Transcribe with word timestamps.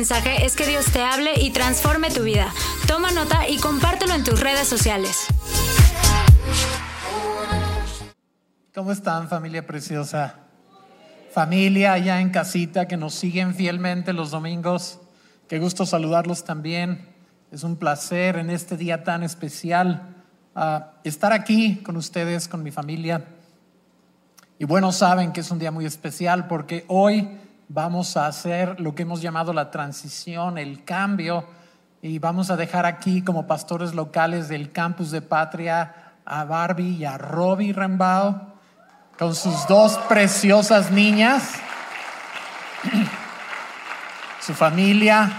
mensaje 0.00 0.46
es 0.46 0.56
que 0.56 0.66
Dios 0.66 0.86
te 0.86 1.02
hable 1.02 1.38
y 1.42 1.50
transforme 1.50 2.10
tu 2.10 2.22
vida. 2.22 2.50
Toma 2.86 3.10
nota 3.10 3.46
y 3.46 3.58
compártelo 3.58 4.14
en 4.14 4.24
tus 4.24 4.40
redes 4.40 4.66
sociales. 4.66 5.26
¿Cómo 8.74 8.92
están 8.92 9.28
familia 9.28 9.66
preciosa? 9.66 10.36
Familia 11.34 11.92
allá 11.92 12.18
en 12.22 12.30
casita 12.30 12.88
que 12.88 12.96
nos 12.96 13.12
siguen 13.14 13.54
fielmente 13.54 14.14
los 14.14 14.30
domingos. 14.30 15.00
Qué 15.48 15.58
gusto 15.58 15.84
saludarlos 15.84 16.44
también. 16.44 17.06
Es 17.52 17.62
un 17.62 17.76
placer 17.76 18.36
en 18.36 18.48
este 18.48 18.78
día 18.78 19.04
tan 19.04 19.22
especial 19.22 20.16
ah, 20.54 20.92
estar 21.04 21.34
aquí 21.34 21.76
con 21.82 21.98
ustedes, 21.98 22.48
con 22.48 22.62
mi 22.62 22.70
familia. 22.70 23.26
Y 24.58 24.64
bueno, 24.64 24.92
saben 24.92 25.30
que 25.30 25.40
es 25.40 25.50
un 25.50 25.58
día 25.58 25.70
muy 25.70 25.84
especial 25.84 26.46
porque 26.46 26.86
hoy 26.88 27.38
vamos 27.72 28.16
a 28.16 28.26
hacer 28.26 28.80
lo 28.80 28.96
que 28.96 29.02
hemos 29.02 29.22
llamado 29.22 29.52
la 29.52 29.70
transición, 29.70 30.58
el 30.58 30.84
cambio, 30.84 31.44
y 32.02 32.18
vamos 32.18 32.50
a 32.50 32.56
dejar 32.56 32.84
aquí 32.84 33.22
como 33.22 33.46
pastores 33.46 33.94
locales 33.94 34.48
del 34.48 34.72
campus 34.72 35.12
de 35.12 35.22
Patria 35.22 36.14
a 36.24 36.44
Barbie 36.44 36.96
y 36.96 37.04
a 37.04 37.16
Robbie 37.16 37.72
Rambao 37.72 38.54
con 39.16 39.36
sus 39.36 39.68
dos 39.68 39.96
preciosas 40.08 40.90
niñas, 40.90 41.52
su 44.40 44.52
familia, 44.52 45.30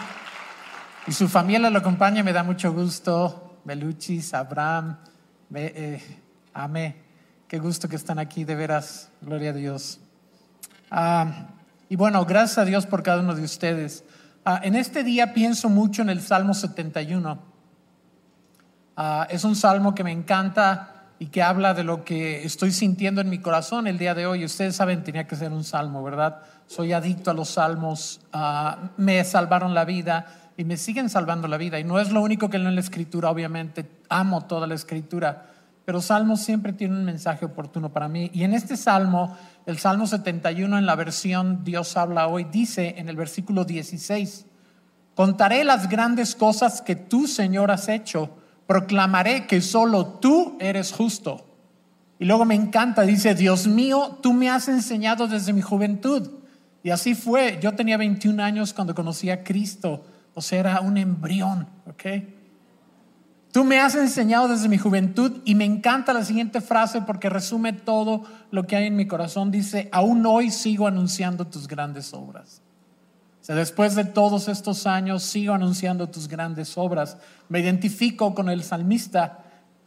y 1.07 1.11
su 1.11 1.27
familia 1.27 1.69
lo 1.69 1.79
acompaña, 1.79 2.23
me 2.23 2.31
da 2.31 2.43
mucho 2.43 2.71
gusto, 2.71 3.59
Beluchis, 3.65 4.33
Abraham, 4.33 4.97
eh, 5.53 6.21
Ame, 6.53 6.95
qué 7.49 7.59
gusto 7.59 7.89
que 7.89 7.97
están 7.97 8.19
aquí, 8.19 8.45
de 8.45 8.55
veras, 8.55 9.09
gloria 9.19 9.49
a 9.49 9.53
Dios. 9.53 9.99
Ah, 10.89 11.25
y 11.91 11.97
bueno, 11.97 12.23
gracias 12.23 12.57
a 12.57 12.63
Dios 12.63 12.85
por 12.85 13.03
cada 13.03 13.19
uno 13.19 13.35
de 13.35 13.43
ustedes. 13.43 14.05
Ah, 14.45 14.61
en 14.63 14.77
este 14.77 15.03
día 15.03 15.33
pienso 15.33 15.67
mucho 15.67 16.01
en 16.01 16.09
el 16.09 16.21
Salmo 16.21 16.53
71. 16.53 17.37
Ah, 18.95 19.27
es 19.29 19.43
un 19.43 19.57
salmo 19.57 19.93
que 19.93 20.05
me 20.05 20.13
encanta 20.13 21.09
y 21.19 21.25
que 21.25 21.43
habla 21.43 21.73
de 21.73 21.83
lo 21.83 22.05
que 22.05 22.45
estoy 22.45 22.71
sintiendo 22.71 23.19
en 23.19 23.29
mi 23.29 23.39
corazón 23.39 23.87
el 23.87 23.97
día 23.97 24.15
de 24.15 24.25
hoy. 24.25 24.45
Ustedes 24.45 24.73
saben, 24.73 25.03
tenía 25.03 25.27
que 25.27 25.35
ser 25.35 25.51
un 25.51 25.65
salmo, 25.65 26.01
¿verdad? 26.01 26.39
Soy 26.65 26.93
adicto 26.93 27.29
a 27.29 27.33
los 27.33 27.49
salmos, 27.49 28.21
ah, 28.31 28.91
me 28.95 29.21
salvaron 29.25 29.73
la 29.73 29.83
vida 29.83 30.27
y 30.55 30.63
me 30.63 30.77
siguen 30.77 31.09
salvando 31.09 31.49
la 31.49 31.57
vida. 31.57 31.77
Y 31.77 31.83
no 31.83 31.99
es 31.99 32.09
lo 32.09 32.21
único 32.21 32.49
que 32.49 32.57
leo 32.57 32.69
en 32.69 32.75
la 32.75 32.81
escritura, 32.81 33.29
obviamente, 33.29 33.85
amo 34.07 34.45
toda 34.45 34.65
la 34.65 34.75
escritura, 34.75 35.45
pero 35.91 35.99
salmos 35.99 36.39
siempre 36.39 36.71
tienen 36.71 36.99
un 36.99 37.03
mensaje 37.03 37.43
oportuno 37.43 37.91
para 37.91 38.07
mí. 38.07 38.31
Y 38.33 38.45
en 38.45 38.53
este 38.53 38.77
salmo 38.77 39.35
el 39.65 39.77
Salmo 39.77 40.07
71 40.07 40.77
en 40.77 40.85
la 40.85 40.95
versión 40.95 41.65
Dios 41.65 41.97
habla 41.97 42.29
hoy 42.29 42.45
dice 42.45 42.95
en 42.97 43.09
el 43.09 43.17
versículo 43.17 43.65
16, 43.65 44.45
contaré 45.13 45.65
las 45.65 45.89
grandes 45.89 46.33
cosas 46.33 46.81
que 46.81 46.95
tú, 46.95 47.27
Señor, 47.27 47.71
has 47.71 47.89
hecho, 47.89 48.29
proclamaré 48.67 49.47
que 49.47 49.59
solo 49.59 50.05
tú 50.05 50.55
eres 50.61 50.93
justo. 50.93 51.45
Y 52.19 52.23
luego 52.23 52.45
me 52.45 52.55
encanta, 52.55 53.01
dice, 53.01 53.35
Dios 53.35 53.67
mío, 53.67 54.17
tú 54.21 54.31
me 54.31 54.49
has 54.49 54.69
enseñado 54.69 55.27
desde 55.27 55.51
mi 55.51 55.61
juventud. 55.61 56.29
Y 56.83 56.91
así 56.91 57.15
fue, 57.15 57.59
yo 57.61 57.75
tenía 57.75 57.97
21 57.97 58.41
años 58.41 58.71
cuando 58.71 58.95
conocí 58.95 59.29
a 59.29 59.43
Cristo, 59.43 60.05
o 60.33 60.41
sea, 60.41 60.57
era 60.57 60.79
un 60.79 60.95
embrión, 60.97 61.67
¿ok? 61.85 62.05
Tú 63.51 63.65
me 63.65 63.79
has 63.79 63.95
enseñado 63.95 64.47
desde 64.47 64.69
mi 64.69 64.77
juventud 64.77 65.41
y 65.43 65.55
me 65.55 65.65
encanta 65.65 66.13
la 66.13 66.23
siguiente 66.23 66.61
frase 66.61 67.01
porque 67.01 67.29
resume 67.29 67.73
todo 67.73 68.23
lo 68.49 68.65
que 68.65 68.77
hay 68.77 68.87
en 68.87 68.95
mi 68.95 69.07
corazón. 69.07 69.51
Dice, 69.51 69.89
aún 69.91 70.25
hoy 70.25 70.51
sigo 70.51 70.87
anunciando 70.87 71.45
tus 71.45 71.67
grandes 71.67 72.13
obras. 72.13 72.61
O 73.41 73.43
sea, 73.43 73.55
después 73.55 73.95
de 73.95 74.05
todos 74.05 74.47
estos 74.47 74.87
años 74.87 75.23
sigo 75.23 75.53
anunciando 75.53 76.07
tus 76.07 76.29
grandes 76.29 76.77
obras. 76.77 77.17
Me 77.49 77.59
identifico 77.59 78.33
con 78.33 78.47
el 78.49 78.63
salmista. 78.63 79.39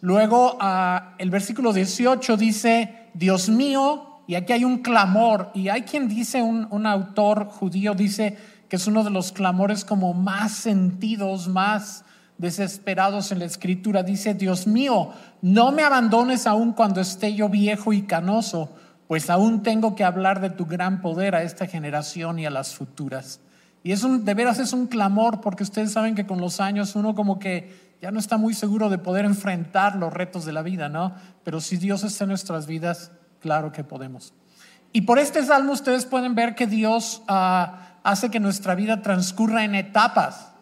Luego 0.03 0.59
ah, 0.61 1.15
el 1.17 1.31
versículo 1.31 1.73
18 1.73 2.37
dice, 2.37 3.09
Dios 3.15 3.49
mío, 3.49 4.21
y 4.27 4.35
aquí 4.35 4.53
hay 4.53 4.65
un 4.65 4.79
clamor, 4.79 5.51
y 5.55 5.69
hay 5.69 5.83
quien 5.83 6.09
dice, 6.09 6.43
un, 6.43 6.67
un 6.71 6.87
autor 6.87 7.47
judío 7.47 7.95
dice 7.95 8.37
que 8.69 8.77
es 8.77 8.87
uno 8.87 9.05
de 9.05 9.11
los 9.11 9.33
clamores 9.33 9.85
como 9.87 10.13
más 10.13 10.53
sentidos, 10.53 11.49
más 11.49 12.04
desesperados 12.39 13.33
en 13.33 13.39
la 13.41 13.45
escritura. 13.45 14.03
Dice, 14.03 14.35
Dios 14.35 14.67
mío, 14.67 15.11
no 15.43 15.73
me 15.73 15.83
abandones 15.83 16.47
aún 16.47 16.73
cuando 16.73 17.01
esté 17.01 17.35
yo 17.35 17.49
viejo 17.49 17.93
y 17.93 18.03
canoso, 18.03 18.73
pues 19.07 19.31
aún 19.31 19.63
tengo 19.63 19.95
que 19.95 20.05
hablar 20.05 20.41
de 20.41 20.51
tu 20.51 20.67
gran 20.67 21.01
poder 21.01 21.35
a 21.35 21.43
esta 21.43 21.67
generación 21.67 22.39
y 22.39 22.47
a 22.47 22.51
las 22.51 22.75
futuras. 22.75 23.41
Y 23.83 23.93
es 23.93 24.03
un, 24.03 24.25
de 24.25 24.35
veras 24.35 24.59
es 24.59 24.73
un 24.73 24.87
clamor, 24.87 25.41
porque 25.41 25.63
ustedes 25.63 25.93
saben 25.93 26.15
que 26.15 26.27
con 26.27 26.41
los 26.41 26.61
años 26.61 26.97
uno 26.97 27.15
como 27.15 27.39
que 27.39 27.95
ya 28.01 28.11
no 28.11 28.19
está 28.19 28.37
muy 28.39 28.55
seguro 28.55 28.89
de 28.89 28.99
poder 28.99 29.25
enfrentar 29.25 29.97
los 29.97 30.13
retos 30.13 30.45
de 30.45 30.53
la 30.53 30.63
vida, 30.63 30.89
¿no? 30.89 31.15
Pero 31.43 31.61
si 31.61 31.77
Dios 31.77 32.03
está 32.03 32.25
en 32.25 32.31
nuestras 32.31 32.67
vidas, 32.67 33.13
claro 33.41 33.73
que 33.73 33.85
podemos. 33.85 34.33
Y 34.93 35.03
por 35.03 35.19
este 35.19 35.45
salmo 35.45 35.73
ustedes 35.73 36.07
pueden 36.07 36.35
ver 36.35 36.55
que 36.55 36.67
Dios 36.67 37.23
ah, 37.29 37.99
hace 38.03 38.31
que 38.31 38.41
nuestra 38.41 38.75
vida 38.75 39.03
transcurra 39.03 39.65
en 39.65 39.75
etapas. 39.75 40.54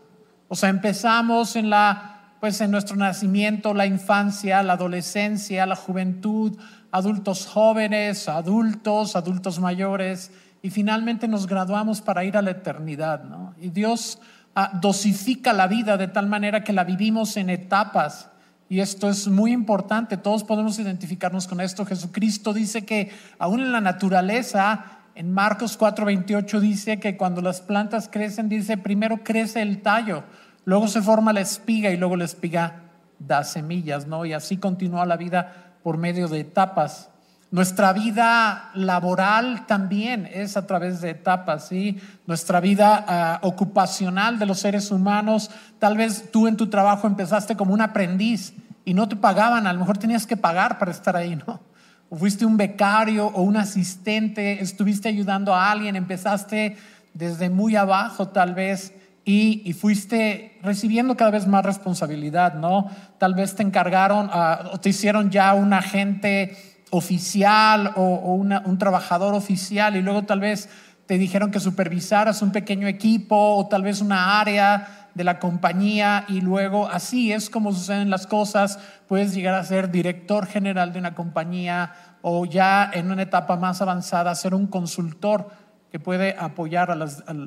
O 0.53 0.55
sea, 0.55 0.69
empezamos 0.69 1.57
en 1.57 1.71
la 1.71 2.35
pues 2.39 2.61
en 2.61 2.71
nuestro 2.71 2.95
nacimiento, 2.95 3.73
la 3.73 3.87
infancia, 3.87 4.63
la 4.63 4.75
adolescencia, 4.75 5.65
la 5.65 5.77
juventud, 5.77 6.59
adultos 6.91 7.47
jóvenes, 7.47 8.29
adultos, 8.29 9.17
adultos 9.17 9.61
mayores 9.61 10.31
y 10.61 10.69
finalmente 10.69 11.27
nos 11.27 11.47
graduamos 11.47 12.03
para 12.03 12.23
ir 12.25 12.37
a 12.37 12.43
la 12.43 12.51
eternidad, 12.51 13.25
¿no? 13.25 13.55
Y 13.62 13.71
Dios 13.71 14.21
ah, 14.55 14.79
dosifica 14.79 15.55
la 15.55 15.69
vida 15.69 15.97
de 15.97 16.09
tal 16.09 16.27
manera 16.27 16.62
que 16.62 16.75
la 16.75 16.85
vivimos 16.85 17.39
en 17.39 17.49
etapas. 17.49 18.29
Y 18.69 18.81
esto 18.81 19.09
es 19.09 19.29
muy 19.29 19.53
importante, 19.53 20.19
todos 20.19 20.45
podemos 20.45 20.79
identificarnos 20.79 21.49
con 21.49 21.62
esto. 21.62 21.87
Jesucristo 21.87 22.53
dice 22.53 22.85
que 22.85 23.11
aún 23.39 23.61
en 23.61 23.73
la 23.73 23.81
naturaleza, 23.81 24.85
en 25.15 25.33
Marcos 25.33 25.79
4:28 25.79 26.61
dice 26.61 27.01
que 27.01 27.17
cuando 27.17 27.41
las 27.41 27.62
plantas 27.62 28.11
crecen, 28.12 28.51
dice, 28.51 28.77
primero 28.77 29.25
crece 29.25 29.62
el 29.62 29.81
tallo, 29.81 30.25
Luego 30.65 30.89
se 30.89 31.03
forma 31.03 31.33
la 31.33 31.41
espiga 31.41 31.91
y 31.91 31.97
luego 31.97 32.17
la 32.17 32.25
espiga 32.25 32.83
da 33.19 33.45
semillas, 33.45 34.06
¿no? 34.06 34.25
Y 34.25 34.33
así 34.33 34.56
continúa 34.56 35.06
la 35.06 35.17
vida 35.17 35.73
por 35.83 35.99
medio 35.99 36.28
de 36.28 36.41
etapas. 36.41 37.09
Nuestra 37.50 37.93
vida 37.93 38.71
laboral 38.75 39.67
también 39.67 40.27
es 40.33 40.56
a 40.56 40.67
través 40.67 41.00
de 41.03 41.11
etapas, 41.11 41.69
¿sí? 41.69 42.00
Nuestra 42.27 42.61
vida 42.61 43.05
ah, 43.06 43.39
ocupacional 43.43 44.39
de 44.39 44.47
los 44.47 44.61
seres 44.61 44.91
humanos, 44.91 45.50
tal 45.78 45.97
vez 45.99 46.31
tú 46.31 46.47
en 46.47 46.56
tu 46.56 46.69
trabajo 46.69 47.06
empezaste 47.06 47.56
como 47.56 47.75
un 47.75 47.83
aprendiz 47.83 48.55
y 48.84 48.94
no 48.94 49.06
te 49.06 49.17
pagaban, 49.17 49.67
a 49.67 49.73
lo 49.73 49.81
mejor 49.81 49.99
tenías 49.99 50.27
que 50.27 50.37
pagar 50.37 50.79
para 50.79 50.93
estar 50.93 51.15
ahí, 51.15 51.37
¿no? 51.37 51.61
O 52.09 52.17
fuiste 52.17 52.47
un 52.47 52.56
becario 52.56 53.27
o 53.27 53.43
un 53.43 53.59
asistente, 53.59 54.62
estuviste 54.62 55.09
ayudando 55.09 55.55
a 55.55 55.71
alguien, 55.71 55.94
empezaste 55.94 56.79
desde 57.12 57.50
muy 57.50 57.77
abajo 57.77 58.29
tal 58.29 58.55
vez 58.55 58.94
y, 59.25 59.72
fuiste 59.75 60.59
recibiendo 60.62 61.16
cada 61.16 61.31
vez 61.31 61.47
más 61.47 61.65
responsabilidad, 61.65 62.55
¿no? 62.55 62.88
Tal 63.19 63.34
vez 63.34 63.55
te 63.55 63.62
encargaron 63.62 64.28
ah, 64.33 64.71
o 64.72 64.81
te 64.81 64.88
hicieron 64.88 65.31
ya 65.31 65.55
un 65.55 65.72
agente 65.72 66.56
oficial 66.91 67.93
o, 67.97 68.34
un 68.34 68.78
trabajador 68.78 69.34
oficial 69.34 69.97
y 69.97 70.03
luego 70.03 70.25
tal 70.25 70.41
vez 70.41 70.69
te 71.06 71.19
dijeron 71.19 71.50
que 71.50 71.61
supervisaras 71.61 72.43
un 72.43 72.53
pequeño 72.53 72.87
equipo 72.87 73.37
o 73.56 73.66
tal 73.69 73.82
vez 73.82 74.00
una 74.00 74.41
área 74.41 75.09
de 75.15 75.25
la 75.25 75.38
compañía 75.38 76.25
y 76.28 76.41
luego 76.41 76.88
así 76.88 77.32
es 77.32 77.49
como 77.49 77.72
suceden 77.72 78.11
las 78.11 78.27
cosas, 78.27 78.78
puedes 79.09 79.34
llegar 79.34 79.55
a 79.55 79.65
ser 79.65 79.91
director 79.91 80.47
general 80.47 80.93
de 80.93 80.99
una 80.99 81.14
compañía 81.14 81.93
o 82.23 82.44
ya 82.44 82.91
en 82.93 83.11
una 83.11 83.23
etapa 83.23 83.56
más 83.56 83.82
avanzada 83.82 84.35
ser 84.35 84.55
un 84.55 84.67
consultor 84.67 85.49
que 85.91 86.00
puede 86.00 86.35
apoyar 86.38 86.91
a, 86.91 86.97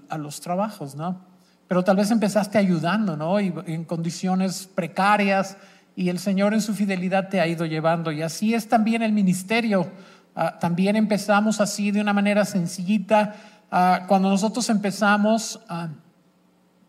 a 0.10 0.18
los 0.18 0.42
trabajos, 0.42 0.96
¿no? 0.96 1.35
Pero 1.68 1.84
tal 1.84 1.98
vez 1.98 2.12
empezaste 2.12 2.58
ayudando, 2.58 3.18
¿no? 3.18 3.40
Y 3.40 3.54
en 3.66 3.86
condiciones 3.86 4.70
precarias 4.74 5.58
y 5.96 6.10
el 6.10 6.20
Señor 6.20 6.54
en 6.54 6.62
su 6.62 6.74
fidelidad 6.74 7.30
te 7.30 7.40
ha 7.40 7.48
ido 7.48 7.66
llevando. 7.66 8.12
Y 8.12 8.22
así 8.22 8.54
es 8.54 8.68
también 8.68 9.02
el 9.02 9.14
ministerio. 9.14 9.90
Ah, 10.36 10.60
también 10.60 10.96
empezamos 10.96 11.62
así 11.62 11.92
de 11.92 12.02
una 12.02 12.14
manera 12.14 12.46
sencillita. 12.46 13.36
Ah, 13.72 14.04
cuando 14.08 14.30
nosotros 14.30 14.70
empezamos, 14.70 15.62
ah, 15.70 15.90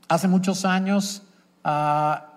hace 0.09 0.29
muchos 0.29 0.65
años, 0.65 1.23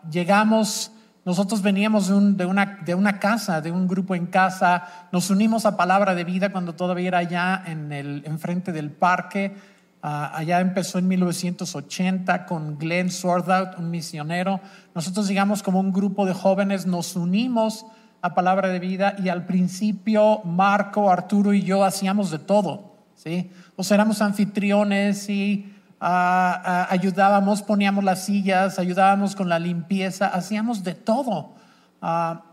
llegamos, 0.09 0.91
nosotros 1.23 1.61
veníamos 1.61 2.07
de, 2.07 2.45
una, 2.45 2.79
de 2.83 2.95
una 2.95 3.19
casa, 3.19 3.61
de 3.61 3.71
un 3.71 3.87
grupo 3.87 4.15
en 4.15 4.25
casa, 4.25 5.07
nos 5.11 5.29
unimos 5.29 5.67
a 5.67 5.77
Palabra 5.77 6.15
de 6.15 6.23
Vida 6.23 6.51
cuando 6.51 6.73
todavía 6.73 7.09
era 7.09 7.17
allá 7.19 7.63
en 7.67 7.91
el 7.91 8.23
enfrente 8.25 8.71
del 8.71 8.89
parque 8.89 9.55
Ah, 10.01 10.31
allá 10.33 10.61
empezó 10.61 10.97
en 10.97 11.09
1980 11.09 12.45
con 12.45 12.77
Glenn 12.77 13.11
Swarthout, 13.11 13.77
un 13.77 13.91
misionero. 13.91 14.61
Nosotros, 14.95 15.27
digamos, 15.27 15.61
como 15.61 15.79
un 15.81 15.91
grupo 15.91 16.25
de 16.25 16.33
jóvenes, 16.33 16.85
nos 16.85 17.17
unimos 17.17 17.85
a 18.21 18.33
Palabra 18.33 18.69
de 18.69 18.79
Vida 18.79 19.15
y 19.21 19.27
al 19.27 19.45
principio 19.45 20.41
Marco, 20.45 21.11
Arturo 21.11 21.53
y 21.53 21.63
yo 21.63 21.83
hacíamos 21.83 22.31
de 22.31 22.39
todo, 22.39 22.95
¿sí? 23.15 23.49
O 23.75 23.83
sea, 23.83 23.95
éramos 23.95 24.21
anfitriones 24.21 25.29
y 25.29 25.73
ah, 25.99 26.61
ah, 26.63 26.87
ayudábamos, 26.91 27.61
poníamos 27.61 28.03
las 28.03 28.23
sillas, 28.23 28.79
ayudábamos 28.79 29.35
con 29.35 29.49
la 29.49 29.59
limpieza, 29.59 30.27
hacíamos 30.27 30.83
de 30.83 30.95
todo. 30.95 31.55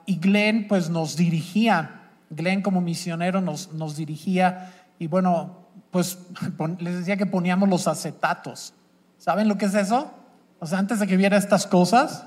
Y 0.06 0.18
Glenn 0.18 0.66
pues 0.66 0.90
nos 0.90 1.16
dirigía, 1.16 2.10
Glenn 2.30 2.62
como 2.62 2.80
misionero 2.80 3.40
nos, 3.40 3.72
nos 3.72 3.96
dirigía 3.96 4.72
y 4.98 5.06
bueno, 5.06 5.65
pues 5.90 6.18
les 6.78 6.98
decía 6.98 7.16
que 7.16 7.26
poníamos 7.26 7.68
los 7.68 7.88
acetatos. 7.88 8.74
¿Saben 9.18 9.48
lo 9.48 9.58
que 9.58 9.66
es 9.66 9.74
eso? 9.74 10.10
O 10.58 10.66
sea, 10.66 10.78
antes 10.78 11.00
de 11.00 11.06
que 11.06 11.16
viera 11.16 11.36
estas 11.36 11.66
cosas, 11.66 12.24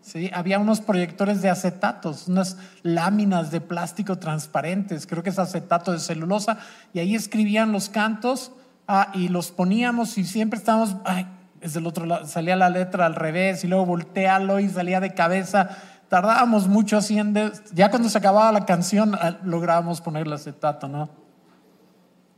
¿sí? 0.00 0.30
había 0.32 0.58
unos 0.58 0.80
proyectores 0.80 1.42
de 1.42 1.50
acetatos, 1.50 2.28
unas 2.28 2.56
láminas 2.82 3.50
de 3.50 3.60
plástico 3.60 4.18
transparentes, 4.18 5.06
creo 5.06 5.22
que 5.22 5.30
es 5.30 5.38
acetato 5.38 5.92
de 5.92 5.98
celulosa, 5.98 6.58
y 6.92 7.00
ahí 7.00 7.14
escribían 7.14 7.72
los 7.72 7.88
cantos 7.88 8.52
ah, 8.86 9.10
y 9.14 9.28
los 9.28 9.50
poníamos 9.50 10.16
y 10.18 10.24
siempre 10.24 10.58
estábamos, 10.58 10.96
ay, 11.04 11.26
desde 11.60 11.80
el 11.80 11.86
otro 11.86 12.06
lado, 12.06 12.26
salía 12.26 12.56
la 12.56 12.70
letra 12.70 13.06
al 13.06 13.14
revés 13.14 13.64
y 13.64 13.68
luego 13.68 13.84
voltealo 13.86 14.60
y 14.60 14.68
salía 14.68 15.00
de 15.00 15.12
cabeza. 15.12 15.76
Tardábamos 16.08 16.68
mucho 16.68 16.96
haciendo, 16.96 17.52
ya 17.72 17.90
cuando 17.90 18.08
se 18.08 18.18
acababa 18.18 18.50
la 18.52 18.64
canción 18.64 19.14
ah, 19.14 19.38
lográbamos 19.44 20.00
poner 20.00 20.26
el 20.26 20.32
acetato, 20.32 20.88
¿no? 20.88 21.10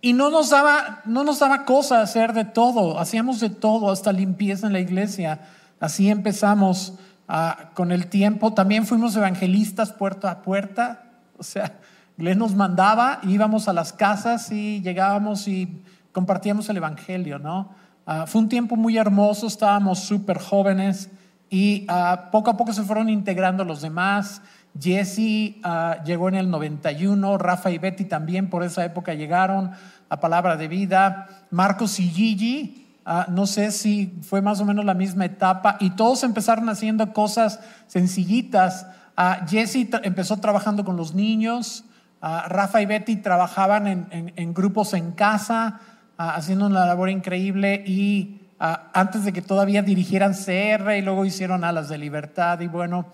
Y 0.05 0.15
no 0.15 0.31
nos 0.31 0.51
daba, 0.51 1.01
no 1.05 1.23
nos 1.23 1.39
daba 1.39 1.65
cosa 1.65 2.03
hacer 2.03 2.33
de 2.33 2.45
todo, 2.45 2.99
hacíamos 2.99 3.39
de 3.39 3.51
todo, 3.51 3.89
hasta 3.89 4.13
limpieza 4.13 4.67
en 4.67 4.73
la 4.73 4.81
iglesia. 4.81 5.43
Así 5.79 6.11
empezamos 6.11 6.95
ah, 7.29 7.71
con 7.75 7.93
el 7.93 8.09
tiempo. 8.09 8.53
También 8.53 8.85
fuimos 8.85 9.15
evangelistas 9.15 9.93
puerta 9.93 10.29
a 10.29 10.43
puerta. 10.43 11.05
O 11.39 11.45
sea, 11.45 11.79
Glenn 12.17 12.41
nos 12.41 12.57
mandaba, 12.57 13.21
íbamos 13.23 13.69
a 13.69 13.73
las 13.73 13.93
casas 13.93 14.51
y 14.51 14.81
llegábamos 14.83 15.47
y 15.47 15.83
compartíamos 16.11 16.69
el 16.69 16.79
evangelio, 16.79 17.39
¿no? 17.39 17.71
Ah, 18.05 18.27
fue 18.27 18.41
un 18.41 18.49
tiempo 18.49 18.75
muy 18.75 18.99
hermoso, 18.99 19.47
estábamos 19.47 20.01
súper 20.01 20.39
jóvenes 20.39 21.11
y 21.49 21.87
ah, 21.89 22.29
poco 22.33 22.51
a 22.51 22.57
poco 22.57 22.73
se 22.73 22.83
fueron 22.83 23.09
integrando 23.09 23.65
los 23.65 23.83
demás. 23.83 24.43
Jesse 24.79 25.61
llegó 26.05 26.29
en 26.29 26.35
el 26.35 26.51
91, 26.51 27.39
Rafa 27.39 27.71
y 27.71 27.79
Betty 27.79 28.05
también 28.05 28.49
por 28.49 28.63
esa 28.63 28.85
época 28.85 29.15
llegaron 29.15 29.73
a 30.09 30.21
Palabra 30.21 30.57
de 30.57 30.69
Vida, 30.69 31.29
Marcos 31.51 31.99
y 32.01 32.09
Gigi, 32.09 32.87
ah, 33.05 33.27
no 33.29 33.47
sé 33.47 33.71
si 33.71 34.19
fue 34.23 34.43
más 34.43 34.61
o 34.61 34.65
menos 34.65 34.85
la 34.85 34.95
misma 34.95 35.25
etapa, 35.25 35.77
y 35.81 35.91
todos 35.91 36.23
empezaron 36.23 36.69
haciendo 36.69 37.13
cosas 37.13 37.61
sencillitas. 37.87 38.87
Uh, 39.17 39.47
Jesse 39.47 39.89
empezó 40.03 40.39
trabajando 40.39 40.85
con 40.85 40.97
los 40.97 41.15
niños, 41.15 41.85
Rafa 42.23 42.81
y 42.81 42.87
Betty 42.87 43.17
trabajaban 43.17 44.07
en, 44.37 44.55
grupos 44.55 44.95
en 44.95 45.11
casa, 45.11 45.81
haciendo 46.17 46.67
una 46.67 46.87
labor 46.87 47.11
increíble 47.11 47.83
y 47.85 48.41
antes 48.61 49.25
de 49.25 49.33
que 49.33 49.43
todavía 49.43 49.83
dirigieran 49.83 50.35
CR 50.35 50.93
y 50.97 51.03
luego 51.03 51.25
hicieron 51.25 51.65
Alas 51.65 51.89
de 51.89 51.99
Libertad 51.99 52.61
y 52.61 52.69
bueno, 52.69 53.07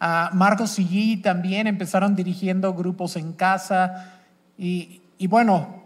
Marcos 0.00 0.78
y 0.78 0.84
Gigi 0.84 1.16
también 1.18 1.66
empezaron 1.66 2.14
dirigiendo 2.14 2.72
grupos 2.74 3.16
en 3.16 3.32
casa 3.32 4.14
y, 4.56 5.02
y 5.18 5.26
bueno, 5.26 5.82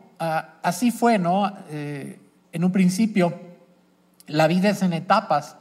así 0.62 0.90
fue, 0.90 1.18
¿no? 1.18 1.52
Eh, 1.70 2.18
en 2.52 2.64
un 2.64 2.72
principio, 2.72 3.38
la 4.26 4.46
vida 4.46 4.70
es 4.70 4.82
en 4.82 4.92
etapas. 4.92 5.56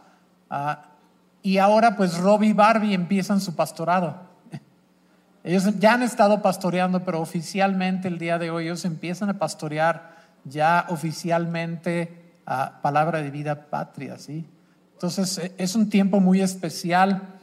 Y 1.41 1.57
ahora 1.57 1.95
pues 1.95 2.17
Robbie 2.17 2.49
y 2.49 2.53
Barbie 2.53 2.93
empiezan 2.93 3.39
su 3.39 3.55
pastorado. 3.55 4.21
Ellos 5.43 5.79
ya 5.79 5.93
han 5.93 6.03
estado 6.03 6.41
pastoreando, 6.41 7.03
pero 7.03 7.21
oficialmente 7.21 8.07
el 8.07 8.19
día 8.19 8.37
de 8.37 8.51
hoy 8.51 8.65
ellos 8.65 8.85
empiezan 8.85 9.29
a 9.29 9.39
pastorear 9.39 10.15
ya 10.43 10.85
oficialmente 10.89 12.35
a 12.45 12.81
Palabra 12.81 13.21
de 13.21 13.31
Vida 13.31 13.67
Patria, 13.69 14.17
¿sí? 14.17 14.45
Entonces 14.93 15.37
e, 15.37 15.53
es 15.57 15.75
un 15.75 15.89
tiempo 15.89 16.19
muy 16.19 16.41
especial. 16.41 17.39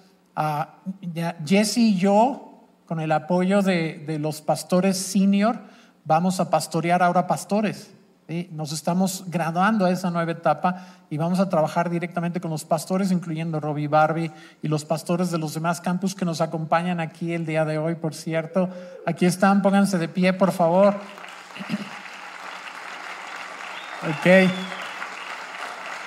Jesse 1.44 1.78
y 1.78 1.96
yo, 1.96 2.64
con 2.86 3.00
el 3.00 3.12
apoyo 3.12 3.62
de, 3.62 4.04
de 4.06 4.18
los 4.18 4.40
pastores 4.40 4.96
senior, 4.96 5.60
vamos 6.04 6.40
a 6.40 6.50
pastorear 6.50 7.02
ahora 7.02 7.26
pastores. 7.26 7.90
Nos 8.50 8.72
estamos 8.72 9.24
graduando 9.28 9.86
a 9.86 9.90
esa 9.90 10.10
nueva 10.10 10.32
etapa 10.32 10.86
y 11.08 11.16
vamos 11.16 11.40
a 11.40 11.48
trabajar 11.48 11.88
directamente 11.88 12.42
con 12.42 12.50
los 12.50 12.62
pastores, 12.62 13.10
incluyendo 13.10 13.58
Robbie 13.58 13.88
Barbie 13.88 14.30
y 14.60 14.68
los 14.68 14.84
pastores 14.84 15.30
de 15.30 15.38
los 15.38 15.54
demás 15.54 15.80
campus 15.80 16.14
que 16.14 16.26
nos 16.26 16.42
acompañan 16.42 17.00
aquí 17.00 17.32
el 17.32 17.46
día 17.46 17.64
de 17.64 17.78
hoy, 17.78 17.94
por 17.94 18.14
cierto. 18.14 18.68
Aquí 19.06 19.24
están, 19.24 19.62
pónganse 19.62 19.96
de 19.96 20.08
pie, 20.08 20.34
por 20.34 20.52
favor. 20.52 20.94
Ok. 24.02 24.50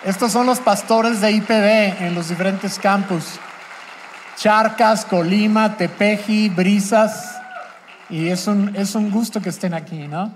Estos 0.06 0.32
son 0.32 0.46
los 0.46 0.60
pastores 0.60 1.22
de 1.22 1.32
IPB 1.32 2.04
en 2.04 2.14
los 2.14 2.30
diferentes 2.30 2.78
campus. 2.78 3.40
Charcas, 4.38 5.06
Colima, 5.06 5.78
Tepeji, 5.78 6.50
Brisas, 6.50 7.40
y 8.10 8.28
es 8.28 8.48
un, 8.48 8.76
es 8.76 8.96
un 8.96 9.12
gusto 9.12 9.42
que 9.42 9.50
estén 9.50 9.74
aquí, 9.74 10.08
¿no? 10.08 10.34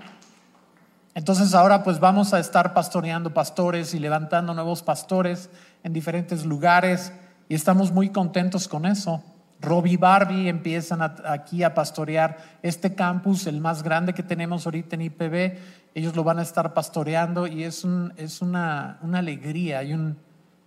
Entonces 1.14 1.54
ahora 1.54 1.82
pues 1.82 1.98
vamos 1.98 2.34
a 2.34 2.38
estar 2.38 2.74
pastoreando 2.74 3.32
pastores 3.32 3.94
y 3.94 3.98
levantando 3.98 4.52
nuevos 4.52 4.82
pastores 4.82 5.48
en 5.82 5.92
diferentes 5.92 6.44
lugares 6.44 7.12
y 7.48 7.54
estamos 7.54 7.90
muy 7.90 8.10
contentos 8.10 8.68
con 8.68 8.84
eso. 8.84 9.22
Robbie 9.60 9.92
y 9.92 9.96
Barbie 9.96 10.48
empiezan 10.48 11.00
aquí 11.02 11.62
a 11.62 11.74
pastorear 11.74 12.36
este 12.62 12.94
campus, 12.94 13.46
el 13.46 13.60
más 13.60 13.82
grande 13.82 14.12
que 14.12 14.22
tenemos 14.22 14.66
ahorita 14.66 14.96
en 14.96 15.02
IPB. 15.02 15.58
Ellos 15.94 16.14
lo 16.14 16.22
van 16.22 16.38
a 16.38 16.42
estar 16.42 16.74
pastoreando 16.74 17.46
y 17.46 17.64
es, 17.64 17.82
un, 17.82 18.12
es 18.18 18.42
una, 18.42 18.98
una, 19.00 19.20
alegría 19.20 19.82
y 19.82 19.94
un, 19.94 20.18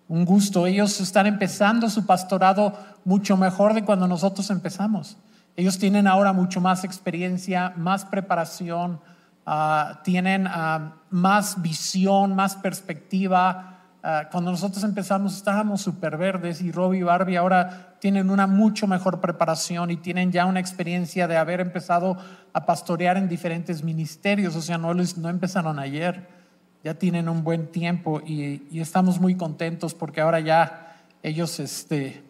un 0.10 0.26
gusto. 0.26 0.68
Ellos 0.68 1.00
están 1.00 1.28
empezando 1.28 1.90
su 1.90 2.06
pastorado 2.06 2.78
mucho 3.06 3.38
mejor 3.38 3.74
de 3.74 3.86
cuando 3.86 4.08
nosotros 4.08 4.50
empezamos. 4.50 5.16
Ellos 5.56 5.78
tienen 5.78 6.08
ahora 6.08 6.34
mucho 6.34 6.60
más 6.60 6.84
experiencia, 6.84 7.74
más 7.78 8.06
preparación, 8.06 9.00
ah, 9.46 10.02
tienen 10.04 10.48
ah, 10.48 10.96
más 11.10 11.62
visión, 11.62 12.36
más 12.36 12.56
perspectiva. 12.56 13.78
Ah, 14.02 14.30
cuando 14.32 14.52
nosotros 14.52 14.84
empezamos 14.84 15.36
estábamos 15.36 15.82
súper 15.82 16.18
verdes 16.18 16.62
y 16.62 16.72
Robbie 16.72 17.00
y 17.00 17.04
Barbie 17.04 17.38
ahora 17.38 17.98
tienen 18.00 18.30
una 18.30 18.48
mucho 18.48 18.88
mejor 18.88 19.20
preparación 19.20 19.92
y 19.92 19.98
tienen 19.98 20.32
ya 20.32 20.46
una 20.46 20.60
experiencia 20.60 21.28
de 21.28 21.38
haber 21.38 21.60
empezado 21.60 22.18
a 22.54 22.66
pastorear 22.66 23.18
en 23.18 23.28
diferentes 23.28 23.83
ministerios, 23.83 24.56
o 24.56 24.62
sea, 24.62 24.78
no, 24.78 24.94
no 24.94 25.30
empezaron 25.30 25.78
ayer, 25.78 26.39
ya 26.83 26.94
tienen 26.94 27.30
un 27.30 27.44
buen 27.44 27.68
tiempo 27.68 28.21
y, 28.26 28.64
y 28.71 28.80
estamos 28.80 29.19
muy 29.19 29.36
contentos 29.36 29.94
porque 29.94 30.21
ahora 30.21 30.40
ya 30.40 30.95
ellos 31.24 31.59
este, 31.59 32.24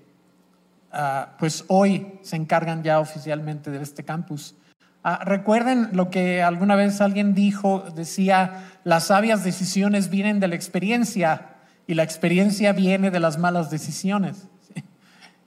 Ah, 0.91 1.35
pues 1.37 1.65
hoy 1.67 2.19
se 2.23 2.35
encargan 2.35 2.81
ya 2.81 2.99
oficialmente 2.99 3.69
de 3.69 3.81
este 3.81 4.03
campus. 4.03 4.55
Ah, 5.03 5.21
recuerden 5.23 5.89
lo 5.93 6.09
que 6.09 6.41
alguna 6.41 6.75
vez 6.75 6.99
alguien 6.99 7.35
dijo, 7.35 7.85
decía, 7.95 8.65
las 8.83 9.05
sabias 9.05 9.43
decisiones 9.43 10.09
vienen 10.09 10.39
de 10.39 10.47
la 10.47 10.55
experiencia 10.55 11.57
y 11.85 11.93
la 11.93 12.03
experiencia 12.03 12.73
viene 12.73 13.11
de 13.11 13.19
las 13.19 13.37
malas 13.37 13.69
decisiones. 13.69 14.47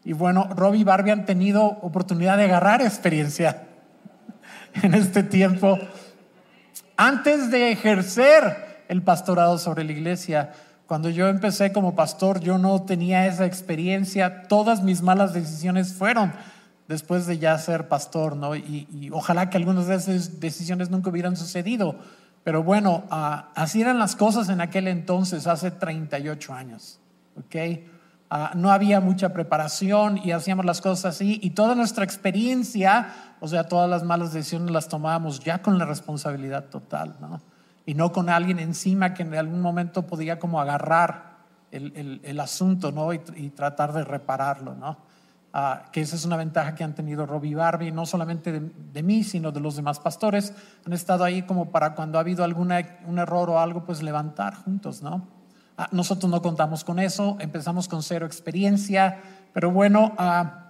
Y 0.04 0.14
bueno, 0.14 0.48
Robbie 0.56 0.80
y 0.80 0.84
Barbie 0.84 1.12
han 1.12 1.26
tenido 1.26 1.64
oportunidad 1.64 2.36
de 2.36 2.46
agarrar 2.46 2.82
experiencia 2.82 3.68
en 4.82 4.94
este 4.94 5.22
tiempo 5.22 5.78
antes 6.96 7.52
de 7.52 7.70
ejercer 7.70 8.71
el 8.92 9.02
pastorado 9.02 9.58
sobre 9.58 9.84
la 9.84 9.92
iglesia. 9.92 10.52
Cuando 10.86 11.08
yo 11.08 11.28
empecé 11.28 11.72
como 11.72 11.94
pastor, 11.94 12.40
yo 12.40 12.58
no 12.58 12.82
tenía 12.82 13.26
esa 13.26 13.46
experiencia. 13.46 14.42
Todas 14.48 14.82
mis 14.82 15.00
malas 15.00 15.32
decisiones 15.32 15.94
fueron 15.94 16.32
después 16.88 17.26
de 17.26 17.38
ya 17.38 17.56
ser 17.56 17.88
pastor, 17.88 18.36
¿no? 18.36 18.54
Y, 18.54 19.10
ojalá 19.12 19.48
que 19.48 19.56
algunas 19.56 19.86
de 19.86 19.94
esas 19.94 20.40
decisiones 20.40 20.90
nunca 20.90 21.08
hubieran 21.08 21.36
sucedido. 21.36 21.96
Pero 22.44 22.62
bueno, 22.62 23.04
así 23.10 23.80
eran 23.80 23.98
las 23.98 24.14
cosas 24.14 24.50
en 24.50 24.60
aquel 24.60 24.86
entonces, 24.88 25.46
hace 25.46 25.70
38 25.70 26.52
años, 26.52 27.00
¿ok? 27.38 27.80
Ah, 28.28 28.52
no 28.54 28.70
había 28.72 29.00
mucha 29.00 29.32
preparación 29.32 30.18
y 30.18 30.32
hacíamos 30.32 30.64
las 30.64 30.80
cosas 30.80 31.14
así 31.14 31.38
y 31.42 31.50
toda 31.50 31.74
nuestra 31.74 32.04
experiencia, 32.04 33.08
o 33.40 33.48
sea, 33.48 33.68
todas 33.68 33.88
las 33.88 34.02
malas 34.02 34.32
decisiones 34.32 34.70
las 34.70 34.88
tomábamos 34.88 35.40
ya 35.40 35.62
con 35.62 35.78
la 35.78 35.84
responsabilidad 35.84 36.64
total, 36.64 37.14
¿no? 37.20 37.40
Y 37.86 37.94
no 37.94 38.12
con 38.12 38.28
alguien 38.28 38.58
encima 38.58 39.14
que 39.14 39.22
en 39.22 39.34
algún 39.34 39.60
momento 39.60 40.06
podía 40.06 40.38
como 40.38 40.60
agarrar 40.60 41.32
el, 41.70 42.20
el, 42.22 42.40
asunto 42.40 42.92
¿no? 42.92 43.12
y, 43.12 43.18
tratar 43.50 43.92
de 43.92 44.04
repararlo. 44.04 44.74
¿no? 44.74 44.98
Ah, 45.52 45.84
que 45.90 46.02
esa 46.02 46.16
es 46.16 46.24
una 46.24 46.36
ventaja 46.36 46.74
que 46.74 46.84
han 46.84 46.94
tenido 46.94 47.26
Robbie 47.26 47.50
y 47.50 47.54
Barbie, 47.54 47.92
no 47.92 48.06
solamente 48.06 48.52
de, 48.60 49.02
mí, 49.02 49.24
sino 49.24 49.52
de 49.52 49.60
los 49.60 49.76
demás 49.76 49.98
pastores. 49.98 50.54
Han 50.86 50.92
estado 50.92 51.24
ahí 51.24 51.42
como 51.42 51.70
para 51.70 51.94
cuando 51.94 52.18
ha 52.18 52.20
habido 52.20 52.44
algún 52.44 52.72
un 53.06 53.18
error 53.18 53.50
o 53.50 53.58
algo, 53.58 53.84
pues 53.84 54.02
levantar 54.02 54.54
juntos. 54.54 55.02
¿no? 55.02 55.26
Ah, 55.76 55.88
nosotros 55.92 56.30
no 56.30 56.42
contamos 56.42 56.84
con 56.84 56.98
eso, 56.98 57.36
empezamos 57.40 57.88
con 57.88 58.02
cero 58.02 58.26
experiencia, 58.26 59.20
pero 59.52 59.70
bueno, 59.70 60.12
Ah, 60.18 60.61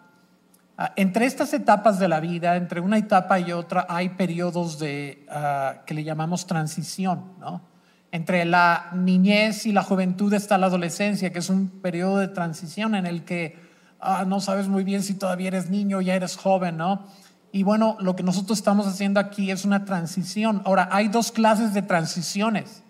entre 0.97 1.27
estas 1.27 1.53
etapas 1.53 1.99
de 1.99 2.09
la 2.09 2.21
vida, 2.21 2.57
entre 2.57 2.81
una 2.81 2.99
etapa 2.99 3.39
y 3.39 3.53
otra, 3.53 3.87
hay 3.89 4.11
periodos 4.11 4.79
de, 4.79 5.27
ah, 5.31 5.83
que 5.87 5.95
le 5.95 6.05
llamamos 6.05 6.47
transición. 6.47 7.35
¿no? 7.39 7.73
entre 8.13 8.45
la 8.45 8.91
niñez 8.93 9.65
y 9.65 9.73
la 9.73 9.83
juventud 9.83 10.33
está 10.35 10.59
la 10.59 10.67
adolescencia, 10.67 11.33
que 11.33 11.39
es 11.39 11.49
un 11.49 11.69
periodo 11.69 12.19
de 12.19 12.29
transición 12.29 12.95
en 12.95 13.07
el 13.07 13.25
que 13.25 13.59
ah, 14.01 14.25
no 14.27 14.41
sabes 14.41 14.69
muy 14.69 14.85
bien 14.85 15.03
si 15.03 15.15
todavía 15.15 15.49
eres 15.49 15.71
niño 15.71 15.99
o 15.99 16.01
ya 16.03 16.15
eres 16.15 16.37
joven, 16.37 16.77
¿no? 16.77 17.07
Y 17.53 17.63
bueno, 17.63 17.97
lo 18.01 18.15
que 18.15 18.23
nosotros 18.23 18.59
estamos 18.59 18.87
haciendo 18.87 19.19
aquí 19.19 19.51
es 19.51 19.65
una 19.65 19.87
transición. 19.87 20.63
Ahora, 20.65 20.89
hay 20.93 21.09
dos 21.09 21.33
clases 21.33 21.75
de 21.75 21.83
transiciones. 21.83 22.83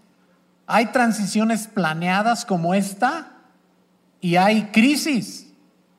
Hay 0.67 0.87
transiciones 0.87 1.69
planeadas 1.69 2.45
como 2.45 2.75
esta 2.75 3.33
y 4.21 4.37
hay 4.37 4.71
crisis 4.73 5.52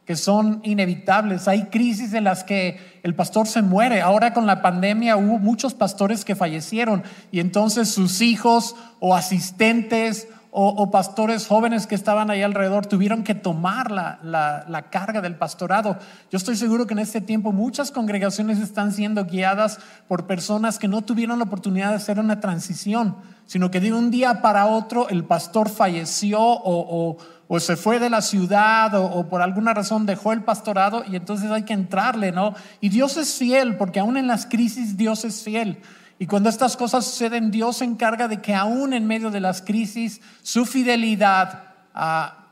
que 0.05 0.15
son 0.15 0.59
inevitables. 0.63 1.47
Hay 1.47 1.65
crisis 1.65 2.13
en 2.13 2.25
las 2.25 2.43
que 2.43 2.79
el 3.03 3.15
pastor 3.15 3.47
se 3.47 3.61
muere. 3.61 4.01
Ahora 4.01 4.33
con 4.33 4.45
la 4.45 4.61
pandemia 4.61 5.17
hubo 5.17 5.39
muchos 5.39 5.73
pastores 5.73 6.25
que 6.25 6.35
fallecieron 6.35 7.03
y 7.31 7.39
entonces 7.39 7.89
sus 7.89 8.21
hijos 8.21 8.75
o 8.99 9.15
asistentes 9.15 10.27
o, 10.55 10.91
pastores 10.91 11.47
jóvenes 11.47 11.87
que 11.87 11.95
estaban 11.95 12.29
ahí 12.29 12.43
alrededor 12.43 12.85
tuvieron 12.85 13.23
que 13.23 13.33
tomar 13.33 13.89
la, 13.89 14.19
la, 14.23 14.81
carga 14.91 15.19
del 15.19 15.35
pastorado. 15.35 15.97
Yo 16.29 16.37
estoy 16.37 16.55
seguro 16.55 16.85
que 16.85 16.93
en 16.93 16.99
este 16.99 17.21
tiempo 17.21 17.51
muchas 17.51 17.89
congregaciones 17.89 18.59
están 18.59 18.91
siendo 18.91 19.25
guiadas 19.25 19.79
por 20.07 20.27
personas 20.27 20.77
que 20.77 20.87
no 20.87 21.01
tuvieron 21.01 21.39
la 21.39 21.45
oportunidad 21.45 21.89
de 21.89 21.95
hacer 21.95 22.19
una 22.19 22.39
transición, 22.39 23.15
sino 23.45 23.71
que 23.71 23.79
de 23.79 23.93
un 23.93 24.11
día 24.11 24.41
para 24.41 24.67
otro 24.67 25.09
el 25.09 25.23
pastor 25.23 25.69
falleció 25.69 26.39
o, 26.41 27.17
o, 27.47 27.59
se 27.59 27.75
fue 27.75 27.99
de 27.99 28.09
la 28.09 28.21
ciudad 28.21 28.95
o, 28.95 29.29
por 29.29 29.43
alguna 29.43 29.75
razón 29.75 30.07
dejó 30.07 30.33
el 30.33 30.43
pastorado 30.43 31.03
y 31.07 31.15
entonces 31.15 31.51
hay 31.51 31.63
que 31.63 31.73
entrarle, 31.73 32.31
¿no? 32.31 32.55
Y 32.81 32.89
Dios 32.89 33.15
es 33.17 33.35
fiel, 33.35 33.77
porque 33.77 33.99
aún 33.99 34.17
en 34.17 34.25
las 34.25 34.47
crisis 34.47 34.97
Dios 34.97 35.23
es 35.23 35.43
fiel. 35.43 35.79
Y 36.17 36.25
cuando 36.25 36.49
estas 36.49 36.75
cosas 36.75 37.05
suceden, 37.05 37.51
Dios 37.51 37.77
se 37.77 37.85
encarga 37.85 38.27
de 38.27 38.41
que 38.41 38.55
aún 38.55 38.93
en 38.93 39.05
medio 39.05 39.29
de 39.29 39.39
las 39.39 39.61
crisis, 39.61 40.21
su 40.41 40.65
fidelidad 40.65 41.63
ah, 41.93 42.43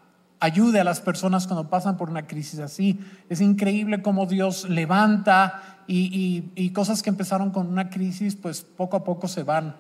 ayude 0.42 0.80
a 0.80 0.84
las 0.84 1.00
personas 1.00 1.48
cuando 1.48 1.70
pasan 1.70 1.98
por 1.98 2.10
una 2.10 2.28
crisis 2.28 2.60
así. 2.60 3.00
Es 3.30 3.42
increíble 3.42 4.02
cómo 4.02 4.26
Dios 4.26 4.68
levanta 4.68 5.82
y, 5.88 6.70
cosas 6.72 7.04
que 7.04 7.10
empezaron 7.10 7.52
con 7.52 7.68
una 7.68 7.90
crisis, 7.90 8.36
pues 8.36 8.62
poco 8.62 8.98
a 8.98 9.04
poco 9.04 9.28
se 9.28 9.44
van, 9.44 9.76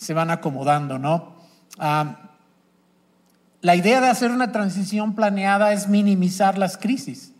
se 0.00 0.14
van 0.14 0.30
acomodando, 0.30 0.98
¿no? 0.98 1.34
Ah, 1.78 2.16
la 3.60 3.76
idea 3.76 4.00
de 4.00 4.08
hacer 4.08 4.30
una 4.30 4.50
transición 4.50 5.14
planeada 5.14 5.74
es 5.74 5.88
minimizar 5.88 6.56
las 6.56 6.78
crisis. 6.78 7.34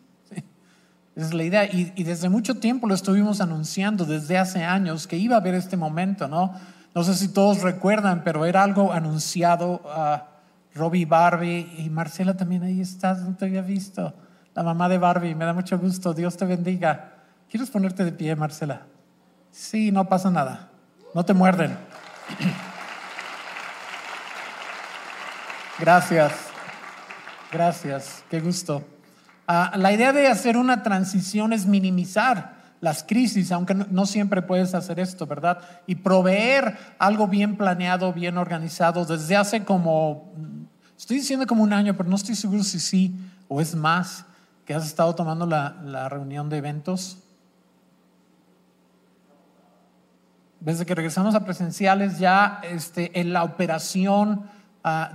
Esa 1.17 1.27
es 1.27 1.33
la 1.33 1.43
idea. 1.43 1.65
Y, 1.65 2.03
desde 2.05 2.29
mucho 2.29 2.59
tiempo 2.59 2.87
lo 2.87 2.95
estuvimos 2.95 3.41
anunciando, 3.41 4.05
desde 4.05 4.37
hace 4.37 4.63
años, 4.63 5.07
que 5.07 5.17
iba 5.17 5.37
a 5.37 5.39
haber 5.39 5.55
este 5.55 5.79
momento, 5.79 6.29
¿no? 6.29 6.53
No 6.95 7.03
sé 7.03 7.15
si 7.15 7.29
todos 7.29 7.63
recuerdan, 7.63 8.25
pero 8.25 8.45
era 8.45 8.63
algo 8.63 8.93
anunciado 8.93 9.81
a 9.87 10.27
Robbie 10.75 11.07
Barbie 11.07 11.67
y 11.79 11.89
Marcela 11.89 12.37
también 12.37 12.63
ahí 12.63 12.83
estás, 12.83 13.23
no 13.23 13.35
te 13.37 13.47
había 13.47 13.63
visto. 13.63 14.13
La 14.55 14.63
mamá 14.63 14.91
de 14.91 14.99
Barbie, 14.99 15.35
me 15.35 15.47
da 15.47 15.55
mucho 15.55 15.79
gusto, 15.79 16.13
Dios 16.13 16.37
te 16.37 16.45
bendiga. 16.45 17.15
¿Quieres 17.49 17.71
ponerte 17.71 18.05
de 18.05 18.13
pie, 18.13 18.37
Marcela? 18.37 18.83
Sí, 19.51 19.91
no 19.91 20.11
pasa 20.11 20.31
nada, 20.31 20.69
no 21.15 21.25
te 21.25 21.33
muerden. 21.33 21.75
Gracias, 25.79 26.33
gracias, 27.51 28.25
qué 28.29 28.41
gusto. 28.41 28.85
Ah, 29.47 29.73
la 29.77 29.93
idea 29.93 30.13
de 30.13 30.29
hacer 30.29 30.57
una 30.57 30.83
transición 30.83 31.53
es 31.53 31.67
minimizar 31.67 32.61
las 32.81 33.03
crisis, 33.03 33.53
aunque 33.53 33.75
no, 33.75 34.07
siempre 34.07 34.43
puedes 34.43 34.75
hacer 34.75 34.99
esto, 35.01 35.27
¿verdad? 35.27 35.59
Y 35.87 35.97
proveer 35.97 36.79
algo 36.99 37.29
bien 37.29 37.57
planeado, 37.57 38.13
bien 38.13 38.39
organizado 38.39 39.05
desde 39.05 39.37
hace 39.37 39.65
como, 39.65 40.33
estoy 40.97 41.19
diciendo 41.19 41.47
como 41.47 41.63
un 41.63 41.73
año, 41.73 41.97
pero 41.97 42.09
no 42.09 42.17
estoy 42.17 42.35
seguro 42.37 42.63
si 42.63 42.81
sí 42.81 43.15
o 43.49 43.61
es 43.61 43.75
más, 43.75 44.25
que 44.65 44.75
has 44.75 44.87
estado 44.87 45.15
tomando 45.15 45.47
la, 45.47 46.09
reunión 46.09 46.49
de 46.49 46.59
eventos. 46.59 47.19
Desde 50.61 50.87
que 50.87 50.95
regresamos 50.95 51.35
a 51.35 51.45
presenciales 51.45 52.19
ya 52.19 52.61
este, 52.63 53.19
en 53.19 53.33
la 53.33 53.45
operación 53.45 54.45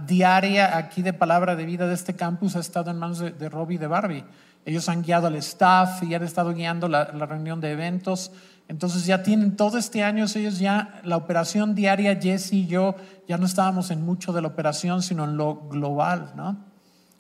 diaria 0.06 0.78
aquí 0.78 1.02
de 1.02 1.14
Palabra 1.14 1.56
de 1.56 1.66
Vida 1.66 1.88
de 1.88 1.94
este 1.94 2.16
campus 2.16 2.56
ha 2.56 2.60
estado 2.60 2.92
en 2.92 3.00
manos 3.00 3.20
de, 3.20 3.32
de 3.32 3.50
Robbie 3.50 3.76
y 3.76 3.80
de 3.80 3.88
Barbie. 3.88 4.24
Ellos 4.66 4.90
han 4.90 5.04
guiado 5.04 5.28
al 5.28 5.36
staff 5.36 6.02
y 6.02 6.16
han 6.16 6.24
estado 6.24 6.54
guiando 6.54 6.88
la, 6.88 7.06
reunión 7.06 7.62
de 7.62 7.72
eventos. 7.72 8.32
Entonces 8.68 9.06
ya 9.06 9.22
tienen 9.22 9.56
todo 9.56 9.78
este 9.78 10.04
año, 10.04 10.26
ellos 10.26 10.58
ya, 10.58 11.00
la 11.04 11.18
operación 11.18 11.76
diaria, 11.76 12.20
Jesse 12.20 12.54
y 12.54 12.66
yo, 12.66 12.96
ya 13.28 13.38
no 13.38 13.46
estábamos 13.46 13.92
en 13.92 14.04
mucho 14.04 14.34
de 14.34 14.42
la 14.42 14.48
operación, 14.48 15.04
sino 15.04 15.26
en 15.26 15.38
lo 15.38 15.68
global, 15.70 16.34
¿no? 16.36 16.58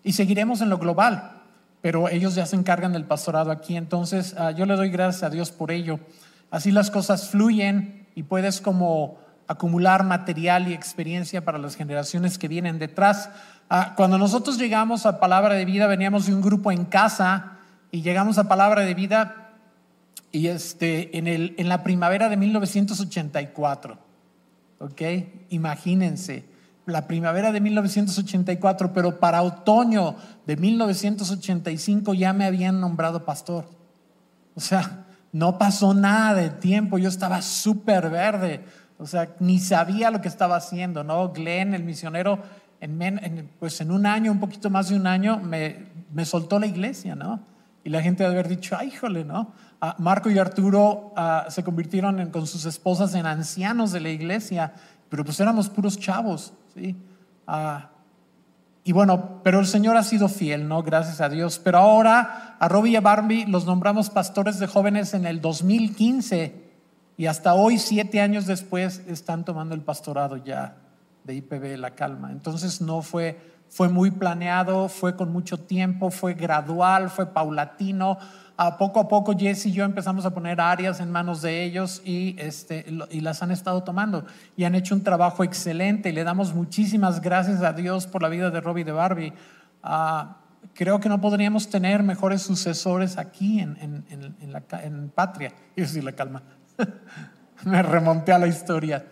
Y 0.03 0.13
seguiremos 0.13 0.62
en 0.62 0.70
lo 0.70 0.79
global, 0.79 1.44
pero 1.82 2.10
ellos 2.10 2.34
ya 2.34 2.48
se 2.48 2.55
encargan 2.55 2.94
del 2.94 3.05
pastorado 3.05 3.51
aquí. 3.51 3.77
Entonces 3.77 4.34
ah, 4.39 4.50
yo 4.50 4.65
le 4.65 4.75
doy 4.75 4.89
gracias 4.89 5.22
a 5.22 5.29
Dios 5.29 5.51
por 5.51 5.70
ello. 5.70 6.00
Así 6.50 6.72
las 6.72 6.89
cosas 6.89 7.29
fluyen 7.29 8.04
y 8.15 8.24
puedes 8.24 8.62
como 8.62 9.17
acumular 9.48 10.03
material 10.03 10.67
y 10.67 10.74
experiencia 10.74 11.43
para 11.43 11.57
las 11.57 11.75
generaciones 11.75 12.38
que 12.38 12.48
vienen 12.48 12.79
detrás. 12.79 13.29
Ah, 13.69 13.93
cuando 13.95 14.17
nosotros 14.17 14.57
llegamos 14.57 15.05
a 15.05 15.19
Palabra 15.19 15.55
de 15.55 15.65
Vida, 15.65 15.88
veníamos 15.88 16.25
de 16.25 16.34
un 16.34 16.41
grupo 16.41 16.72
en 16.72 16.86
casa 16.86 17.57
y 17.91 18.01
llegamos 18.01 18.38
a 18.38 18.48
Palabra 18.48 18.81
de 18.81 18.93
Vida 18.93 19.51
y 20.31 20.48
este, 20.48 21.17
en, 21.17 21.27
el, 21.27 21.55
en 21.57 21.69
la 21.69 21.84
primavera 21.84 22.29
de 22.29 22.38
1984. 22.38 23.98
¿Ok? 24.79 25.01
Imagínense, 25.50 26.45
la 26.86 27.07
primavera 27.07 27.51
de 27.51 27.62
1984, 27.62 28.93
pero 28.93 29.19
para 29.19 29.41
otoño 29.41 30.15
de 30.45 30.57
1985 30.57 32.13
ya 32.13 32.34
me 32.34 32.45
habían 32.45 32.79
nombrado 32.79 33.25
pastor. 33.25 33.65
O 34.55 34.60
sea, 34.60 35.04
no 35.36 35.58
pasó 35.58 35.94
nada 35.94 36.34
de 36.34 36.50
tiempo, 36.50 36.98
yo 36.98 37.10
estaba 37.10 37.42
súper 37.42 38.10
verde 38.10 38.63
o 38.98 39.06
sea, 39.06 39.36
ni 39.39 39.60
sabía 39.60 40.10
lo 40.10 40.22
que 40.22 40.27
estaba 40.27 40.56
haciendo, 40.56 41.04
¿no? 41.04 41.32
Glenn, 41.34 41.74
el 41.74 41.84
misionero, 41.84 42.39
pues 43.60 43.82
en 43.82 43.92
un 43.92 44.06
año, 44.06 44.32
un 44.32 44.39
poquito 44.39 44.70
más 44.70 44.89
de 44.89 44.96
un 44.96 45.08
año, 45.08 45.39
me, 45.39 45.88
me 46.13 46.25
soltó 46.25 46.60
la 46.60 46.68
iglesia, 46.68 47.15
¿no? 47.15 47.42
Y 47.84 47.89
la 47.89 48.01
gente 48.01 48.24
debe 48.24 48.36
haber 48.36 48.48
dicho, 48.48 48.75
ay, 48.77 48.88
híjole, 48.88 49.25
¿no? 49.25 49.51
Ah, 49.82 49.96
Marco 50.00 50.30
y 50.30 50.39
Arturo 50.39 51.13
ah, 51.18 51.46
se 51.50 51.63
convirtieron 51.63 52.30
con 52.30 52.48
sus 52.48 52.65
esposas 52.65 53.13
en 53.15 53.25
ancianos 53.25 53.92
de 53.92 54.00
la 54.00 54.10
iglesia, 54.10 54.74
pero 55.10 55.25
pues 55.25 55.39
éramos 55.39 55.70
puros 55.70 56.00
chavos, 56.00 56.54
¿sí? 56.74 56.96
Ah, 57.46 57.89
y 58.88 58.92
bueno, 58.92 59.42
pero 59.44 59.60
el 59.60 59.65
Señor 59.65 59.98
ha 59.98 60.04
sido 60.04 60.30
fiel, 60.30 60.68
¿no? 60.68 60.84
Gracias 60.84 61.20
a 61.20 61.27
Dios. 61.27 61.60
Pero 61.60 61.80
ahora 61.80 62.45
a 62.59 62.67
Robbie 62.67 62.91
y 62.91 62.95
a 62.95 63.01
Barbie 63.01 63.45
los 63.45 63.65
nombramos 63.65 64.09
pastores 64.09 64.59
de 64.59 64.67
jóvenes 64.67 65.13
en 65.13 65.25
el 65.25 65.41
2015 65.41 66.65
y 67.17 67.27
hasta 67.27 67.53
hoy, 67.53 67.77
siete 67.77 68.19
años 68.19 68.45
después, 68.45 69.01
están 69.07 69.45
tomando 69.45 69.74
el 69.74 69.81
pastorado 69.81 70.38
ya 70.38 70.77
de 71.24 71.35
IPB 71.35 71.77
La 71.77 71.91
Calma. 71.91 72.31
Entonces 72.31 72.81
no 72.81 73.01
fue, 73.01 73.39
fue 73.69 73.88
muy 73.88 74.12
planeado, 74.12 74.89
fue 74.89 75.15
con 75.15 75.31
mucho 75.31 75.57
tiempo, 75.57 76.12
fue 76.12 76.33
gradual, 76.33 77.09
fue 77.09 77.27
paulatino. 77.27 78.17
A 78.57 78.77
poco 78.77 79.01
a 79.01 79.07
poco 79.07 79.35
Jess 79.38 79.65
y 79.65 79.71
yo 79.71 79.83
empezamos 79.83 80.25
a 80.25 80.33
poner 80.33 80.62
áreas 80.62 81.00
en 81.00 81.12
manos 81.12 81.41
de 81.41 81.63
ellos 81.63 82.01
y, 82.05 82.35
este, 82.38 82.85
y 83.09 83.19
las 83.19 83.43
han 83.43 83.51
estado 83.51 83.83
tomando 83.83 84.25
y 84.55 84.63
han 84.63 84.75
hecho 84.75 84.95
un 84.95 85.03
trabajo 85.03 85.43
excelente 85.43 86.09
y 86.09 86.13
le 86.13 86.24
damos 86.24 86.53
muchísimas 86.53 87.21
gracias 87.21 87.62
a 87.62 87.74
Dios 87.74 88.07
por 88.07 88.21
la 88.21 88.29
vida 88.29 88.51
de 88.51 88.62
Robbie 88.62 88.85
de 88.85 88.91
Barbie. 88.93 89.33
Ah, 89.83 90.38
creo 90.75 91.00
que 91.00 91.10
no 91.10 91.20
podríamos 91.20 91.70
tener 91.70 92.03
mejores 92.03 92.44
sucesores 92.44 93.17
aquí 93.17 93.60
en, 93.60 93.77
en, 93.79 94.36
en, 94.39 94.51
la, 94.51 94.63
en 94.84 95.10
Patria. 95.10 95.53
Y 95.75 95.82
decir 95.82 96.03
la 96.03 96.12
calma. 96.12 96.44
Me 97.63 97.82
remonté 97.82 98.32
a 98.32 98.38
la 98.38 98.48
historia. 98.48 99.05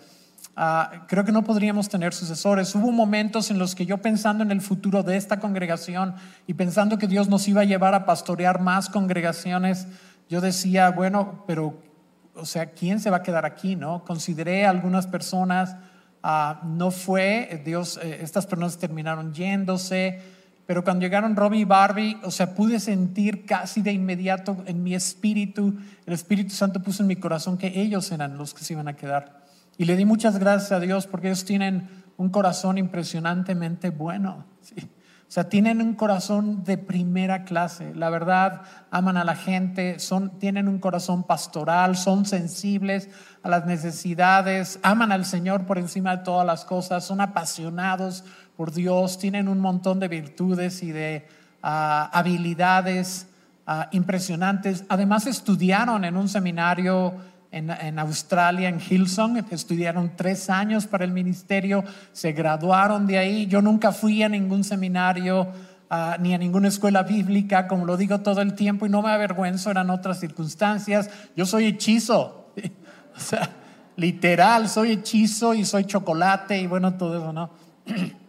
Ah, 0.56 1.06
creo 1.08 1.26
que 1.26 1.32
no 1.32 1.44
podríamos 1.44 1.90
tener 1.90 2.14
sucesores. 2.14 2.76
Hubo 2.76 2.92
momentos 2.92 3.50
en 3.50 3.58
los 3.58 3.74
que 3.74 3.88
yo 3.88 3.98
pensando 3.98 4.44
en 4.44 4.52
el 4.52 4.62
futuro 4.62 5.02
de 5.02 5.18
esta 5.18 5.40
congregación 5.40 6.14
y 6.46 6.54
pensando 6.54 7.00
que 7.00 7.08
Dios 7.08 7.28
nos 7.28 7.48
iba 7.48 7.62
a 7.62 7.66
llevar 7.66 7.96
a 7.96 8.06
pastorear 8.06 8.62
más 8.62 8.90
congregaciones, 8.90 9.88
yo 10.30 10.42
decía, 10.42 10.92
bueno, 10.92 11.44
pero, 11.48 11.82
o 12.36 12.46
sea, 12.46 12.72
¿quién 12.72 13.00
se 13.00 13.10
va 13.10 13.18
a 13.18 13.24
quedar 13.24 13.46
aquí? 13.46 13.76
No, 13.76 14.04
consideré 14.06 14.66
a 14.66 14.70
algunas 14.70 15.08
personas, 15.08 15.76
ah, 16.22 16.62
no 16.66 16.92
fue, 16.92 17.64
Dios, 17.66 18.00
eh, 18.04 18.20
estas 18.22 18.46
personas 18.46 18.78
terminaron 18.78 19.34
yéndose. 19.34 20.22
Pero 20.66 20.84
cuando 20.84 21.02
llegaron 21.02 21.36
Robbie 21.36 21.62
y 21.62 21.66
Barbie, 21.66 22.18
o 22.24 22.32
sea, 22.32 22.56
pude 22.56 22.80
sentir 22.80 23.46
casi 23.46 23.82
de 23.82 23.92
inmediato 23.92 24.64
en 24.66 24.82
mi 24.82 24.96
espíritu, 24.96 25.78
el 26.06 26.14
Espíritu 26.14 26.54
Santo 26.54 26.82
puso 26.82 27.04
en 27.04 27.08
mi 27.08 27.18
corazón 27.18 27.58
que 27.58 27.82
ellos 27.82 28.12
eran 28.12 28.38
los 28.38 28.54
que 28.54 28.64
se 28.64 28.74
iban 28.74 28.88
a 28.88 28.96
quedar. 28.96 29.44
Y 29.78 29.86
le 29.86 29.98
di 29.98 30.06
muchas 30.06 30.38
gracias 30.38 30.72
a 30.72 30.80
Dios 30.80 31.08
porque 31.08 31.28
ellos 31.28 31.46
tienen 31.46 31.90
un 32.18 32.30
corazón 32.30 32.78
impresionantemente 32.78 33.90
bueno. 33.90 34.46
O 35.28 35.32
sea, 35.34 35.50
tienen 35.50 35.82
un 35.82 35.96
corazón 35.96 36.64
de 36.64 36.78
primera 36.78 37.44
clase. 37.44 37.96
La 37.96 38.12
verdad, 38.12 38.62
aman 38.92 39.18
a 39.18 39.24
la 39.24 39.36
gente, 39.36 39.98
son, 39.98 40.38
tienen 40.38 40.68
un 40.68 40.78
corazón 40.78 41.24
pastoral, 41.24 41.98
son 41.98 42.26
sensibles 42.26 43.10
a 43.42 43.50
las 43.50 43.66
necesidades, 43.66 44.80
aman 44.84 45.12
al 45.12 45.26
Señor 45.26 45.66
por 45.66 45.80
encima 45.80 46.18
de 46.18 46.24
todas 46.24 46.46
las 46.46 46.66
cosas, 46.66 47.04
son 47.04 47.20
apasionados 47.20 48.24
por 48.56 48.72
Dios, 48.72 49.18
tienen 49.18 49.48
un 49.48 49.60
montón 49.60 50.00
de 50.00 50.08
virtudes 50.08 50.84
y 50.84 50.92
de 50.92 51.28
ah, 51.62 52.10
habilidades 52.14 53.28
ah, 53.66 53.90
impresionantes. 53.92 54.86
Además, 54.90 55.28
estudiaron 55.28 56.06
en 56.06 56.18
un 56.18 56.30
seminario 56.30 57.14
en, 57.54 58.00
Australia, 58.00 58.68
en 58.68 58.80
Hillsong, 58.80 59.46
estudiaron 59.52 60.14
tres 60.16 60.50
años 60.50 60.88
para 60.88 61.06
el 61.06 61.12
ministerio, 61.12 61.84
se 62.12 62.32
graduaron 62.32 63.06
de 63.06 63.20
ahí. 63.20 63.46
Yo 63.46 63.62
nunca 63.62 63.92
fui 63.92 64.24
a 64.24 64.30
ningún 64.30 64.64
seminario 64.64 65.50
ah, 65.88 66.18
ni 66.20 66.34
a 66.34 66.40
ninguna 66.40 66.70
escuela 66.70 67.04
bíblica, 67.04 67.68
como 67.68 67.86
lo 67.86 67.96
digo 67.96 68.22
todo 68.22 68.42
el 68.42 68.56
tiempo, 68.56 68.88
y 68.88 68.90
no 68.90 69.04
me 69.04 69.12
avergüenzo, 69.12 69.70
eran 69.70 69.92
otras 69.92 70.20
circunstancias. 70.20 71.12
Yo 71.36 71.46
soy 71.46 71.66
hechizo, 71.66 72.52
o 73.16 73.20
sea, 73.20 73.48
literal, 73.98 74.68
soy 74.68 74.92
hechizo 74.94 75.54
y 75.54 75.64
soy 75.64 75.86
chocolate 75.86 76.60
y 76.60 76.66
bueno, 76.66 76.96
todo 76.96 77.18
eso, 77.18 77.34
¿no? 77.34 77.52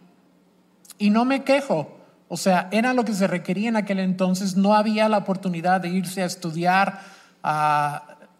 Y 0.97 1.09
no 1.09 1.25
me 1.25 1.43
quejo. 1.43 1.97
O 2.27 2.37
sea, 2.37 2.69
era 2.71 2.93
lo 2.93 3.05
que 3.05 3.13
se 3.13 3.27
requería 3.27 3.69
en 3.69 3.75
aquel 3.75 3.99
entonces. 3.99 4.55
No 4.55 4.73
había 4.73 5.09
la 5.09 5.19
oportunidad 5.19 5.81
de 5.81 5.89
irse 5.89 6.21
a 6.21 6.25
estudiar. 6.25 6.99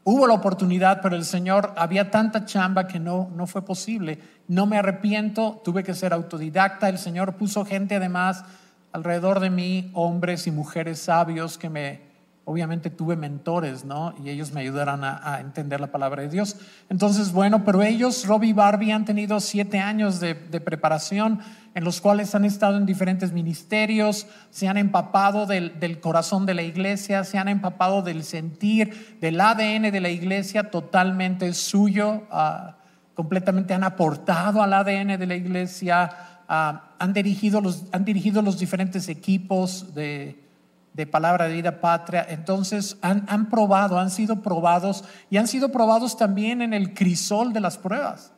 Hubo 0.04 0.28
la 0.28 0.34
oportunidad, 0.34 1.02
pero 1.02 1.16
el 1.16 1.26
Señor 1.26 1.74
había 1.76 2.12
tanta 2.12 2.46
chamba 2.46 2.88
que 2.88 3.00
no, 3.00 3.30
no 3.36 3.48
fue 3.48 3.64
posible. 3.64 4.20
No 4.48 4.66
me 4.66 4.78
arrepiento, 4.78 5.62
tuve 5.64 5.84
que 5.84 5.94
ser 5.94 6.14
autodidacta. 6.14 6.90
El 6.90 6.98
Señor 6.98 7.36
puso 7.36 7.66
gente 7.66 7.96
además 7.96 8.44
alrededor 8.92 9.40
de 9.40 9.50
mí, 9.50 9.92
hombres 9.94 10.48
y 10.48 10.52
mujeres 10.52 11.00
sabios 11.00 11.58
que 11.58 11.70
me, 11.70 12.05
obviamente 12.46 12.92
tuve 12.92 13.16
mentores, 13.16 13.86
¿no? 13.86 14.14
Y 14.24 14.30
ellos 14.30 14.52
me 14.54 14.62
ayudaron 14.62 15.04
a, 15.04 15.40
entender 15.42 15.82
la 15.82 15.92
palabra 15.92 16.22
de 16.22 16.30
Dios. 16.30 16.58
Entonces, 16.90 17.32
bueno, 17.32 17.66
pero 17.66 17.82
ellos, 17.82 18.26
Robbie 18.28 18.50
y 18.50 18.54
Barbie, 18.54 18.92
han 18.92 19.04
tenido 19.04 19.40
siete 19.40 19.80
años 19.80 20.20
de, 20.20 20.36
preparación 20.36 21.40
en 21.74 21.84
los 21.84 22.00
cuales 22.00 22.36
han 22.36 22.46
estado 22.46 22.78
en 22.78 22.86
diferentes 22.86 23.34
ministerios, 23.34 24.28
se 24.52 24.68
han 24.68 24.78
empapado 24.78 25.48
del, 25.48 26.00
corazón 26.00 26.46
de 26.46 26.54
la 26.54 26.62
iglesia, 26.62 27.24
se 27.24 27.40
han 27.40 27.48
empapado 27.48 28.04
del 28.04 28.24
sentir, 28.24 29.18
del 29.20 29.42
ADN 29.42 29.92
de 29.92 30.00
la 30.00 30.10
iglesia 30.10 30.70
totalmente 30.70 31.52
suyo, 31.54 32.28
uh, 32.32 32.72
completamente 33.16 33.74
han 33.74 33.84
aportado 33.84 34.62
al 34.62 34.72
ADN 34.72 35.18
de 35.18 35.26
la 35.26 35.36
iglesia, 35.36 36.44
uh, 36.48 36.78
han, 37.00 37.12
dirigido 37.12 37.60
los, 37.60 37.86
han 37.92 38.06
dirigido 38.06 38.42
los 38.42 38.58
diferentes 38.58 39.10
equipos 39.10 39.94
de, 39.96 40.45
de 40.96 41.06
palabra 41.06 41.48
de 41.48 41.56
vida 41.56 41.82
patria. 41.82 42.26
Entonces 42.30 42.98
han, 43.02 43.26
han, 43.28 43.50
probado, 43.50 44.00
han 44.00 44.10
sido 44.10 44.42
probados 44.42 45.04
y 45.30 45.38
han 45.38 45.48
sido 45.48 45.70
probados 45.70 46.18
también 46.18 46.62
en 46.62 46.74
el 46.74 46.94
crisol 46.94 47.52
de 47.52 47.60
las 47.60 47.78
pruebas. 47.78 48.32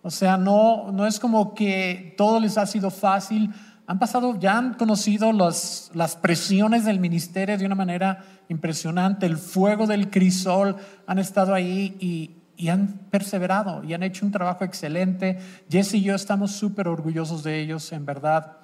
O 0.00 0.10
sea, 0.10 0.38
no, 0.38 0.90
no 0.92 1.06
es 1.06 1.20
como 1.20 1.54
que 1.54 2.14
todo 2.16 2.40
les 2.40 2.56
ha 2.56 2.64
sido 2.64 2.90
fácil. 2.90 3.52
Han 3.86 3.98
pasado, 3.98 4.38
ya 4.40 4.56
han 4.56 4.74
conocido 4.74 5.32
las 5.32 6.18
presiones 6.22 6.86
del 6.86 7.00
ministerio 7.00 7.58
de 7.58 7.66
una 7.66 7.74
manera 7.74 8.24
impresionante. 8.48 9.26
El 9.26 9.36
fuego 9.36 9.86
del 9.86 10.08
crisol 10.08 10.76
han 11.06 11.18
estado 11.18 11.52
ahí 11.52 11.96
y, 12.00 12.36
y 12.56 12.68
han 12.70 13.08
perseverado 13.10 13.84
y 13.84 13.92
han 13.92 14.02
hecho 14.02 14.24
un 14.24 14.32
trabajo 14.32 14.64
excelente. 14.64 15.38
Jesse 15.68 15.94
y 15.94 16.02
yo 16.02 16.14
estamos 16.14 16.52
súper 16.52 16.88
orgullosos 16.88 17.42
de 17.42 17.60
ellos, 17.60 17.92
en 17.92 18.06
verdad. 18.06 18.57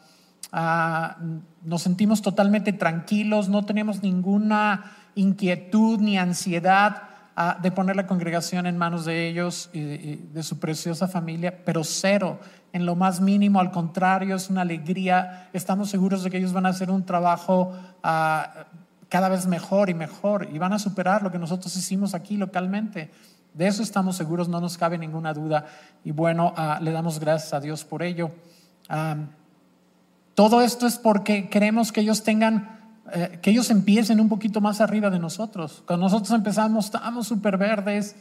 Ah, 0.52 1.16
nos 1.62 1.82
sentimos 1.82 2.22
totalmente 2.22 2.72
tranquilos, 2.72 3.48
no 3.48 3.64
tenemos 3.64 4.02
ninguna 4.02 4.92
inquietud 5.14 6.00
ni 6.00 6.18
ansiedad 6.18 7.14
de 7.60 7.72
poner 7.72 7.96
la 7.96 8.06
congregación 8.06 8.66
en 8.66 8.78
manos 8.78 9.04
de 9.04 9.28
ellos 9.28 9.68
y 9.72 10.16
de, 10.16 10.42
su 10.44 10.60
preciosa 10.60 11.08
familia, 11.08 11.64
pero 11.64 11.82
cero, 11.82 12.38
en 12.72 12.86
lo 12.86 12.94
más 12.94 13.20
mínimo, 13.20 13.58
al 13.58 13.72
contrario, 13.72 14.36
es 14.36 14.50
una 14.50 14.60
alegría. 14.60 15.48
Estamos 15.52 15.90
seguros 15.90 16.22
de 16.22 16.30
que 16.30 16.38
ellos 16.38 16.52
van 16.52 16.66
a 16.66 16.68
hacer 16.68 16.92
un 16.92 17.04
trabajo 17.04 17.72
ah, 18.04 18.66
cada 19.08 19.28
vez 19.28 19.46
mejor 19.46 19.90
y 19.90 19.94
mejor 19.94 20.48
y 20.52 20.58
van 20.58 20.72
a 20.72 20.78
superar 20.78 21.22
lo 21.22 21.32
que 21.32 21.38
nosotros 21.38 21.76
hicimos 21.76 22.14
aquí 22.14 22.36
localmente. 22.36 23.10
De 23.52 23.66
eso 23.66 23.82
estamos 23.82 24.16
seguros, 24.16 24.48
no 24.48 24.60
nos 24.60 24.78
cabe 24.78 24.96
ninguna 24.96 25.32
duda. 25.32 25.66
Y 26.04 26.12
bueno, 26.12 26.52
ah, 26.56 26.78
le 26.80 26.92
damos 26.92 27.18
gracias 27.18 27.52
a 27.52 27.60
Dios 27.60 27.84
por 27.84 28.04
ello. 28.04 28.30
Todo 30.34 30.60
esto 30.60 30.86
es 30.86 30.98
porque 30.98 31.48
queremos 31.48 31.92
que 31.92 32.00
ellos 32.00 32.22
tengan 32.22 32.74
eh, 33.12 33.38
que 33.42 33.50
ellos 33.50 33.70
empiecen 33.70 34.18
un 34.18 34.28
poquito 34.28 34.60
más 34.60 34.80
arriba 34.80 35.10
de 35.10 35.18
nosotros. 35.18 35.82
Cuando 35.86 36.06
nosotros 36.06 36.30
empezamos, 36.32 36.86
estábamos 36.86 37.28
súper 37.28 37.58
verdes, 37.58 38.16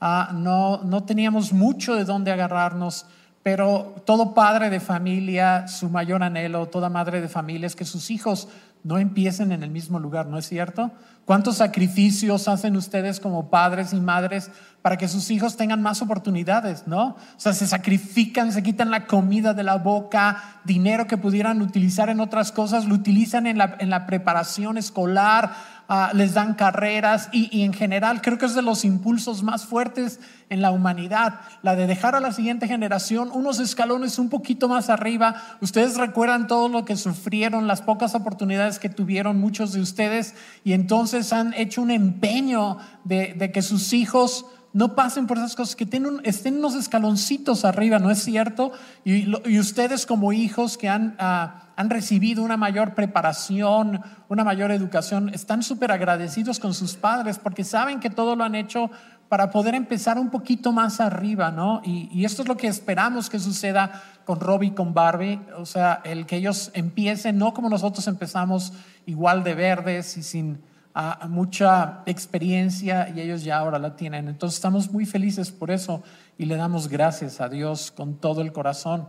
ah, 0.00 0.32
no, 0.34 0.82
no 0.82 1.04
teníamos 1.04 1.52
mucho 1.52 1.94
de 1.94 2.04
dónde 2.04 2.32
agarrarnos, 2.32 3.06
pero 3.42 3.94
todo 4.04 4.34
padre 4.34 4.70
de 4.70 4.80
familia, 4.80 5.68
su 5.68 5.88
mayor 5.88 6.22
anhelo, 6.22 6.66
toda 6.66 6.88
madre 6.88 7.20
de 7.20 7.28
familia 7.28 7.66
es 7.66 7.76
que 7.76 7.84
sus 7.84 8.10
hijos 8.10 8.48
no 8.84 8.98
empiecen 8.98 9.50
en 9.50 9.62
el 9.62 9.70
mismo 9.70 9.98
lugar, 9.98 10.26
¿no 10.26 10.38
es 10.38 10.46
cierto? 10.46 10.92
¿Cuántos 11.24 11.56
sacrificios 11.56 12.48
hacen 12.48 12.76
ustedes 12.76 13.18
como 13.18 13.48
padres 13.48 13.94
y 13.94 14.00
madres 14.00 14.50
para 14.82 14.98
que 14.98 15.08
sus 15.08 15.30
hijos 15.30 15.56
tengan 15.56 15.80
más 15.80 16.02
oportunidades, 16.02 16.86
¿no? 16.86 17.06
O 17.06 17.16
sea, 17.38 17.54
se 17.54 17.66
sacrifican, 17.66 18.52
se 18.52 18.62
quitan 18.62 18.90
la 18.90 19.06
comida 19.06 19.54
de 19.54 19.62
la 19.62 19.76
boca, 19.76 20.60
dinero 20.64 21.06
que 21.06 21.16
pudieran 21.16 21.62
utilizar 21.62 22.10
en 22.10 22.20
otras 22.20 22.52
cosas, 22.52 22.84
lo 22.84 22.94
utilizan 22.94 23.46
en 23.46 23.56
la, 23.56 24.06
preparación 24.06 24.76
escolar, 24.76 25.52
Ah, 25.86 26.12
les 26.14 26.32
dan 26.32 26.54
carreras 26.54 27.28
y, 27.30 27.62
en 27.62 27.74
general 27.74 28.22
creo 28.22 28.38
que 28.38 28.46
es 28.46 28.54
de 28.54 28.62
los 28.62 28.86
impulsos 28.86 29.42
más 29.42 29.66
fuertes 29.66 30.18
en 30.48 30.62
la 30.62 30.70
humanidad, 30.70 31.40
la 31.60 31.76
de 31.76 31.86
dejar 31.86 32.14
a 32.14 32.20
la 32.20 32.32
siguiente 32.32 32.66
generación 32.66 33.28
unos 33.30 33.60
escalones 33.60 34.18
un 34.18 34.30
poquito 34.30 34.66
más 34.66 34.88
arriba. 34.88 35.34
Ustedes 35.60 35.98
recuerdan 35.98 36.46
todo 36.46 36.70
lo 36.70 36.86
que 36.86 36.96
sufrieron, 36.96 37.66
las 37.66 37.82
pocas 37.82 38.14
oportunidades 38.14 38.73
que 38.78 38.88
tuvieron 38.88 39.38
muchos 39.38 39.72
de 39.72 39.80
ustedes 39.80 40.34
y 40.64 40.72
entonces 40.72 41.32
han 41.32 41.54
hecho 41.54 41.82
un 41.82 41.90
empeño 41.90 42.78
de, 43.04 43.50
que 43.52 43.62
sus 43.62 43.92
hijos 43.92 44.46
no 44.72 44.94
pasen 44.94 45.26
por 45.26 45.38
esas 45.38 45.54
cosas, 45.54 45.76
que 45.76 45.84
estén 46.24 46.56
unos 46.56 46.74
escaloncitos 46.74 47.64
arriba, 47.64 47.98
¿no 47.98 48.10
es 48.10 48.22
cierto? 48.22 48.72
Y, 49.04 49.58
ustedes 49.58 50.06
como 50.06 50.32
hijos 50.32 50.76
que 50.78 50.88
han... 50.88 51.16
Ah, 51.18 51.60
han 51.76 51.90
recibido 51.90 52.42
una 52.42 52.56
mayor 52.56 52.94
preparación, 52.94 54.00
una 54.28 54.44
mayor 54.44 54.70
educación, 54.70 55.30
están 55.30 55.62
súper 55.62 55.90
agradecidos 55.90 56.60
con 56.60 56.74
sus 56.74 56.94
padres 56.94 57.38
porque 57.38 57.64
saben 57.64 58.00
que 58.00 58.10
todo 58.10 58.36
lo 58.36 58.44
han 58.44 58.54
hecho 58.54 58.90
para 59.34 59.50
poder 59.50 59.74
empezar 59.74 60.16
un 60.16 60.30
poquito 60.30 60.70
más 60.70 61.00
arriba, 61.00 61.50
¿no? 61.50 61.82
Y, 61.84 62.24
esto 62.24 62.42
es 62.42 62.48
lo 62.48 62.56
que 62.56 62.68
esperamos 62.68 63.28
que 63.28 63.40
suceda 63.40 64.00
con 64.24 64.38
Robbie 64.38 64.68
y 64.68 64.70
con 64.70 64.94
Barbie, 64.94 65.40
o 65.58 65.66
sea, 65.66 66.02
el 66.04 66.24
que 66.24 66.36
ellos 66.36 66.70
empiecen, 66.72 67.36
no 67.36 67.52
como 67.52 67.68
nosotros 67.68 68.06
empezamos 68.06 68.74
igual 69.06 69.42
de 69.42 69.54
verdes 69.56 70.16
y 70.16 70.22
sin 70.22 70.60
ah, 70.94 71.26
mucha 71.28 72.02
experiencia 72.06 73.08
y 73.12 73.22
ellos 73.22 73.42
ya 73.42 73.58
ahora 73.58 73.80
la 73.80 73.96
tienen. 73.96 74.28
Entonces 74.28 74.54
estamos 74.54 74.92
muy 74.92 75.04
felices 75.04 75.50
por 75.50 75.72
eso 75.72 76.04
y 76.38 76.44
le 76.44 76.54
damos 76.54 76.86
gracias 76.86 77.40
a 77.40 77.48
Dios 77.48 77.90
con 77.90 78.14
todo 78.20 78.40
el 78.40 78.52
corazón. 78.52 79.08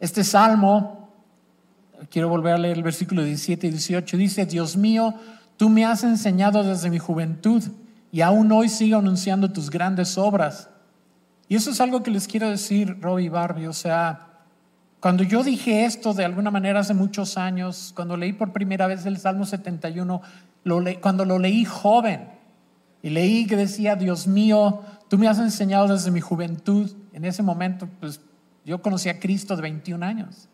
Este 0.00 0.24
salmo 0.24 1.10
quiero 2.08 2.30
volver 2.30 2.54
a 2.54 2.58
leer 2.58 2.78
el 2.78 2.82
versículo 2.82 3.22
17 3.24 3.66
y 3.66 3.70
18. 3.72 4.16
Dice, 4.16 4.46
Dios 4.46 4.74
mío, 4.78 5.12
tú 5.58 5.68
me 5.68 5.84
has 5.84 6.02
enseñado 6.02 6.64
desde 6.64 6.88
mi 6.88 6.98
juventud 6.98 7.62
y 8.12 8.20
aún 8.20 8.52
hoy 8.52 8.68
sigo 8.68 8.98
anunciando 8.98 9.50
tus 9.50 9.70
grandes 9.70 10.18
obras. 10.18 10.68
Y 11.48 11.56
eso 11.56 11.70
es 11.70 11.80
algo 11.80 12.02
que 12.02 12.10
les 12.10 12.28
quiero 12.28 12.48
decir, 12.48 12.98
Robbie 13.00 13.30
Barbie. 13.30 13.66
O 13.66 13.72
sea, 13.72 14.28
cuando 15.00 15.24
yo 15.24 15.42
dije 15.42 15.86
esto 15.86 16.12
de 16.12 16.24
alguna 16.24 16.50
manera 16.50 16.80
hace 16.80 16.92
muchos 16.92 17.38
años, 17.38 17.92
cuando 17.96 18.18
leí 18.18 18.34
por 18.34 18.52
primera 18.52 18.86
vez 18.86 19.06
el 19.06 19.16
Salmo 19.18 19.46
71, 19.46 20.20
lo 20.64 20.80
cuando 21.00 21.24
lo 21.24 21.38
leí 21.38 21.64
joven 21.64 22.28
y 23.02 23.10
leí 23.10 23.46
que 23.46 23.56
decía, 23.56 23.96
Dios 23.96 24.26
mío, 24.26 24.82
tú 25.08 25.16
me 25.16 25.26
has 25.26 25.38
enseñado 25.38 25.88
desde 25.88 26.10
mi 26.10 26.20
juventud. 26.20 26.92
En 27.14 27.24
ese 27.24 27.42
momento, 27.42 27.88
pues 27.98 28.20
yo 28.66 28.82
conocí 28.82 29.08
a 29.08 29.18
Cristo 29.18 29.56
de 29.56 29.62
21 29.62 30.04
años. 30.04 30.48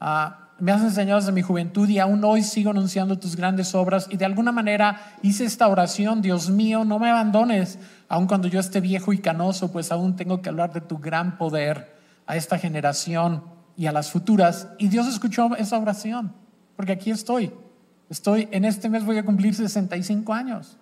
Ah, 0.00 0.43
me 0.64 0.72
has 0.72 0.80
enseñado 0.80 1.20
desde 1.20 1.30
mi 1.30 1.42
juventud 1.42 1.86
y 1.90 1.98
aún 1.98 2.24
hoy 2.24 2.42
sigo 2.42 2.70
anunciando 2.70 3.18
tus 3.18 3.36
grandes 3.36 3.74
obras 3.74 4.06
y 4.10 4.16
de 4.16 4.24
alguna 4.24 4.50
manera 4.50 5.14
hice 5.20 5.44
esta 5.44 5.68
oración, 5.68 6.22
Dios 6.22 6.48
mío, 6.48 6.86
no 6.86 6.98
me 6.98 7.10
abandones, 7.10 7.78
aun 8.08 8.26
cuando 8.26 8.48
yo 8.48 8.60
esté 8.60 8.80
viejo 8.80 9.12
y 9.12 9.18
canoso, 9.18 9.70
pues 9.70 9.92
aún 9.92 10.16
tengo 10.16 10.40
que 10.40 10.48
hablar 10.48 10.72
de 10.72 10.80
tu 10.80 10.96
gran 10.96 11.36
poder 11.36 11.94
a 12.26 12.36
esta 12.36 12.56
generación 12.56 13.44
y 13.76 13.84
a 13.84 13.92
las 13.92 14.10
futuras. 14.10 14.68
Y 14.78 14.88
Dios 14.88 15.06
escuchó 15.06 15.54
esa 15.54 15.78
oración, 15.78 16.32
porque 16.76 16.92
aquí 16.92 17.10
estoy. 17.10 17.52
Estoy, 18.08 18.48
en 18.50 18.64
este 18.64 18.88
mes 18.88 19.04
voy 19.04 19.18
a 19.18 19.22
cumplir 19.22 19.54
65 19.54 20.32
años. 20.32 20.78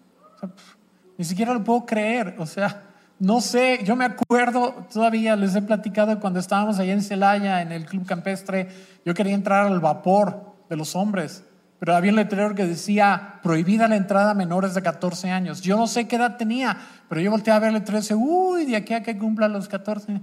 ni 1.19 1.25
siquiera 1.25 1.55
lo 1.55 1.65
puedo 1.65 1.85
creer, 1.87 2.37
o 2.39 2.47
sea, 2.47 2.85
no 3.23 3.41
sé, 3.41 3.85
yo 3.85 3.95
me 3.95 4.05
acuerdo, 4.05 4.85
todavía 4.93 5.37
les 5.37 5.55
he 5.55 5.63
platicado 5.63 6.19
cuando 6.19 6.41
estábamos 6.41 6.81
allá 6.81 6.93
en 6.93 7.03
Celaya, 7.03 7.63
en 7.63 7.71
el 7.71 7.87
Club 7.87 8.05
Campestre, 8.05 8.67
yo 9.05 9.15
quería 9.15 9.35
entrar 9.35 9.65
al 9.65 9.79
vapor 9.79 10.57
de 10.69 10.77
los 10.77 10.97
hombres, 10.97 11.45
pero 11.79 11.95
había 11.95 12.11
un 12.11 12.17
letrero 12.17 12.53
que 12.57 12.67
decía 12.67 13.39
prohibida 13.41 13.87
la 13.87 13.95
entrada 13.95 14.33
a 14.33 14.35
menores 14.35 14.75
de 14.75 14.83
14 14.83 15.31
años. 15.31 15.61
Yo 15.61 15.77
no 15.77 15.87
sé 15.87 16.09
qué 16.09 16.17
edad 16.17 16.37
tenía, 16.37 16.77
pero 17.09 17.21
yo 17.21 17.31
volteé 17.31 17.53
a 17.53 17.61
ver 17.61 17.69
el 17.69 17.75
letrero 17.75 18.01
y 18.01 18.03
dije, 18.03 18.15
uy, 18.17 18.65
de 18.65 18.75
aquí 18.75 18.93
a 18.93 19.05
que 19.05 19.17
cumpla 19.17 19.47
los 19.47 19.69
14. 19.69 20.21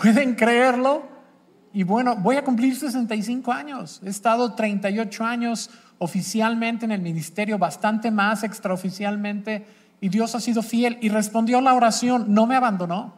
¿Pueden 0.00 0.36
creerlo? 0.36 1.02
Y 1.72 1.82
bueno, 1.82 2.14
voy 2.14 2.36
a 2.36 2.44
cumplir 2.44 2.76
65 2.76 3.50
años. 3.50 4.00
He 4.04 4.10
estado 4.10 4.54
38 4.54 5.24
años 5.24 5.70
oficialmente 5.98 6.84
en 6.84 6.92
el 6.92 7.00
ministerio, 7.02 7.58
bastante 7.58 8.12
más 8.12 8.44
extraoficialmente, 8.44 9.66
y 10.00 10.08
Dios 10.08 10.34
ha 10.34 10.40
sido 10.40 10.62
fiel 10.62 10.98
y 11.00 11.08
respondió 11.08 11.60
la 11.60 11.74
oración, 11.74 12.32
no 12.34 12.46
me 12.46 12.56
abandonó. 12.56 13.14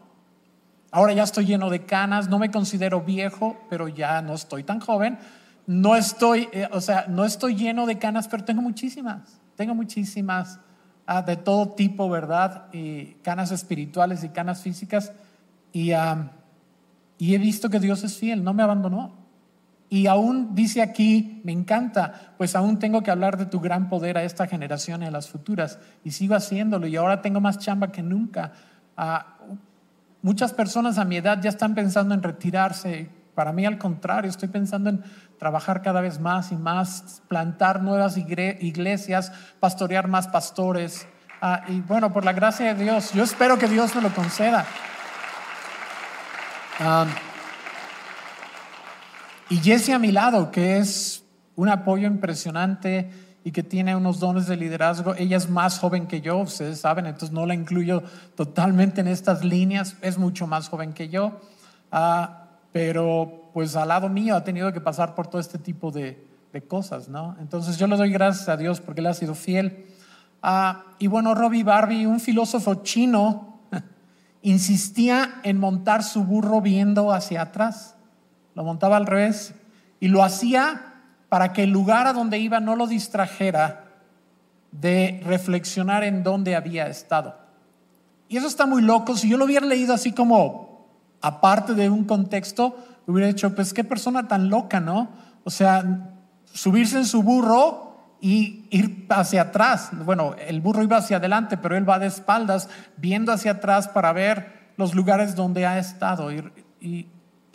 Ahora 0.90 1.12
ya 1.12 1.23
estoy 1.23 1.47
lleno 1.47 1.71
de 1.71 1.87
canas, 1.87 2.29
no 2.29 2.38
me 2.38 2.51
considero 2.51 3.01
viejo, 3.01 3.57
pero 3.71 3.88
ya 3.88 4.21
no 4.21 4.35
estoy 4.35 4.64
tan 4.64 4.81
joven. 4.81 5.18
No 5.66 5.95
estoy, 5.97 6.49
eh, 6.53 6.68
o 6.73 6.81
sea, 6.81 7.07
no 7.09 7.25
estoy 7.25 7.55
lleno 7.55 7.87
de 7.87 7.99
canas, 7.99 8.29
pero 8.29 8.45
tengo 8.45 8.62
muchísimas. 8.62 9.40
Tengo 9.57 9.75
muchísimas 9.75 10.59
ah, 11.07 11.23
de 11.23 11.37
todo 11.37 11.71
tipo, 11.71 12.11
¿verdad? 12.11 12.66
Y 12.73 13.14
canas 13.23 13.53
espirituales 13.53 14.25
y 14.25 14.31
canas 14.31 14.61
físicas. 14.61 15.12
Y, 15.73 15.92
y 17.18 17.35
he 17.35 17.38
visto 17.38 17.71
que 17.71 17.79
Dios 17.79 18.03
es 18.03 18.18
fiel, 18.18 18.42
no 18.42 18.53
me 18.53 18.62
abandonó. 18.62 19.21
Y 19.92 20.07
aún 20.07 20.55
dice 20.55 20.81
aquí, 20.81 21.42
me 21.44 21.52
encanta, 21.52 22.33
pues 22.38 22.57
aún 22.57 22.78
tengo 22.78 23.02
que 23.02 23.11
hablar 23.11 23.37
de 23.37 23.44
tu 23.44 23.61
gran 23.61 23.90
poder 23.90 24.16
a 24.16 24.22
esta 24.22 24.46
generación 24.46 25.02
y 25.02 25.05
a 25.05 25.11
las 25.11 25.28
futuras. 25.28 25.78
Y 26.02 26.12
sigo 26.12 26.35
haciéndolo 26.35 26.87
y 26.87 26.96
ahora 26.96 27.20
tengo 27.20 27.42
más 27.42 27.59
chamba 27.59 27.92
que 27.92 28.02
nunca. 28.02 28.52
Ah, 28.96 29.37
muchas 30.22 30.55
personas 30.55 30.96
a 30.96 31.05
mi 31.05 31.18
edad 31.18 31.42
ya 31.42 31.50
están 31.50 31.74
pensando 31.74 32.14
en 32.14 32.22
retirarse. 32.22 33.11
Para 33.35 33.52
mí 33.52 33.66
al 33.66 33.76
contrario, 33.76 34.31
estoy 34.31 34.48
pensando 34.48 34.88
en 34.88 35.05
trabajar 35.38 35.83
cada 35.83 36.00
vez 36.00 36.18
más 36.18 36.52
y 36.52 36.57
más, 36.57 37.20
plantar 37.28 37.83
nuevas 37.83 38.16
iglesias, 38.16 39.31
pastorear 39.61 40.09
más 40.09 40.26
pastores. 40.26 41.07
Ah, 41.42 41.64
y 41.68 41.83
bueno, 41.83 42.14
por 42.14 42.24
la 42.24 42.33
gracia 42.33 42.72
de 42.72 42.83
Dios, 42.83 43.12
yo 43.12 43.24
espero 43.24 43.59
que 43.59 43.68
Dios 43.68 43.94
me 43.94 44.00
lo 44.00 44.14
conceda. 44.14 44.64
Ah, 46.81 47.05
y 49.52 49.58
Jessie 49.58 49.92
a 49.92 49.98
mi 49.98 50.12
lado, 50.12 50.50
que 50.50 50.78
es 50.78 51.24
un 51.56 51.68
apoyo 51.68 52.06
impresionante 52.06 53.10
y 53.44 53.52
que 53.52 53.62
tiene 53.62 53.94
unos 53.94 54.18
dones 54.18 54.46
de 54.46 54.56
liderazgo. 54.56 55.14
Ella 55.14 55.36
es 55.36 55.50
más 55.50 55.78
joven 55.78 56.06
que 56.06 56.22
yo, 56.22 56.38
ustedes 56.38 56.80
saben, 56.80 57.04
entonces 57.04 57.32
no 57.32 57.44
la 57.44 57.52
incluyo 57.52 58.02
totalmente 58.34 59.02
en 59.02 59.08
estas 59.08 59.44
líneas, 59.44 59.96
es 60.00 60.16
mucho 60.16 60.46
más 60.46 60.70
joven 60.70 60.94
que 60.94 61.10
yo, 61.10 61.38
ah, 61.90 62.44
pero 62.72 63.50
pues 63.52 63.76
al 63.76 63.88
lado 63.88 64.08
mío 64.08 64.36
ha 64.36 64.42
tenido 64.42 64.72
que 64.72 64.80
pasar 64.80 65.14
por 65.14 65.26
todo 65.26 65.38
este 65.38 65.58
tipo 65.58 65.90
de, 65.90 66.30
cosas, 66.66 67.10
¿no? 67.10 67.36
Entonces 67.38 67.76
yo 67.76 67.86
le 67.86 67.96
doy 67.96 68.10
gracias 68.10 68.48
a 68.48 68.56
Dios 68.56 68.80
porque 68.80 69.02
Él 69.02 69.06
ha 69.06 69.14
sido 69.14 69.34
fiel. 69.34 69.84
Ah, 70.42 70.84
y 70.98 71.08
bueno, 71.08 71.34
Robbie 71.34 71.62
Barbie, 71.62 72.06
un 72.06 72.20
filósofo 72.20 72.76
chino, 72.76 73.60
insistía 74.42 75.40
en 75.42 75.58
montar 75.58 76.02
su 76.02 76.24
burro 76.24 76.62
viendo 76.62 77.12
hacia 77.12 77.42
atrás 77.42 77.96
lo 78.54 78.64
montaba 78.64 78.96
al 78.96 79.06
revés 79.06 79.54
y 80.00 80.08
lo 80.08 80.22
hacía 80.22 80.94
para 81.28 81.52
que 81.52 81.62
el 81.62 81.70
lugar 81.70 82.06
a 82.06 82.12
donde 82.12 82.38
iba 82.38 82.60
no 82.60 82.76
lo 82.76 82.86
distrajera 82.86 83.84
de 84.70 85.22
reflexionar 85.24 86.04
en 86.04 86.22
dónde 86.22 86.56
había 86.56 86.88
estado. 86.88 87.36
Y 88.28 88.36
eso 88.36 88.46
está 88.46 88.66
muy 88.66 88.82
loco. 88.82 89.16
Si 89.16 89.28
yo 89.28 89.36
lo 89.36 89.44
hubiera 89.44 89.66
leído 89.66 89.94
así 89.94 90.12
como 90.12 90.88
aparte 91.20 91.74
de 91.74 91.88
un 91.88 92.04
contexto, 92.04 92.76
hubiera 93.06 93.28
dicho, 93.28 93.54
pues 93.54 93.72
qué 93.72 93.84
persona 93.84 94.28
tan 94.28 94.48
loca, 94.48 94.80
¿no? 94.80 95.08
O 95.44 95.50
sea, 95.50 96.10
subirse 96.52 96.98
en 96.98 97.06
su 97.06 97.22
burro 97.22 98.16
y 98.20 98.66
ir 98.70 99.06
hacia 99.10 99.42
atrás. 99.42 99.90
Bueno, 100.04 100.34
el 100.38 100.60
burro 100.60 100.82
iba 100.82 100.96
hacia 100.96 101.18
adelante, 101.18 101.56
pero 101.56 101.76
él 101.76 101.88
va 101.88 101.98
de 101.98 102.06
espaldas, 102.06 102.68
viendo 102.96 103.32
hacia 103.32 103.52
atrás 103.52 103.88
para 103.88 104.12
ver 104.12 104.72
los 104.76 104.94
lugares 104.94 105.34
donde 105.34 105.66
ha 105.66 105.78
estado. 105.78 106.32
Y, 106.32 106.44
y 106.80 107.08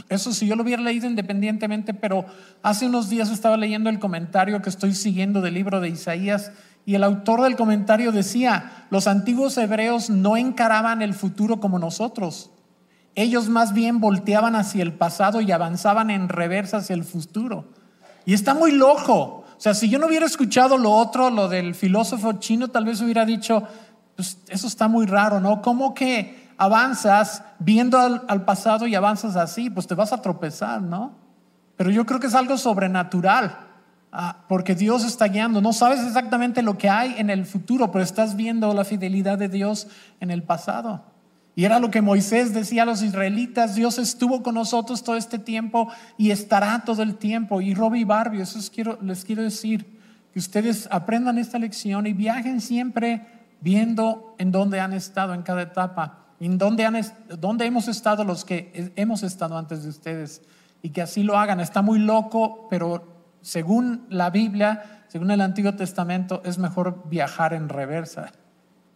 eso 0.10 0.34
si 0.34 0.48
yo 0.48 0.56
lo 0.56 0.64
hubiera 0.64 0.82
leído 0.82 1.08
independientemente, 1.08 1.94
pero 1.94 2.26
hace 2.64 2.86
unos 2.86 3.10
días 3.10 3.30
estaba 3.30 3.58
leyendo 3.58 3.90
el 3.90 4.00
comentario 4.00 4.62
que 4.62 4.70
estoy 4.70 4.94
siguiendo 4.96 5.42
del 5.42 5.56
libro 5.56 5.82
de 5.82 5.90
Isaías 5.90 6.52
y 6.86 6.96
el 6.96 7.04
autor 7.04 7.42
del 7.42 7.58
comentario 7.58 8.14
decía, 8.14 8.88
los 8.90 9.08
antiguos 9.08 9.58
hebreos 9.58 10.10
no 10.10 10.38
encaraban 10.38 11.02
el 11.02 11.14
futuro 11.14 11.60
como 11.60 11.80
nosotros. 11.80 12.50
Ellos 13.14 13.50
más 13.50 13.74
bien 13.74 14.00
volteaban 14.00 14.56
hacia 14.56 14.84
el 14.84 14.94
pasado 14.94 15.42
y 15.42 15.52
avanzaban 15.52 16.10
en 16.10 16.30
reversa 16.30 16.78
hacia 16.78 16.94
el 16.94 17.04
futuro. 17.04 17.66
Y 18.26 18.34
está 18.34 18.54
muy 18.54 18.72
loco. 18.72 19.44
O 19.58 19.60
sea, 19.60 19.74
si 19.74 19.90
yo 19.90 20.00
no 20.00 20.08
hubiera 20.08 20.26
escuchado 20.26 20.78
lo 20.78 20.92
otro, 20.92 21.30
lo 21.30 21.50
del 21.50 21.76
filósofo 21.76 22.34
chino, 22.34 22.70
tal 22.70 22.86
vez 22.86 23.02
hubiera 23.02 23.26
dicho, 23.26 23.64
pues 24.16 24.38
eso 24.48 24.68
está 24.68 24.88
muy 24.88 25.08
raro, 25.08 25.42
¿no? 25.42 25.62
¿Cómo 25.62 25.94
que 25.94 26.47
avanzas 26.58 27.44
viendo 27.60 28.00
al, 28.00 28.44
pasado 28.44 28.88
y 28.88 28.96
avanzas 28.96 29.36
así, 29.36 29.70
pues 29.70 29.88
te 29.88 29.96
vas 29.96 30.12
a 30.12 30.22
tropezar, 30.22 30.82
¿no? 30.82 31.12
Pero 31.76 31.92
yo 31.92 32.06
creo 32.06 32.20
que 32.20 32.28
es 32.28 32.36
algo 32.36 32.58
sobrenatural, 32.58 33.56
ah, 34.12 34.38
porque 34.48 34.74
Dios 34.74 35.06
está 35.06 35.28
guiando. 35.28 35.62
No 35.62 35.72
sabes 35.72 36.04
exactamente 36.04 36.64
lo 36.64 36.78
que 36.78 36.90
hay 36.90 37.16
en 37.18 37.30
el 37.30 37.46
futuro, 37.46 37.92
pero 37.92 38.04
estás 38.04 38.36
viendo 38.36 38.74
la 38.74 38.84
fidelidad 38.84 39.38
de 39.38 39.48
Dios 39.48 39.88
en 40.20 40.32
el 40.32 40.42
pasado. 40.42 41.04
Y 41.56 41.66
era 41.66 41.80
lo 41.80 41.90
que 41.90 42.02
Moisés 42.02 42.54
decía 42.54 42.84
a 42.84 42.86
los 42.86 43.02
israelitas, 43.02 43.76
Dios 43.76 43.98
estuvo 43.98 44.44
con 44.44 44.56
nosotros 44.56 45.04
todo 45.04 45.16
este 45.16 45.40
tiempo 45.40 45.92
y 46.18 46.32
estará 46.32 46.84
todo 46.86 47.04
el 47.04 47.16
tiempo. 47.16 47.62
Y 47.62 47.74
Robbie 47.74 48.06
Barbie, 48.06 48.42
eso 48.42 48.60
quiero, 48.74 48.98
les 49.02 49.24
quiero 49.24 49.44
decir, 49.44 50.00
que 50.34 50.40
ustedes 50.40 50.88
aprendan 50.92 51.38
esta 51.38 51.58
lección 51.58 52.06
y 52.06 52.14
viajen 52.14 52.62
siempre 52.62 53.26
viendo 53.60 54.36
en 54.38 54.52
dónde 54.52 54.80
han 54.80 54.94
estado 54.94 55.34
en 55.34 55.42
cada 55.42 55.64
etapa 55.64 56.27
¿En 56.40 56.58
dónde, 56.58 56.86
han, 56.86 57.02
dónde 57.40 57.66
hemos 57.66 57.88
estado 57.88 58.24
los 58.24 58.46
que 58.46 58.92
hemos 58.96 59.24
estado 59.24 59.58
antes 59.58 59.84
de 59.84 59.90
ustedes? 59.90 60.42
Y 60.82 60.92
que 60.92 61.02
así 61.02 61.24
lo 61.24 61.38
hagan. 61.38 61.60
Está 61.60 61.82
muy 61.82 62.00
loco, 62.00 62.68
pero 62.70 63.04
según 63.42 64.06
la 64.10 64.30
Biblia, 64.30 65.04
según 65.08 65.32
el 65.32 65.42
Antiguo 65.42 65.74
Testamento, 65.76 66.42
es 66.46 66.58
mejor 66.58 67.10
viajar 67.10 67.54
en 67.54 67.70
reversa 67.70 68.32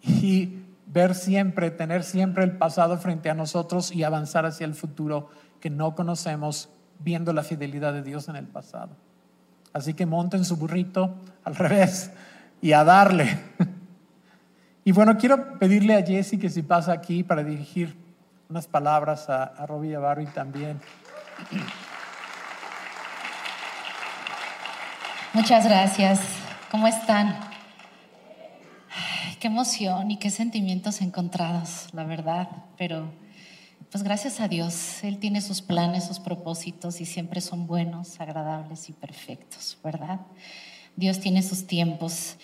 y 0.01 0.59
ver 0.85 1.15
siempre, 1.15 1.71
tener 1.71 2.03
siempre 2.03 2.43
el 2.43 2.57
pasado 2.57 2.97
frente 2.97 3.29
a 3.29 3.33
nosotros 3.33 3.91
y 3.91 4.03
avanzar 4.03 4.45
hacia 4.45 4.65
el 4.65 4.75
futuro 4.75 5.29
que 5.59 5.69
no 5.69 5.95
conocemos, 5.95 6.69
viendo 6.99 7.33
la 7.33 7.43
fidelidad 7.43 7.93
de 7.93 8.01
Dios 8.01 8.27
en 8.27 8.35
el 8.35 8.47
pasado. 8.47 8.95
Así 9.73 9.93
que 9.93 10.05
monten 10.05 10.43
su 10.43 10.57
burrito 10.57 11.15
al 11.43 11.55
revés 11.55 12.11
y 12.61 12.73
a 12.73 12.83
darle. 12.83 13.39
Y 14.83 14.91
bueno, 14.91 15.17
quiero 15.17 15.59
pedirle 15.59 15.95
a 15.95 16.05
Jesse 16.05 16.39
que 16.39 16.49
si 16.49 16.63
pasa 16.63 16.91
aquí 16.91 17.23
para 17.23 17.43
dirigir 17.43 17.95
unas 18.49 18.67
palabras 18.67 19.29
a, 19.29 19.43
a 19.43 19.65
Robbie 19.65 19.97
y 20.23 20.25
también. 20.27 20.79
Muchas 25.33 25.65
gracias. 25.65 26.19
¿Cómo 26.69 26.87
están? 26.87 27.51
qué 29.41 29.47
emoción 29.47 30.11
y 30.11 30.17
qué 30.17 30.29
sentimientos 30.29 31.01
encontrados, 31.01 31.87
la 31.93 32.03
verdad. 32.03 32.47
Pero, 32.77 33.11
pues 33.89 34.03
gracias 34.03 34.39
a 34.39 34.47
Dios, 34.47 35.03
Él 35.03 35.17
tiene 35.17 35.41
sus 35.41 35.63
planes, 35.63 36.05
sus 36.05 36.19
propósitos 36.19 37.01
y 37.01 37.05
siempre 37.07 37.41
son 37.41 37.65
buenos, 37.65 38.21
agradables 38.21 38.87
y 38.89 38.93
perfectos, 38.93 39.79
¿verdad? 39.83 40.19
Dios 40.95 41.19
tiene 41.19 41.41
sus 41.41 41.65
tiempos. 41.65 42.35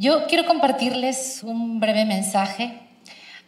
Yo 0.00 0.28
quiero 0.28 0.46
compartirles 0.46 1.42
un 1.42 1.80
breve 1.80 2.04
mensaje 2.04 2.78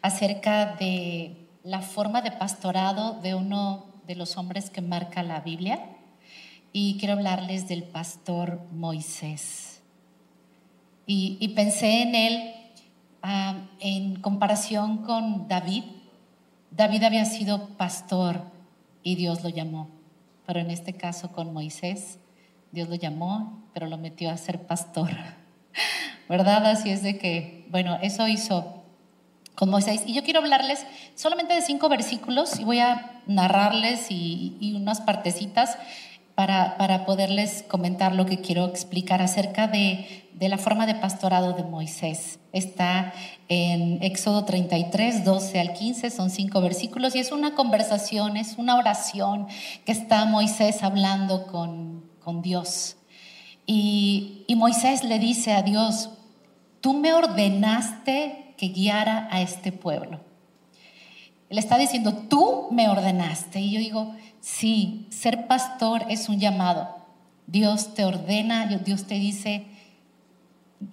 acerca 0.02 0.74
de 0.74 1.46
la 1.62 1.80
forma 1.80 2.22
de 2.22 2.32
pastorado 2.32 3.20
de 3.20 3.36
uno 3.36 3.86
de 4.08 4.16
los 4.16 4.36
hombres 4.36 4.68
que 4.68 4.80
marca 4.80 5.22
la 5.22 5.42
Biblia 5.42 5.78
y 6.72 6.98
quiero 6.98 7.14
hablarles 7.14 7.68
del 7.68 7.84
pastor 7.84 8.60
Moisés. 8.72 9.80
Y, 11.06 11.46
pensé 11.54 12.02
en 12.02 12.16
él 12.16 12.54
ah, 13.22 13.54
en 13.78 14.16
comparación 14.16 15.04
con 15.04 15.46
David. 15.46 15.84
David 16.72 17.04
había 17.04 17.26
sido 17.26 17.68
pastor 17.76 18.42
y 19.04 19.14
Dios 19.14 19.44
lo 19.44 19.50
llamó, 19.50 19.88
pero 20.46 20.58
en 20.58 20.72
este 20.72 20.94
caso 20.94 21.30
con 21.30 21.52
Moisés, 21.52 22.18
Dios 22.72 22.88
lo 22.88 22.96
llamó, 22.96 23.62
pero 23.72 23.86
lo 23.86 23.98
metió 23.98 24.30
a 24.30 24.36
ser 24.36 24.66
pastor. 24.66 25.10
¿Verdad? 26.30 26.64
Así 26.64 26.90
es 26.90 27.02
de 27.02 27.18
que, 27.18 27.66
bueno, 27.70 27.98
eso 28.02 28.28
hizo 28.28 28.84
con 29.56 29.68
Moisés. 29.68 30.04
Y 30.06 30.14
yo 30.14 30.22
quiero 30.22 30.38
hablarles 30.38 30.86
solamente 31.16 31.54
de 31.54 31.60
cinco 31.60 31.88
versículos 31.88 32.60
y 32.60 32.64
voy 32.64 32.78
a 32.78 33.20
narrarles 33.26 34.06
y, 34.10 34.74
unas 34.76 35.00
partecitas 35.00 35.76
para, 36.36 36.76
para 36.78 37.04
poderles 37.04 37.64
comentar 37.66 38.14
lo 38.14 38.26
que 38.26 38.40
quiero 38.40 38.66
explicar 38.66 39.20
acerca 39.20 39.66
de, 39.66 40.28
de 40.32 40.48
la 40.48 40.56
forma 40.56 40.86
de 40.86 40.94
pastorado 40.94 41.52
de 41.52 41.64
Moisés. 41.64 42.38
Está 42.52 43.12
en 43.48 44.00
Éxodo 44.00 44.44
33, 44.44 45.24
12 45.24 45.58
al 45.58 45.72
15, 45.72 46.10
son 46.10 46.30
cinco 46.30 46.60
versículos 46.60 47.16
y 47.16 47.18
es 47.18 47.32
una 47.32 47.56
conversación, 47.56 48.36
es 48.36 48.56
una 48.56 48.76
oración 48.76 49.48
que 49.84 49.90
está 49.90 50.26
Moisés 50.26 50.84
hablando 50.84 51.48
con, 51.48 52.04
con 52.20 52.40
Dios. 52.40 52.98
Y, 53.66 54.44
y 54.46 54.54
Moisés 54.54 55.02
le 55.02 55.18
dice 55.18 55.52
a 55.52 55.62
Dios, 55.62 56.10
tú 56.80 56.94
me 56.94 57.12
ordenaste 57.12 58.54
que 58.56 58.68
guiara 58.68 59.28
a 59.30 59.40
este 59.40 59.72
pueblo. 59.72 60.20
Él 61.48 61.58
está 61.58 61.78
diciendo, 61.78 62.12
tú 62.28 62.68
me 62.70 62.88
ordenaste. 62.88 63.60
Y 63.60 63.72
yo 63.72 63.80
digo, 63.80 64.14
sí, 64.40 65.06
ser 65.10 65.46
pastor 65.48 66.04
es 66.08 66.28
un 66.28 66.38
llamado. 66.38 66.96
Dios 67.46 67.94
te 67.94 68.04
ordena, 68.04 68.66
Dios 68.66 69.06
te 69.06 69.14
dice, 69.14 69.66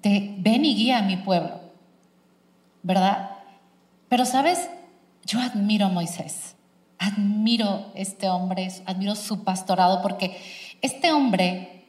te, 0.01 0.35
ven 0.39 0.65
y 0.65 0.75
guía 0.75 0.99
a 0.99 1.03
mi 1.03 1.17
pueblo, 1.17 1.61
¿verdad? 2.81 3.29
Pero 4.09 4.25
sabes, 4.25 4.67
yo 5.23 5.39
admiro 5.39 5.85
a 5.85 5.89
Moisés, 5.89 6.55
admiro 6.97 7.91
este 7.93 8.27
hombre, 8.27 8.69
admiro 8.87 9.15
su 9.15 9.43
pastorado, 9.43 10.01
porque 10.01 10.41
este 10.81 11.11
hombre, 11.11 11.85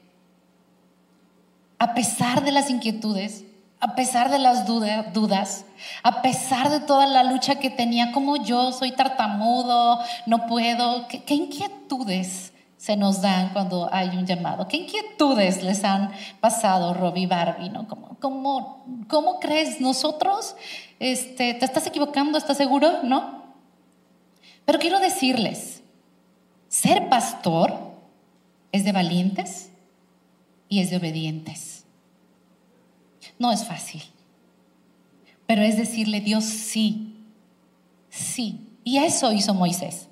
a 1.78 1.94
pesar 1.94 2.44
de 2.44 2.52
las 2.52 2.68
inquietudes, 2.68 3.44
a 3.80 3.94
pesar 3.94 4.30
de 4.30 4.38
las 4.38 4.66
dudas, 4.66 5.64
a 6.02 6.22
pesar 6.22 6.70
de 6.70 6.80
toda 6.80 7.06
la 7.06 7.22
lucha 7.24 7.56
que 7.56 7.70
tenía, 7.70 8.12
como 8.12 8.36
yo 8.36 8.72
soy 8.72 8.92
tartamudo, 8.92 10.00
no 10.26 10.46
puedo, 10.46 11.06
qué, 11.08 11.22
qué 11.22 11.34
inquietudes 11.34 12.52
se 12.78 12.96
nos 12.96 13.20
dan 13.20 13.50
cuando 13.50 13.88
hay 13.92 14.08
un 14.16 14.24
llamado? 14.24 14.66
¿Qué 14.68 14.78
inquietudes 14.78 15.62
les 15.62 15.84
han 15.84 16.10
pasado, 16.40 16.94
Robbie 16.94 17.26
Barbie? 17.26 17.70
¿no? 17.70 17.86
¿Cómo, 17.88 18.16
cómo, 18.20 18.84
cómo 19.08 19.40
crees 19.40 19.80
nosotros? 19.80 20.56
Este, 21.00 21.54
¿Te 21.54 21.64
estás 21.64 21.86
equivocando? 21.86 22.38
¿Estás 22.38 22.56
seguro? 22.56 23.02
¿No? 23.02 23.42
Pero 24.64 24.78
quiero 24.78 25.00
decirles, 25.00 25.82
ser 26.68 27.08
pastor 27.08 27.74
es 28.70 28.84
de 28.84 28.92
valientes 28.92 29.70
y 30.68 30.80
es 30.80 30.90
de 30.90 30.98
obedientes. 30.98 31.67
No 33.38 33.53
es 33.53 33.64
fácil, 33.64 34.03
pero 35.46 35.62
es 35.62 35.77
decirle 35.77 36.20
Dios 36.20 36.44
sí, 36.44 37.14
sí. 38.11 38.64
Y 38.85 38.98
eso 38.98 39.33
hizo 39.33 39.55
Moisés. 39.55 40.09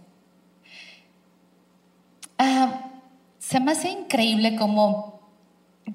Ah, 2.39 2.91
se 3.39 3.61
me 3.61 3.73
hace 3.73 3.91
increíble 3.91 4.57
como, 4.57 5.21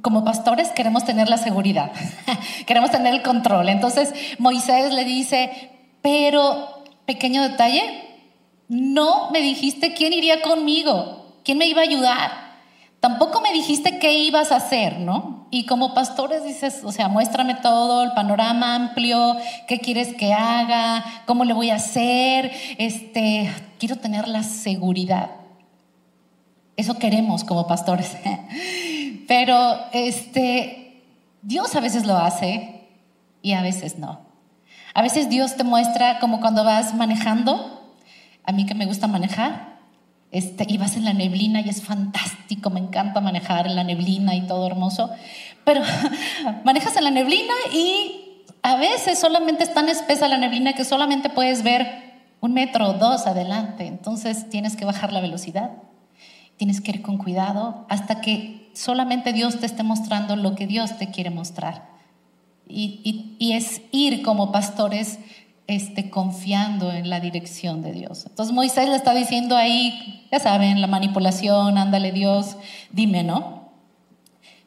como 0.02 0.24
pastores 0.24 0.70
queremos 0.70 1.06
tener 1.06 1.30
la 1.30 1.38
seguridad, 1.38 1.92
queremos 2.66 2.92
tener 2.92 3.14
el 3.14 3.22
control. 3.22 3.70
Entonces 3.70 4.14
Moisés 4.40 4.94
le 4.94 5.06
dice, 5.06 5.72
pero 6.02 6.84
pequeño 7.06 7.42
detalle, 7.44 8.10
no 8.68 9.32
me 9.32 9.42
dijiste 9.42 9.94
quién 9.94 10.14
iría 10.14 10.42
conmigo, 10.42 11.36
quién 11.44 11.58
me 11.58 11.68
iba 11.68 11.82
a 11.82 11.86
ayudar. 11.86 12.32
Tampoco 13.00 13.42
me 13.42 13.52
dijiste 13.52 14.00
qué 14.00 14.14
ibas 14.14 14.52
a 14.52 14.58
hacer, 14.58 15.00
¿no? 15.00 15.41
Y 15.54 15.66
como 15.66 15.94
pastores 15.94 16.46
dices, 16.46 16.82
o 16.86 16.94
sea, 16.94 17.10
muéstrame 17.10 17.56
todo, 17.56 18.04
el 18.04 18.14
panorama 18.14 18.74
amplio, 18.74 19.36
qué 19.68 19.80
quieres 19.80 20.16
que 20.16 20.34
haga, 20.34 21.04
cómo 21.26 21.44
le 21.44 21.52
voy 21.52 21.70
a 21.70 21.76
hacer, 21.76 22.54
este, 22.78 23.54
quiero 23.78 23.98
tener 23.98 24.30
la 24.30 24.44
seguridad. 24.44 25.32
Eso 26.78 26.98
queremos 26.98 27.44
como 27.44 27.68
pastores. 27.68 28.16
Pero 29.28 29.78
este, 29.92 31.04
Dios 31.42 31.76
a 31.76 31.82
veces 31.82 32.06
lo 32.06 32.18
hace 32.18 32.88
y 33.42 33.52
a 33.52 33.62
veces 33.62 34.00
no. 34.00 34.22
A 34.94 35.02
veces 35.02 35.30
Dios 35.30 35.58
te 35.58 35.66
muestra 35.66 36.20
como 36.20 36.40
cuando 36.40 36.64
vas 36.64 36.94
manejando, 36.94 37.94
a 38.46 38.54
mí 38.54 38.66
que 38.66 38.74
me 38.74 38.86
gusta 38.86 39.08
manejar, 39.08 39.71
este, 40.32 40.66
y 40.68 40.78
vas 40.78 40.96
en 40.96 41.06
la 41.06 41.14
neblina 41.14 41.62
y 41.62 41.70
es 41.70 41.82
fantástico, 41.82 42.70
me 42.70 42.80
encanta 42.80 43.22
manejar 43.22 43.68
en 43.68 43.76
la 43.76 43.84
neblina 43.84 44.36
y 44.36 44.48
todo 44.48 44.66
hermoso, 44.68 45.10
pero 45.66 45.82
manejas 46.64 46.96
en 46.98 47.04
la 47.04 47.12
neblina 47.12 47.54
y 47.74 48.44
a 48.64 48.76
veces 48.76 49.20
solamente 49.20 49.64
es 49.64 49.74
tan 49.74 49.90
espesa 49.90 50.28
la 50.28 50.38
neblina 50.38 50.74
que 50.74 50.86
solamente 50.86 51.30
puedes 51.30 51.64
ver 51.64 52.12
un 52.42 52.54
metro 52.54 52.90
o 52.90 52.94
dos 52.94 53.28
adelante, 53.28 53.86
entonces 53.86 54.50
tienes 54.50 54.76
que 54.76 54.86
bajar 54.86 55.14
la 55.14 55.22
velocidad. 55.22 55.72
Tienes 56.58 56.80
que 56.80 56.92
ir 56.92 57.02
con 57.02 57.18
cuidado 57.18 57.88
hasta 57.90 58.22
que 58.22 58.70
solamente 58.74 59.34
Dios 59.34 59.60
te 59.60 59.66
esté 59.66 59.82
mostrando 59.82 60.36
lo 60.36 60.54
que 60.54 60.68
Dios 60.68 60.98
te 60.98 61.10
quiere 61.10 61.32
mostrar. 61.32 61.90
Y, 62.68 63.38
es 63.40 63.82
ir 63.92 64.22
como 64.22 64.52
pastores 64.52 65.20
este, 65.68 66.10
confiando 66.10 66.92
en 66.92 67.10
la 67.10 67.20
dirección 67.20 67.82
de 67.82 67.92
Dios. 67.92 68.26
Entonces 68.28 68.54
Moisés 68.54 68.90
le 68.90 68.96
está 68.96 69.14
diciendo 69.14 69.56
ahí, 69.56 70.28
ya 70.32 70.40
saben, 70.40 70.82
la 70.82 70.88
manipulación, 70.88 71.78
ándale 71.78 72.12
Dios, 72.12 72.58
dime, 72.92 73.24
¿no? 73.24 73.72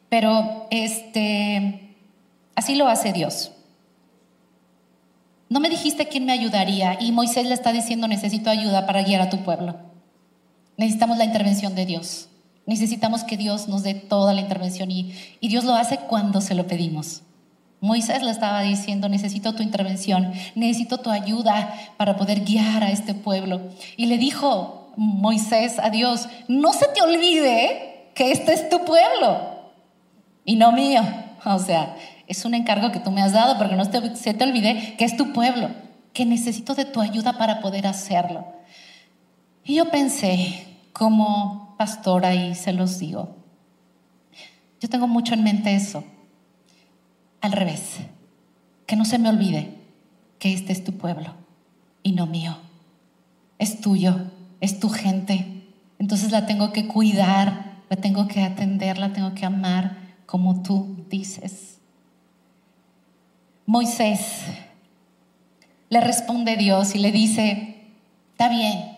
Pero 0.09 0.67
este, 0.71 1.95
así 2.55 2.75
lo 2.75 2.87
hace 2.87 3.13
Dios. 3.13 3.51
No 5.49 5.59
me 5.59 5.69
dijiste 5.69 6.07
quién 6.07 6.25
me 6.25 6.31
ayudaría 6.31 6.97
y 6.99 7.11
Moisés 7.11 7.45
le 7.45 7.53
está 7.53 7.71
diciendo 7.71 8.07
necesito 8.07 8.49
ayuda 8.49 8.85
para 8.85 9.03
guiar 9.03 9.21
a 9.21 9.29
tu 9.29 9.43
pueblo. 9.43 9.75
Necesitamos 10.77 11.17
la 11.17 11.25
intervención 11.25 11.75
de 11.75 11.85
Dios. 11.85 12.29
Necesitamos 12.65 13.23
que 13.23 13.37
Dios 13.37 13.67
nos 13.67 13.83
dé 13.83 13.93
toda 13.93 14.33
la 14.33 14.41
intervención 14.41 14.89
y, 14.89 15.13
Dios 15.41 15.63
lo 15.63 15.75
hace 15.75 15.97
cuando 15.97 16.41
se 16.41 16.55
lo 16.55 16.65
pedimos. 16.65 17.21
Moisés 17.85 18.23
le 18.23 18.31
estaba 18.31 18.61
diciendo, 18.61 19.07
necesito 19.09 19.53
tu 19.53 19.61
intervención, 19.61 20.33
necesito 20.55 20.97
tu 20.97 21.11
ayuda 21.11 21.71
para 21.97 22.17
poder 22.17 22.41
guiar 22.41 22.83
a 22.83 22.91
este 22.91 23.13
pueblo. 23.13 23.61
Y 23.95 24.07
le 24.07 24.17
dijo 24.17 24.91
Moisés 24.97 25.77
a 25.77 25.91
Dios, 25.91 26.27
no 26.47 26.73
se 26.73 26.87
te 26.87 27.03
olvide 27.03 28.09
que 28.15 28.31
este 28.31 28.53
es 28.53 28.69
tu 28.69 28.83
pueblo 28.85 29.39
y 30.45 30.55
no 30.55 30.71
mío. 30.71 31.01
O 31.45 31.59
sea, 31.59 31.95
es 32.25 32.43
un 32.43 32.55
encargo 32.55 32.91
que 32.91 32.99
tú 32.99 33.11
me 33.11 33.21
has 33.21 33.33
dado, 33.33 33.55
pero 33.59 33.69
que 33.69 33.75
no 33.75 33.85
se 33.85 34.33
te 34.33 34.43
olvide 34.43 34.95
que 34.97 35.05
es 35.05 35.15
tu 35.15 35.31
pueblo, 35.31 35.69
que 36.11 36.25
necesito 36.25 36.73
de 36.73 36.85
tu 36.85 37.01
ayuda 37.01 37.37
para 37.37 37.59
poder 37.59 37.85
hacerlo. 37.85 38.47
Y 39.63 39.75
yo 39.75 39.91
pensé, 39.91 40.65
como 40.91 41.75
pastora, 41.77 42.33
y 42.33 42.55
se 42.55 42.73
los 42.73 42.97
digo, 42.97 43.35
yo 44.79 44.89
tengo 44.89 45.07
mucho 45.07 45.35
en 45.35 45.43
mente 45.43 45.75
eso. 45.75 46.03
Al 47.45 47.51
revés, 47.51 47.97
que 48.87 48.95
no 48.95 49.05
se 49.05 49.19
me 49.19 49.29
olvide 49.29 49.77
que 50.39 50.51
este 50.51 50.73
es 50.73 50.83
tu 50.83 50.93
pueblo 50.93 51.35
y 52.01 52.13
no 52.13 52.25
mío. 52.25 52.57
Es 53.59 53.81
tuyo, 53.81 54.31
es 54.61 54.79
tu 54.79 54.89
gente. 54.89 55.63
Entonces 55.99 56.31
la 56.31 56.47
tengo 56.47 56.73
que 56.73 56.87
cuidar, 56.87 57.83
la 57.87 57.97
tengo 57.97 58.27
que 58.27 58.41
atender, 58.41 58.97
la 58.97 59.13
tengo 59.13 59.35
que 59.35 59.45
amar 59.45 59.95
como 60.25 60.63
tú 60.63 61.05
dices. 61.07 61.77
Moisés 63.67 64.41
le 65.89 66.01
responde 66.01 66.57
Dios 66.57 66.95
y 66.95 66.97
le 66.97 67.11
dice, 67.11 67.91
está 68.31 68.49
bien, 68.49 68.97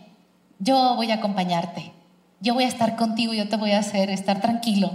yo 0.60 0.96
voy 0.96 1.12
a 1.12 1.16
acompañarte, 1.16 1.92
yo 2.40 2.54
voy 2.54 2.66
a 2.66 2.68
estar 2.68 2.96
contigo, 2.96 3.34
yo 3.34 3.50
te 3.50 3.56
voy 3.56 3.72
a 3.72 3.80
hacer 3.80 4.10
estar 4.10 4.42
tranquilo. 4.42 4.92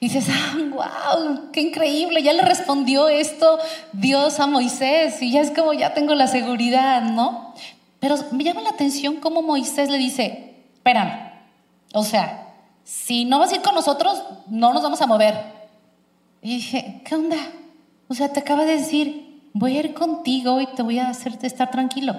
Y 0.00 0.08
dices, 0.08 0.26
ah, 0.30 0.56
wow, 0.70 1.50
qué 1.52 1.60
increíble, 1.60 2.22
ya 2.22 2.32
le 2.32 2.42
respondió 2.42 3.08
esto 3.08 3.58
Dios 3.92 4.40
a 4.40 4.46
Moisés 4.46 5.22
y 5.22 5.30
ya 5.30 5.40
es 5.40 5.52
como, 5.52 5.72
ya 5.72 5.94
tengo 5.94 6.14
la 6.14 6.26
seguridad, 6.26 7.02
¿no? 7.02 7.54
Pero 8.00 8.16
me 8.32 8.42
llama 8.42 8.62
la 8.62 8.70
atención 8.70 9.16
cómo 9.16 9.42
Moisés 9.42 9.88
le 9.88 9.98
dice, 9.98 10.56
espérame, 10.74 11.30
o 11.94 12.02
sea, 12.02 12.48
si 12.82 13.24
no 13.24 13.38
vas 13.38 13.52
a 13.52 13.56
ir 13.56 13.62
con 13.62 13.76
nosotros, 13.76 14.20
no 14.48 14.72
nos 14.72 14.82
vamos 14.82 15.00
a 15.00 15.06
mover. 15.06 15.40
Y 16.42 16.56
dije, 16.56 17.00
¿qué 17.04 17.14
onda? 17.14 17.36
O 18.08 18.14
sea, 18.14 18.32
te 18.32 18.40
acaba 18.40 18.64
de 18.64 18.78
decir, 18.78 19.40
voy 19.52 19.76
a 19.76 19.80
ir 19.80 19.94
contigo 19.94 20.60
y 20.60 20.66
te 20.66 20.82
voy 20.82 20.98
a 20.98 21.08
hacerte 21.08 21.46
estar 21.46 21.70
tranquilo. 21.70 22.16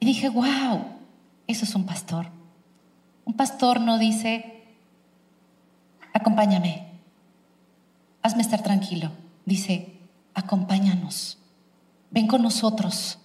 Y 0.00 0.06
dije, 0.06 0.28
wow, 0.28 0.84
eso 1.46 1.64
es 1.64 1.74
un 1.76 1.86
pastor. 1.86 2.37
Un 3.28 3.34
pastor 3.34 3.82
no 3.82 3.98
dice, 3.98 4.64
acompáñame, 6.14 6.88
hazme 8.22 8.40
estar 8.40 8.62
tranquilo. 8.62 9.10
Dice, 9.44 9.98
acompáñanos, 10.32 11.36
ven 12.10 12.26
con 12.26 12.40
nosotros. 12.40 13.18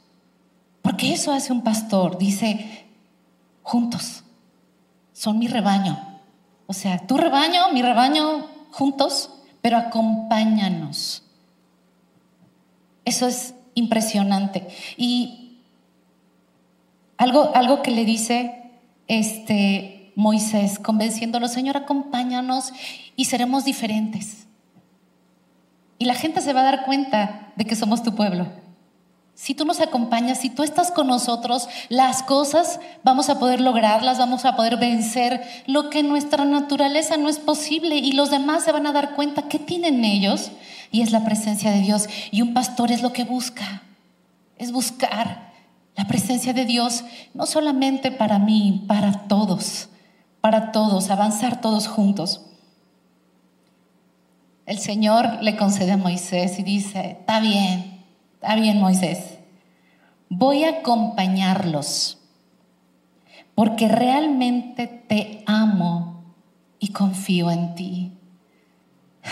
Porque 0.82 1.14
eso 1.14 1.32
hace 1.32 1.54
un 1.54 1.62
pastor. 1.62 2.18
Dice, 2.18 2.86
juntos, 3.62 4.26
son 5.14 5.40
mi 5.40 5.48
rebaño. 5.48 6.20
O 6.68 6.74
sea, 6.74 7.08
tu 7.08 7.16
rebaño, 7.16 7.72
mi 7.72 7.82
rebaño, 7.82 8.46
juntos, 8.72 9.30
pero 9.62 9.78
acompáñanos. 9.78 11.24
Eso 13.06 13.26
es 13.26 13.56
impresionante. 13.74 14.68
Y 14.98 15.60
algo, 17.16 17.56
algo 17.56 17.82
que 17.82 17.92
le 17.92 18.04
dice, 18.04 18.60
este, 19.08 19.93
Moisés, 20.16 20.80
convenciéndolo, 20.80 21.48
Señor, 21.48 21.78
acompáñanos 21.78 22.72
y 23.16 23.26
seremos 23.26 23.66
diferentes. 23.66 24.48
Y 25.98 26.06
la 26.06 26.16
gente 26.16 26.42
se 26.42 26.54
va 26.54 26.62
a 26.62 26.66
dar 26.66 26.86
cuenta 26.86 27.52
de 27.56 27.66
que 27.66 27.76
somos 27.76 28.04
tu 28.04 28.16
pueblo. 28.16 28.48
Si 29.36 29.56
tú 29.56 29.66
nos 29.66 29.80
acompañas, 29.80 30.40
si 30.40 30.50
tú 30.50 30.62
estás 30.62 30.92
con 30.92 31.08
nosotros, 31.08 31.68
las 31.90 32.22
cosas 32.22 32.80
vamos 33.04 33.30
a 33.30 33.40
poder 33.40 33.62
lograrlas, 33.62 34.20
vamos 34.20 34.46
a 34.46 34.56
poder 34.56 34.78
vencer 34.78 35.42
lo 35.66 35.90
que 35.90 36.04
nuestra 36.04 36.46
naturaleza 36.46 37.18
no 37.18 37.30
es 37.30 37.40
posible 37.40 37.96
y 37.96 38.12
los 38.12 38.30
demás 38.30 38.64
se 38.64 38.72
van 38.72 38.86
a 38.86 38.92
dar 38.92 39.16
cuenta 39.16 39.48
que 39.48 39.58
tienen 39.58 40.06
ellos 40.06 40.52
y 40.92 41.02
es 41.02 41.12
la 41.12 41.26
presencia 41.26 41.72
de 41.72 41.82
Dios. 41.82 42.08
Y 42.30 42.44
un 42.44 42.54
pastor 42.54 42.92
es 42.92 43.02
lo 43.02 43.12
que 43.12 43.24
busca, 43.24 43.82
es 44.58 44.72
buscar 44.72 45.52
la 45.96 46.06
presencia 46.06 46.54
de 46.54 46.66
Dios 46.66 47.04
no 47.34 47.48
solamente 47.48 48.12
para 48.12 48.38
mí, 48.38 48.84
para 48.88 49.28
todos, 49.28 49.90
para 50.44 50.72
todos, 50.74 51.10
avanzar 51.10 51.62
todos 51.62 51.88
juntos. 51.88 52.46
El 54.68 54.78
Señor 54.78 55.42
le 55.42 55.58
concede 55.58 55.94
a 55.94 55.98
Moisés 55.98 56.60
y 56.60 56.64
dice, 56.64 57.18
está 57.20 57.40
bien, 57.40 57.94
Está 58.44 58.56
bien, 58.56 58.82
Moisés. 58.82 59.40
Voy 60.28 60.66
a 60.66 60.80
acompañarlos 60.80 62.18
porque 63.56 63.88
realmente 63.88 64.86
te 64.86 65.46
amo 65.46 66.26
y 66.78 66.90
confío 66.90 67.50
en 67.50 67.74
ti. 67.76 68.12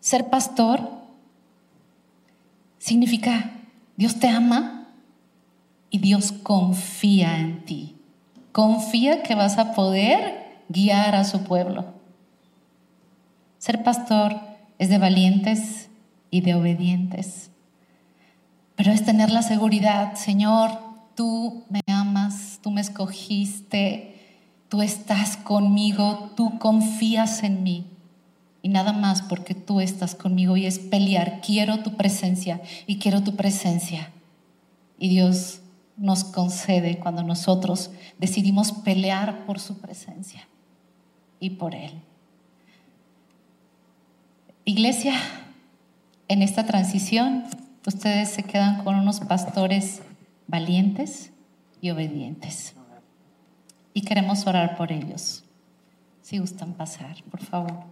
Ser 0.00 0.28
pastor 0.28 0.90
significa 2.76 3.50
Dios 3.96 4.20
te 4.20 4.28
ama 4.28 4.88
y 5.88 6.00
Dios 6.00 6.32
confía 6.32 7.38
en 7.38 7.64
ti. 7.64 7.91
Confía 8.52 9.22
que 9.22 9.34
vas 9.34 9.58
a 9.58 9.72
poder 9.72 10.62
guiar 10.68 11.14
a 11.14 11.24
su 11.24 11.42
pueblo. 11.44 11.86
Ser 13.58 13.82
pastor 13.82 14.36
es 14.78 14.90
de 14.90 14.98
valientes 14.98 15.88
y 16.30 16.42
de 16.42 16.54
obedientes. 16.54 17.50
Pero 18.76 18.92
es 18.92 19.04
tener 19.04 19.30
la 19.30 19.42
seguridad, 19.42 20.14
Señor, 20.16 20.70
tú 21.14 21.64
me 21.70 21.80
amas, 21.86 22.58
tú 22.62 22.70
me 22.70 22.80
escogiste, 22.80 24.20
tú 24.68 24.82
estás 24.82 25.36
conmigo, 25.36 26.32
tú 26.36 26.58
confías 26.58 27.42
en 27.42 27.62
mí. 27.62 27.86
Y 28.62 28.68
nada 28.68 28.92
más 28.92 29.22
porque 29.22 29.54
tú 29.54 29.80
estás 29.80 30.14
conmigo 30.14 30.56
y 30.56 30.66
es 30.66 30.78
pelear. 30.78 31.40
Quiero 31.40 31.80
tu 31.80 31.96
presencia 31.96 32.60
y 32.86 32.98
quiero 32.98 33.22
tu 33.22 33.34
presencia. 33.34 34.10
Y 34.98 35.08
Dios 35.08 35.61
nos 36.02 36.24
concede 36.24 36.98
cuando 36.98 37.22
nosotros 37.22 37.92
decidimos 38.18 38.72
pelear 38.72 39.46
por 39.46 39.60
su 39.60 39.78
presencia 39.78 40.48
y 41.38 41.50
por 41.50 41.76
Él. 41.76 41.92
Iglesia, 44.64 45.14
en 46.26 46.42
esta 46.42 46.66
transición 46.66 47.44
ustedes 47.86 48.30
se 48.30 48.42
quedan 48.42 48.82
con 48.82 48.96
unos 48.96 49.20
pastores 49.20 50.02
valientes 50.48 51.30
y 51.80 51.90
obedientes. 51.90 52.74
Y 53.94 54.02
queremos 54.02 54.44
orar 54.48 54.76
por 54.76 54.90
ellos. 54.90 55.44
Si 56.20 56.38
gustan 56.38 56.72
pasar, 56.72 57.22
por 57.30 57.44
favor. 57.44 57.84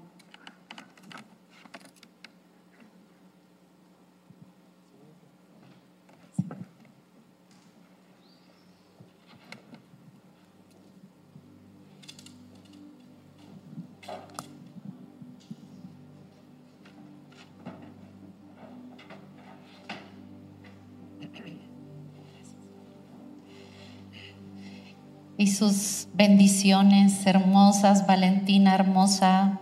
Sus 25.60 26.08
bendiciones 26.14 27.26
hermosas, 27.26 28.06
Valentina 28.06 28.74
hermosa, 28.74 29.60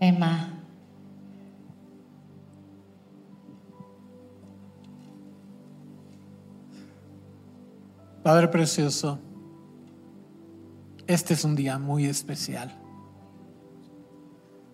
Emma. 0.00 0.54
Padre 8.22 8.48
Precioso, 8.48 9.18
este 11.06 11.34
es 11.34 11.44
un 11.44 11.56
día 11.56 11.78
muy 11.78 12.06
especial. 12.06 12.74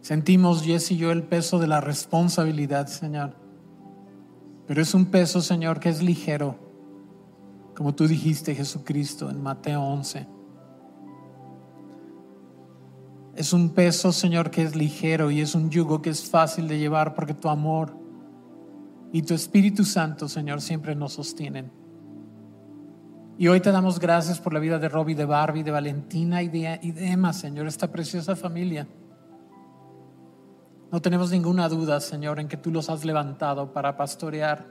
Sentimos, 0.03 0.63
Jess 0.63 0.93
y 0.93 0.99
yo, 0.99 1.11
el 1.11 1.25
peso 1.25 1.59
de 1.59 1.67
la 1.67 1.81
responsabilidad, 1.81 2.87
Señor. 2.87 3.35
Pero 4.69 4.83
es 4.83 4.95
un 4.95 5.07
peso, 5.07 5.43
Señor, 5.43 5.81
que 5.81 5.89
es 5.89 6.01
ligero 6.01 6.62
como 7.83 7.97
tú 7.97 8.07
dijiste 8.07 8.55
Jesucristo 8.55 9.29
en 9.29 9.43
Mateo 9.43 9.83
11. 9.83 10.25
Es 13.35 13.53
un 13.53 13.71
peso, 13.71 14.13
Señor, 14.13 14.53
que 14.53 14.63
es 14.63 14.77
ligero 14.77 15.33
y 15.33 15.41
es 15.41 15.57
un 15.57 15.69
yugo 15.69 16.01
que 16.01 16.11
es 16.11 16.31
fácil 16.31 16.69
de 16.69 16.79
llevar 16.79 17.13
porque 17.13 17.35
tu 17.35 17.49
amor 17.49 17.97
y 19.13 19.23
tu 19.23 19.35
Espíritu 19.35 19.83
Santo, 19.85 20.29
Señor, 20.29 20.61
siempre 20.61 20.95
nos 20.95 21.15
sostienen. 21.15 21.73
Y 23.37 23.49
hoy 23.49 23.59
te 23.59 23.73
damos 23.73 23.99
gracias 23.99 24.39
por 24.39 24.55
la 24.55 24.61
vida 24.61 24.79
de 24.79 24.89
Robbie, 24.89 25.17
de 25.17 25.25
Barbie, 25.25 25.65
de 25.65 25.73
Valentina 25.73 26.41
y 26.41 26.47
de, 26.47 26.79
y 26.83 26.93
de 26.93 27.09
Emma, 27.09 27.33
Señor, 27.33 27.67
esta 27.67 27.91
preciosa 27.91 28.37
familia. 28.37 28.87
No 30.93 31.03
tenemos 31.03 31.33
ninguna 31.33 31.69
duda, 31.69 31.99
Señor, 31.99 32.39
en 32.39 32.47
que 32.47 32.57
tú 32.57 32.71
los 32.71 32.89
has 32.89 33.05
levantado 33.05 33.73
para 33.73 33.97
pastorear 33.97 34.69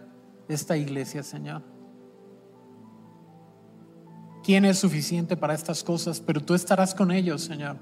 esta 0.47 0.77
iglesia, 0.77 1.23
Señor 1.23 1.80
quién 4.43 4.65
es 4.65 4.79
suficiente 4.79 5.37
para 5.37 5.53
estas 5.53 5.83
cosas, 5.83 6.19
pero 6.19 6.41
tú 6.41 6.53
estarás 6.53 6.93
con 6.93 7.11
ellos, 7.11 7.41
Señor. 7.41 7.77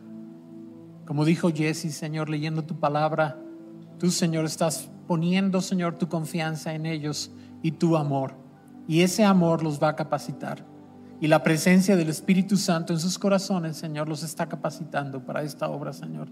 Como 1.05 1.25
dijo 1.25 1.49
Jesse, 1.49 1.93
Señor, 1.93 2.29
leyendo 2.29 2.63
tu 2.63 2.79
palabra, 2.79 3.37
tú, 3.97 4.11
Señor, 4.11 4.45
estás 4.45 4.89
poniendo, 5.07 5.61
Señor, 5.61 5.97
tu 5.97 6.07
confianza 6.07 6.73
en 6.73 6.85
ellos 6.85 7.31
y 7.63 7.71
tu 7.71 7.97
amor. 7.97 8.35
Y 8.87 9.01
ese 9.01 9.23
amor 9.23 9.63
los 9.63 9.81
va 9.81 9.89
a 9.89 9.95
capacitar. 9.95 10.65
Y 11.21 11.27
la 11.27 11.43
presencia 11.43 11.95
del 11.95 12.09
Espíritu 12.09 12.57
Santo 12.57 12.93
en 12.93 12.99
sus 12.99 13.17
corazones, 13.17 13.75
Señor, 13.75 14.07
los 14.07 14.23
está 14.23 14.47
capacitando 14.47 15.25
para 15.25 15.43
esta 15.43 15.67
obra, 15.69 15.93
Señor. 15.93 16.29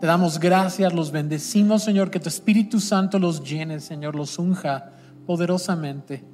Te 0.00 0.06
damos 0.06 0.38
gracias, 0.38 0.92
los 0.92 1.10
bendecimos, 1.10 1.82
Señor, 1.82 2.10
que 2.10 2.20
tu 2.20 2.28
Espíritu 2.28 2.80
Santo 2.80 3.18
los 3.18 3.42
llene, 3.42 3.80
Señor, 3.80 4.14
los 4.14 4.38
unja 4.38 4.90
poderosamente. 5.26 6.24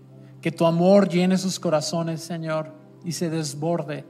Que 0.40 0.52
tu 0.52 0.66
amor 0.66 1.08
llene 1.08 1.38
sus 1.38 1.58
corazones, 1.60 2.20
Señor 2.22 2.77
y 3.04 3.12
se 3.12 3.30
desborde 3.30 4.04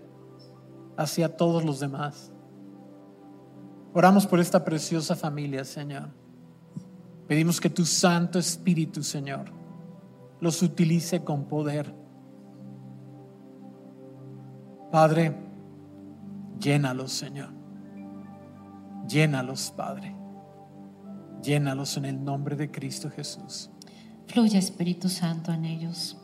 hacia 0.97 1.37
todos 1.37 1.65
los 1.65 1.81
demás. 1.81 2.33
Oramos 3.95 4.27
por 4.27 4.41
esta 4.41 4.65
preciosa 4.65 5.17
familia, 5.17 5.65
Señor. 5.65 6.11
Pedimos 7.27 7.61
que 7.61 7.71
tu 7.71 7.85
Santo 7.85 8.39
Espíritu, 8.39 9.03
Señor, 9.03 9.51
los 10.41 10.63
utilice 10.63 11.23
con 11.25 11.45
poder. 11.45 11.95
Padre, 14.91 15.37
llénalos, 16.59 17.13
Señor. 17.13 17.51
Llénalos, 19.07 19.73
Padre. 19.77 20.15
Llénalos 21.43 21.97
en 21.97 22.05
el 22.07 22.25
nombre 22.25 22.57
de 22.57 22.71
Cristo 22.71 23.11
Jesús. 23.11 23.71
Fluye 24.27 24.59
Espíritu 24.59 25.09
Santo 25.09 25.53
en 25.53 25.65
ellos. 25.65 26.17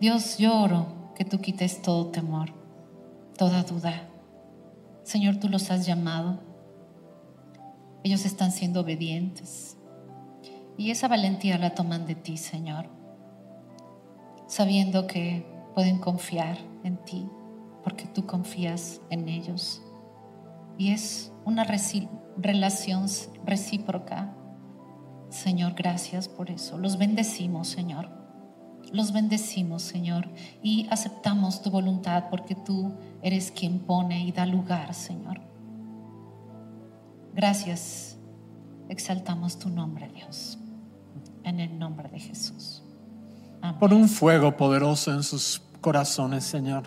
Dios, 0.00 0.38
lloro 0.38 1.05
que 1.16 1.24
tú 1.24 1.40
quites 1.40 1.80
todo 1.80 2.08
temor, 2.08 2.50
toda 3.38 3.62
duda. 3.62 4.08
Señor, 5.02 5.36
tú 5.36 5.48
los 5.48 5.70
has 5.70 5.86
llamado. 5.86 6.38
Ellos 8.04 8.26
están 8.26 8.52
siendo 8.52 8.80
obedientes. 8.80 9.78
Y 10.76 10.90
esa 10.90 11.08
valentía 11.08 11.56
la 11.56 11.74
toman 11.74 12.06
de 12.06 12.16
ti, 12.16 12.36
Señor. 12.36 12.90
Sabiendo 14.46 15.06
que 15.06 15.46
pueden 15.74 15.98
confiar 15.98 16.58
en 16.84 16.98
ti, 16.98 17.26
porque 17.82 18.04
tú 18.06 18.26
confías 18.26 19.00
en 19.08 19.30
ellos. 19.30 19.82
Y 20.76 20.92
es 20.92 21.32
una 21.46 21.64
relación 22.36 23.06
recíproca. 23.46 24.36
Señor, 25.30 25.72
gracias 25.74 26.28
por 26.28 26.50
eso. 26.50 26.76
Los 26.76 26.98
bendecimos, 26.98 27.68
Señor. 27.68 28.25
Los 28.92 29.12
bendecimos, 29.12 29.82
Señor, 29.82 30.28
y 30.62 30.86
aceptamos 30.90 31.62
tu 31.62 31.70
voluntad 31.70 32.24
porque 32.30 32.54
tú 32.54 32.94
eres 33.22 33.50
quien 33.50 33.80
pone 33.80 34.24
y 34.24 34.32
da 34.32 34.46
lugar, 34.46 34.94
Señor. 34.94 35.40
Gracias. 37.34 38.16
Exaltamos 38.88 39.58
tu 39.58 39.68
nombre, 39.68 40.08
Dios. 40.14 40.58
En 41.42 41.60
el 41.60 41.78
nombre 41.78 42.08
de 42.08 42.20
Jesús. 42.20 42.82
Por 43.80 43.92
un 43.92 44.08
fuego 44.08 44.56
poderoso 44.56 45.12
en 45.12 45.22
sus 45.22 45.60
corazones, 45.80 46.44
Señor. 46.44 46.84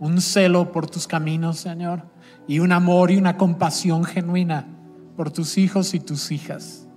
un 0.00 0.20
celo 0.20 0.72
por 0.72 0.88
tus 0.88 1.06
caminos, 1.06 1.58
Señor, 1.58 2.08
y 2.48 2.58
un 2.58 2.72
amor 2.72 3.10
y 3.10 3.16
una 3.18 3.36
compasión 3.36 4.04
genuina 4.04 4.66
por 5.14 5.30
tus 5.30 5.58
hijos 5.58 5.92
y 5.92 6.00
tus 6.00 6.32
hijas. 6.32 6.88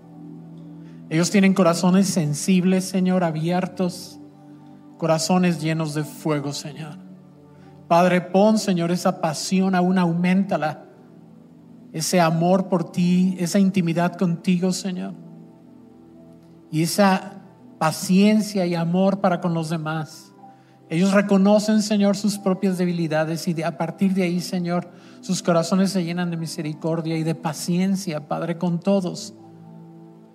Ellos 1.10 1.30
tienen 1.30 1.54
corazones 1.54 2.08
sensibles, 2.08 2.86
Señor, 2.86 3.26
abiertos, 3.26 4.20
corazones 5.04 5.60
llenos 5.60 5.94
de 5.94 6.06
fuego, 6.06 6.54
Señor. 6.54 6.98
Padre, 7.90 8.22
pon, 8.22 8.58
Señor, 8.58 8.90
esa 8.90 9.20
pasión, 9.20 9.76
aún 9.76 9.98
aumentala, 9.98 10.86
ese 11.92 12.22
amor 12.22 12.70
por 12.70 12.90
ti, 12.90 13.36
esa 13.38 13.60
intimidad 13.60 14.16
contigo, 14.16 14.72
Señor, 14.72 15.14
y 16.72 16.84
esa 16.84 17.42
paciencia 17.78 18.66
y 18.66 18.76
amor 18.76 19.20
para 19.20 19.42
con 19.42 19.54
los 19.54 19.70
demás. 19.70 20.34
Ellos 20.90 21.12
reconocen, 21.12 21.82
Señor, 21.82 22.16
sus 22.16 22.38
propias 22.38 22.78
debilidades 22.78 23.46
y 23.50 23.62
a 23.62 23.78
partir 23.78 24.14
de 24.14 24.24
ahí, 24.24 24.40
Señor, 24.40 24.90
sus 25.20 25.44
corazones 25.44 25.92
se 25.92 26.06
llenan 26.06 26.32
de 26.32 26.38
misericordia 26.38 27.18
y 27.18 27.24
de 27.24 27.36
paciencia, 27.36 28.30
Padre, 28.30 28.58
con 28.58 28.80
todos. 28.80 29.34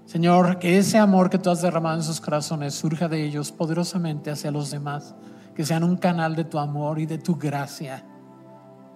Señor, 0.09 0.59
que 0.59 0.79
ese 0.79 0.97
amor 0.97 1.29
que 1.29 1.37
tú 1.37 1.51
has 1.51 1.61
derramado 1.61 1.97
en 1.97 2.03
sus 2.03 2.19
corazones 2.19 2.73
surja 2.75 3.09
de 3.09 3.23
ellos 3.23 3.53
poderosamente 3.53 4.31
hacia 4.31 4.51
los 4.51 4.71
demás, 4.71 5.15
que 5.55 5.67
sean 5.67 5.85
un 5.85 5.99
canal 5.99 6.35
de 6.35 6.45
tu 6.45 6.59
amor 6.59 6.99
y 6.99 7.05
de 7.05 7.19
tu 7.19 7.37
gracia 7.37 8.07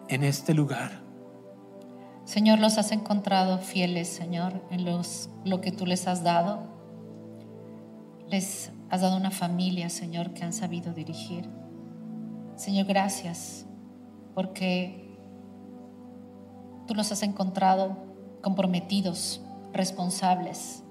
en 0.09 0.23
este 0.23 0.55
lugar. 0.55 1.03
Señor, 2.25 2.61
los 2.61 2.79
has 2.79 2.93
encontrado 2.93 3.59
fieles, 3.59 4.09
Señor, 4.09 4.55
en 4.71 4.87
los, 4.87 5.29
lo 5.45 5.61
que 5.61 5.71
tú 5.71 5.85
les 5.85 6.09
has 6.09 6.25
dado. 6.25 6.61
Les 8.31 8.73
has 8.89 9.03
dado 9.03 9.19
una 9.19 9.31
familia, 9.31 9.91
Señor, 9.91 10.33
que 10.33 10.45
han 10.45 10.55
sabido 10.55 10.95
dirigir. 10.95 11.47
Señor, 12.57 12.87
gracias, 12.87 13.67
porque 14.35 15.15
tú 16.87 16.95
los 16.95 17.13
has 17.13 17.23
encontrado 17.23 17.99
comprometidos, 18.41 19.43
responsables. 19.75 20.82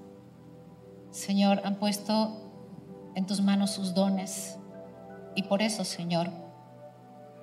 Señor, 1.12 1.60
han 1.64 1.76
puesto 1.76 3.12
en 3.14 3.26
tus 3.26 3.42
manos 3.42 3.70
sus 3.70 3.94
dones 3.94 4.58
y 5.34 5.42
por 5.44 5.60
eso, 5.62 5.84
Señor, 5.84 6.28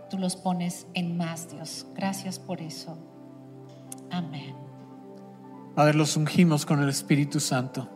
tú 0.10 0.18
los 0.18 0.36
pones 0.36 0.88
en 0.96 1.16
más, 1.16 1.50
Dios. 1.52 1.86
Gracias 1.96 2.40
por 2.40 2.62
eso. 2.62 2.98
Amén. 4.12 4.56
Padre, 5.76 5.94
los 5.94 6.18
ungimos 6.18 6.66
con 6.66 6.82
el 6.82 6.90
Espíritu 6.90 7.40
Santo. 7.40 7.88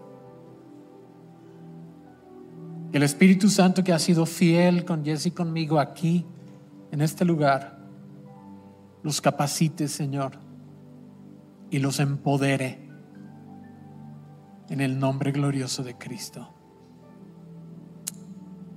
Que 2.91 2.97
el 2.97 3.03
Espíritu 3.03 3.49
Santo 3.49 3.84
que 3.84 3.91
ha 3.91 3.99
sido 3.99 4.28
fiel 4.28 4.86
con 4.86 5.03
Jesse 5.03 5.28
y 5.28 5.32
conmigo 5.32 5.80
aquí, 5.80 6.24
en 6.91 7.01
este 7.01 7.26
lugar, 7.26 7.80
los 9.01 9.19
capacite, 9.19 9.88
Señor, 9.88 10.34
y 11.71 11.80
los 11.80 11.99
empodere 11.99 12.83
en 14.70 14.82
el 14.82 14.99
nombre 14.99 15.32
glorioso 15.32 15.84
de 15.84 15.97
Cristo. 15.97 16.49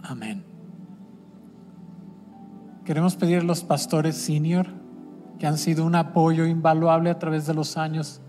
Amén. 0.02 0.44
Queremos 2.84 3.16
pedir 3.16 3.40
a 3.40 3.42
los 3.42 3.64
pastores 3.64 4.16
senior 4.16 4.68
que 5.38 5.46
han 5.46 5.58
sido 5.58 5.84
un 5.84 5.94
apoyo 5.94 6.46
invaluable 6.46 7.10
a 7.10 7.18
través 7.18 7.46
de 7.46 7.54
los 7.54 7.76
años 7.76 8.20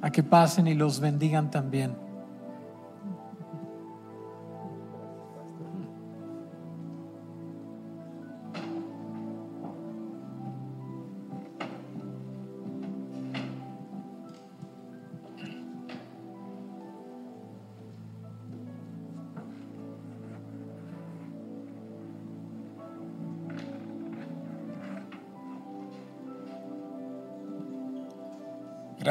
a 0.00 0.10
que 0.10 0.22
pasen 0.22 0.68
y 0.68 0.74
los 0.74 1.00
bendigan 1.00 1.50
también. 1.50 2.05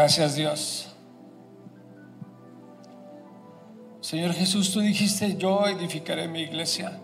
Gracias 0.06 0.36
Dios. 0.36 0.88
Señor 4.02 4.34
Jesús, 4.34 4.72
tú 4.72 4.82
dijiste, 4.82 5.36
yo 5.36 5.66
edificaré 5.66 6.28
mi 6.28 6.42
iglesia. 6.42 7.00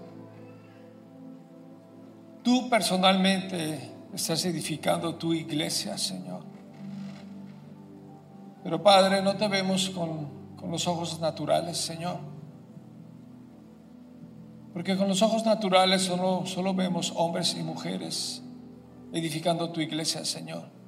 Tú 2.43 2.69
personalmente 2.69 3.91
estás 4.13 4.45
edificando 4.45 5.15
tu 5.15 5.33
iglesia, 5.33 5.97
Señor. 5.97 6.43
Pero 8.63 8.83
Padre, 8.83 9.23
no 9.23 9.35
te 9.35 9.47
vemos 9.47 9.89
con, 9.89 10.55
con 10.55 10.69
los 10.69 10.87
ojos 10.87 11.19
naturales, 11.19 11.79
Señor. 11.79 12.19
Porque 14.73 14.95
con 14.95 15.07
los 15.07 15.23
ojos 15.23 15.43
naturales 15.43 16.03
solo, 16.03 16.45
solo 16.45 16.75
vemos 16.75 17.11
hombres 17.15 17.55
y 17.59 17.63
mujeres 17.63 18.43
edificando 19.11 19.71
tu 19.71 19.81
iglesia, 19.81 20.23
Señor. 20.23 20.80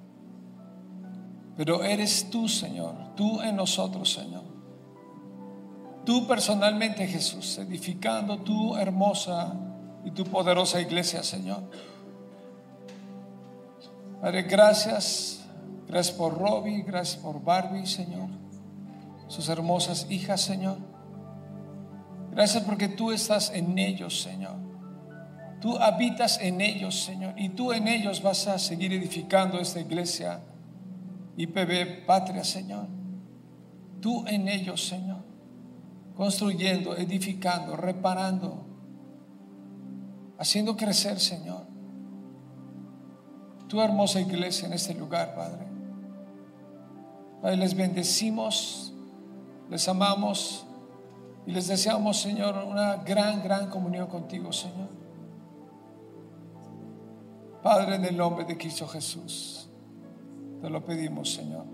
Pero 1.55 1.83
eres 1.83 2.29
tú, 2.29 2.47
Señor, 2.47 3.15
tú 3.15 3.41
en 3.41 3.55
nosotros, 3.55 4.11
Señor. 4.11 4.43
Tú 6.05 6.27
personalmente, 6.27 7.07
Jesús, 7.07 7.57
edificando 7.59 8.39
tu 8.39 8.75
hermosa 8.75 9.53
y 10.03 10.11
tu 10.11 10.25
poderosa 10.25 10.81
iglesia, 10.81 11.23
Señor. 11.23 11.63
Padre, 14.19 14.43
gracias. 14.43 15.39
Gracias 15.87 16.15
por 16.15 16.37
Robbie, 16.37 16.81
gracias 16.81 17.21
por 17.21 17.43
Barbie, 17.43 17.85
Señor. 17.85 18.29
Sus 19.27 19.47
hermosas 19.47 20.07
hijas, 20.09 20.41
Señor. 20.41 20.77
Gracias 22.31 22.63
porque 22.63 22.87
tú 22.87 23.11
estás 23.11 23.51
en 23.53 23.77
ellos, 23.77 24.21
Señor. 24.21 24.55
Tú 25.61 25.77
habitas 25.77 26.39
en 26.41 26.61
ellos, 26.61 27.03
Señor. 27.03 27.35
Y 27.37 27.49
tú 27.49 27.71
en 27.71 27.87
ellos 27.87 28.21
vas 28.21 28.47
a 28.47 28.57
seguir 28.57 28.91
edificando 28.91 29.59
esta 29.59 29.79
iglesia 29.79 30.41
IPB 31.37 32.05
Patria, 32.05 32.43
Señor. 32.43 32.87
Tú 34.01 34.25
en 34.27 34.47
ellos, 34.47 34.85
Señor. 34.87 35.23
Construyendo, 36.15 36.95
edificando, 36.95 37.75
reparando, 37.75 38.65
haciendo 40.37 40.77
crecer, 40.77 41.19
Señor. 41.19 41.65
Tu 43.67 43.81
hermosa 43.81 44.21
iglesia 44.21 44.67
en 44.67 44.73
este 44.73 44.93
lugar, 44.93 45.33
Padre. 45.33 45.65
Padre, 47.41 47.57
les 47.57 47.75
bendecimos, 47.75 48.93
les 49.69 49.87
amamos 49.87 50.65
y 51.45 51.51
les 51.51 51.67
deseamos, 51.67 52.17
Señor, 52.17 52.63
una 52.65 52.97
gran, 52.97 53.41
gran 53.41 53.69
comunión 53.69 54.07
contigo, 54.07 54.53
Señor. 54.53 54.89
Padre, 57.63 57.95
en 57.95 58.05
el 58.05 58.15
nombre 58.15 58.45
de 58.45 58.57
Cristo 58.57 58.87
Jesús. 58.87 59.62
Te 60.63 60.69
lo 60.69 60.81
pedimos, 60.81 61.33
Señor. 61.33 61.65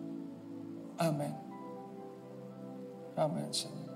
Amén. 0.97 1.35
Amén, 3.15 3.53
Señor. 3.53 3.87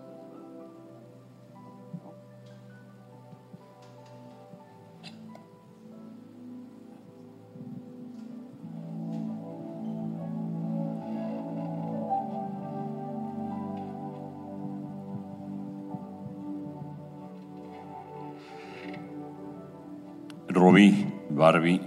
Robbie, 20.50 21.12
Barbie, 21.32 21.82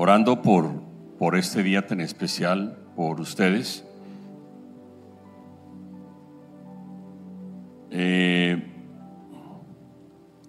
orando 0.00 0.42
por, 0.42 0.80
por 1.18 1.34
este 1.34 1.64
día 1.64 1.84
tan 1.84 2.00
especial, 2.00 2.78
por 2.94 3.20
ustedes. 3.20 3.84
Eh, 7.90 8.62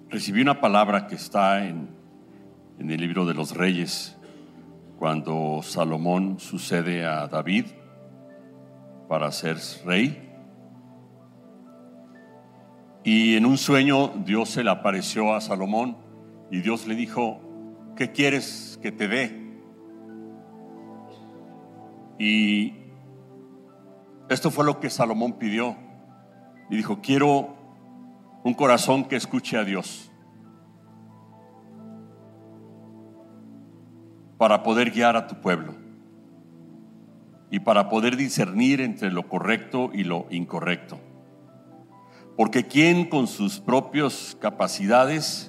recibí 0.07 0.43
una 0.43 0.61
palabra 0.61 1.07
que 1.07 1.15
está 1.15 1.67
en, 1.67 1.89
en 2.77 2.91
el 2.91 3.01
libro 3.01 3.25
de 3.25 3.33
los 3.33 3.57
reyes, 3.57 4.15
cuando 4.99 5.61
Salomón 5.63 6.39
sucede 6.39 7.03
a 7.03 7.25
David 7.25 7.65
para 9.07 9.31
ser 9.31 9.57
rey. 9.83 10.31
Y 13.03 13.35
en 13.35 13.47
un 13.47 13.57
sueño 13.57 14.09
Dios 14.09 14.49
se 14.49 14.63
le 14.63 14.69
apareció 14.69 15.33
a 15.33 15.41
Salomón 15.41 15.97
y 16.51 16.59
Dios 16.59 16.85
le 16.85 16.93
dijo, 16.93 17.48
¿qué 17.99 18.13
quieres 18.13 18.79
que 18.81 18.93
te 18.93 19.09
dé? 19.09 19.37
Y 22.17 22.73
esto 24.29 24.51
fue 24.51 24.63
lo 24.63 24.79
que 24.79 24.89
Salomón 24.89 25.33
pidió. 25.33 25.75
y 26.69 26.77
dijo, 26.77 27.01
quiero 27.01 27.57
un 28.45 28.53
corazón 28.53 29.03
que 29.03 29.17
escuche 29.17 29.57
a 29.57 29.65
Dios 29.65 30.09
para 34.37 34.63
poder 34.63 34.91
guiar 34.91 35.17
a 35.17 35.27
tu 35.27 35.41
pueblo 35.41 35.75
y 37.51 37.59
para 37.59 37.89
poder 37.89 38.15
discernir 38.15 38.79
entre 38.79 39.11
lo 39.11 39.27
correcto 39.27 39.89
y 39.93 40.05
lo 40.05 40.25
incorrecto. 40.29 41.01
Porque 42.37 42.65
¿quién 42.65 43.09
con 43.09 43.27
sus 43.27 43.59
propias 43.59 44.37
capacidades 44.39 45.48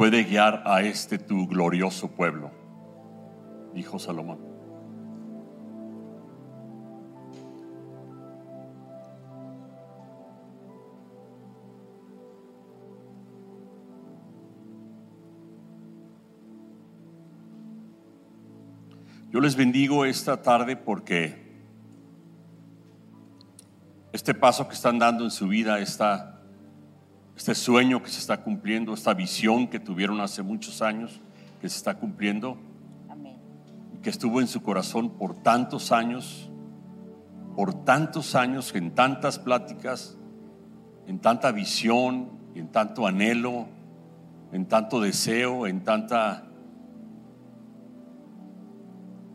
puede 0.00 0.24
guiar 0.24 0.62
a 0.64 0.80
este 0.80 1.18
tu 1.18 1.46
glorioso 1.46 2.10
pueblo? 2.12 2.50
Dijo 3.74 3.98
Salomón. 3.98 4.38
Yo 19.30 19.40
les 19.42 19.54
bendigo 19.54 20.06
esta 20.06 20.40
tarde 20.40 20.76
porque 20.76 21.60
este 24.14 24.32
paso 24.32 24.66
que 24.66 24.72
están 24.72 24.98
dando 24.98 25.24
en 25.24 25.30
su 25.30 25.46
vida, 25.46 25.78
esta, 25.78 26.39
este 27.40 27.54
sueño 27.54 28.02
que 28.02 28.10
se 28.10 28.18
está 28.18 28.42
cumpliendo, 28.42 28.92
esta 28.92 29.14
visión 29.14 29.66
que 29.66 29.80
tuvieron 29.80 30.20
hace 30.20 30.42
muchos 30.42 30.82
años, 30.82 31.22
que 31.58 31.70
se 31.70 31.78
está 31.78 31.94
cumpliendo, 31.94 32.58
que 34.02 34.10
estuvo 34.10 34.42
en 34.42 34.46
su 34.46 34.62
corazón 34.62 35.16
por 35.16 35.42
tantos 35.42 35.90
años, 35.90 36.50
por 37.56 37.72
tantos 37.86 38.34
años, 38.34 38.74
en 38.74 38.94
tantas 38.94 39.38
pláticas, 39.38 40.18
en 41.06 41.18
tanta 41.18 41.50
visión, 41.50 42.28
en 42.54 42.68
tanto 42.68 43.06
anhelo, 43.06 43.68
en 44.52 44.66
tanto 44.66 45.00
deseo, 45.00 45.66
en 45.66 45.82
tanta 45.82 46.44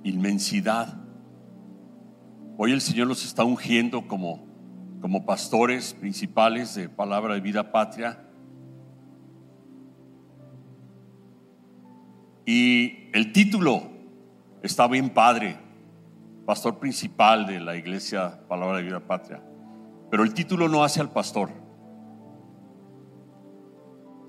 inmensidad. 0.04 0.96
Hoy 2.56 2.72
el 2.72 2.82
Señor 2.82 3.08
los 3.08 3.26
está 3.26 3.44
ungiendo 3.44 4.08
como, 4.08 4.45
como 5.02 5.26
pastores 5.26 5.94
principales 5.94 6.76
de 6.76 6.90
Palabra 6.90 7.36
de 7.36 7.42
Vida 7.42 7.72
Patria. 7.72 8.20
Y 12.46 13.10
el 13.14 13.32
título 13.32 13.84
está 14.62 14.88
bien 14.88 15.10
padre, 15.10 15.58
pastor 16.46 16.80
principal 16.80 17.46
de 17.46 17.60
la 17.60 17.76
iglesia 17.76 18.40
Palabra 18.48 18.78
de 18.78 18.84
Vida 18.84 19.00
Patria. 19.00 19.44
Pero 20.10 20.24
el 20.24 20.34
título 20.34 20.70
no 20.70 20.84
hace 20.84 21.02
al 21.02 21.12
pastor. 21.12 21.50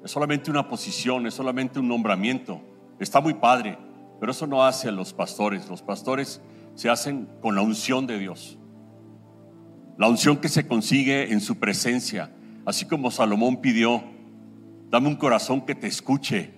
Es 0.03 0.11
solamente 0.11 0.51
una 0.51 0.69
posición, 0.69 1.27
es 1.27 1.35
solamente 1.35 1.79
un 1.79 1.89
nombramiento. 1.89 2.61
Está 2.99 3.21
muy 3.21 3.35
padre. 3.35 3.79
Pero 4.19 4.33
eso 4.33 4.47
no 4.47 4.65
hace 4.65 4.89
a 4.89 4.93
los 4.93 5.13
pastores. 5.13 5.69
Los 5.69 5.83
pastores 5.83 6.41
se 6.75 6.89
hacen 6.89 7.29
con 7.41 7.55
la 7.55 7.63
unción 7.63 8.07
de 8.07 8.19
Dios. 8.19 8.59
La 9.97 10.09
unción 10.09 10.37
que 10.37 10.49
se 10.49 10.67
consigue 10.67 11.33
en 11.33 11.41
su 11.41 11.59
presencia. 11.59 12.31
Así 12.65 12.85
como 12.87 13.11
Salomón 13.11 13.61
pidió, 13.61 14.03
dame 14.91 15.09
un 15.09 15.17
corazón 15.17 15.65
que 15.65 15.75
te 15.75 15.87
escuche 15.87 16.51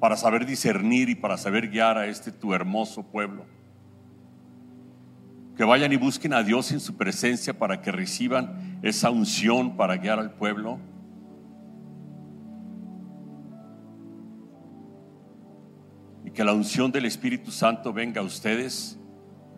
para 0.00 0.16
saber 0.16 0.46
discernir 0.46 1.08
y 1.08 1.14
para 1.14 1.36
saber 1.36 1.68
guiar 1.68 1.98
a 1.98 2.06
este 2.06 2.32
tu 2.32 2.54
hermoso 2.54 3.02
pueblo. 3.02 3.44
Que 5.56 5.64
vayan 5.64 5.92
y 5.92 5.96
busquen 5.96 6.32
a 6.32 6.42
Dios 6.42 6.70
en 6.70 6.80
su 6.80 6.96
presencia 6.96 7.58
para 7.58 7.82
que 7.82 7.90
reciban 7.90 8.78
esa 8.82 9.10
unción 9.10 9.76
para 9.76 9.96
guiar 9.96 10.18
al 10.18 10.32
pueblo 10.34 10.78
que 16.38 16.44
la 16.44 16.52
unción 16.52 16.92
del 16.92 17.04
Espíritu 17.04 17.50
Santo 17.50 17.92
venga 17.92 18.20
a 18.20 18.24
ustedes 18.24 18.96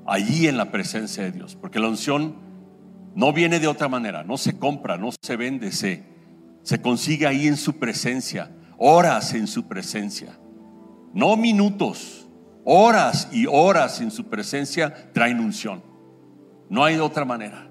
allí 0.07 0.47
en 0.47 0.57
la 0.57 0.71
presencia 0.71 1.25
de 1.25 1.33
Dios. 1.33 1.57
Porque 1.57 1.79
la 1.79 1.89
unción 1.89 2.37
no 3.15 3.33
viene 3.33 3.61
de 3.61 3.67
otra 3.67 3.89
manera, 3.89 4.23
no 4.23 4.37
se 4.37 4.59
compra, 4.59 4.97
no 4.97 5.11
se 5.21 5.37
vende, 5.37 5.73
se, 5.73 6.05
se 6.63 6.81
consigue 6.81 7.27
ahí 7.27 7.47
en 7.47 7.57
su 7.57 7.79
presencia, 7.79 8.51
horas 8.79 9.35
en 9.35 9.47
su 9.47 9.67
presencia, 9.67 10.39
no 11.13 11.37
minutos, 11.37 12.29
horas 12.65 13.29
y 13.33 13.47
horas 13.47 14.01
en 14.01 14.11
su 14.11 14.29
presencia 14.29 15.13
traen 15.13 15.41
unción. 15.41 15.83
No 16.69 16.85
hay 16.85 16.97
otra 16.99 17.25
manera. 17.25 17.69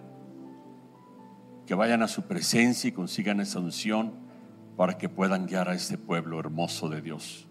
Que 1.66 1.76
vayan 1.76 2.02
a 2.02 2.08
su 2.08 2.24
presencia 2.24 2.90
y 2.90 2.92
consigan 2.92 3.40
esa 3.40 3.60
unción 3.60 4.14
para 4.76 4.98
que 4.98 5.08
puedan 5.08 5.46
guiar 5.46 5.70
a 5.70 5.74
este 5.74 5.98
pueblo 5.98 6.40
hermoso 6.40 6.90
de 6.90 7.02
Dios. 7.02 7.48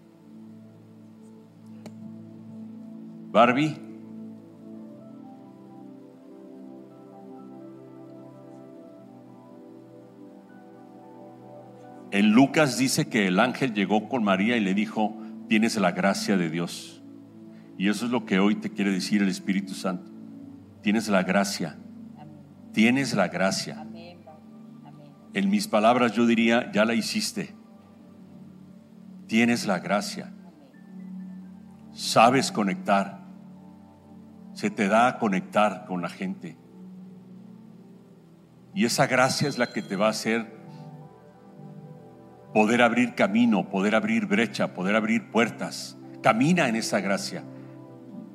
Barbie. 3.31 3.88
En 12.11 12.31
Lucas 12.31 12.77
dice 12.77 13.07
que 13.07 13.27
el 13.27 13.39
ángel 13.39 13.73
llegó 13.73 14.09
con 14.09 14.23
María 14.23 14.57
y 14.57 14.61
le 14.61 14.73
dijo, 14.73 15.17
tienes 15.47 15.75
la 15.77 15.91
gracia 15.91 16.37
de 16.37 16.49
Dios. 16.49 17.03
Y 17.77 17.89
eso 17.89 18.05
es 18.05 18.11
lo 18.11 18.25
que 18.25 18.39
hoy 18.39 18.55
te 18.55 18.71
quiere 18.71 18.91
decir 18.91 19.21
el 19.21 19.29
Espíritu 19.29 19.73
Santo. 19.73 20.11
Tienes 20.81 21.07
la 21.07 21.23
gracia. 21.23 21.77
Tienes 22.73 23.13
la 23.13 23.27
gracia. 23.27 23.85
En 25.33 25.49
mis 25.49 25.67
palabras 25.67 26.13
yo 26.13 26.25
diría, 26.25 26.71
ya 26.71 26.85
la 26.85 26.93
hiciste. 26.93 27.55
Tienes 29.27 29.65
la 29.65 29.79
gracia. 29.79 30.33
Sabes 31.93 32.51
conectar 32.51 33.19
se 34.59 34.69
te 34.69 34.89
da 34.89 35.07
a 35.07 35.19
conectar 35.19 35.85
con 35.85 36.01
la 36.01 36.09
gente. 36.09 36.57
Y 38.73 38.83
esa 38.83 39.07
gracia 39.07 39.47
es 39.47 39.57
la 39.57 39.71
que 39.71 39.81
te 39.81 39.95
va 39.95 40.07
a 40.07 40.09
hacer 40.09 40.58
poder 42.53 42.81
abrir 42.81 43.15
camino, 43.15 43.69
poder 43.69 43.95
abrir 43.95 44.25
brecha, 44.25 44.73
poder 44.73 44.95
abrir 44.95 45.31
puertas. 45.31 45.97
Camina 46.21 46.67
en 46.67 46.75
esa 46.75 46.99
gracia. 46.99 47.43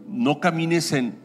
No 0.06 0.40
camines 0.40 0.92
en, 0.92 1.18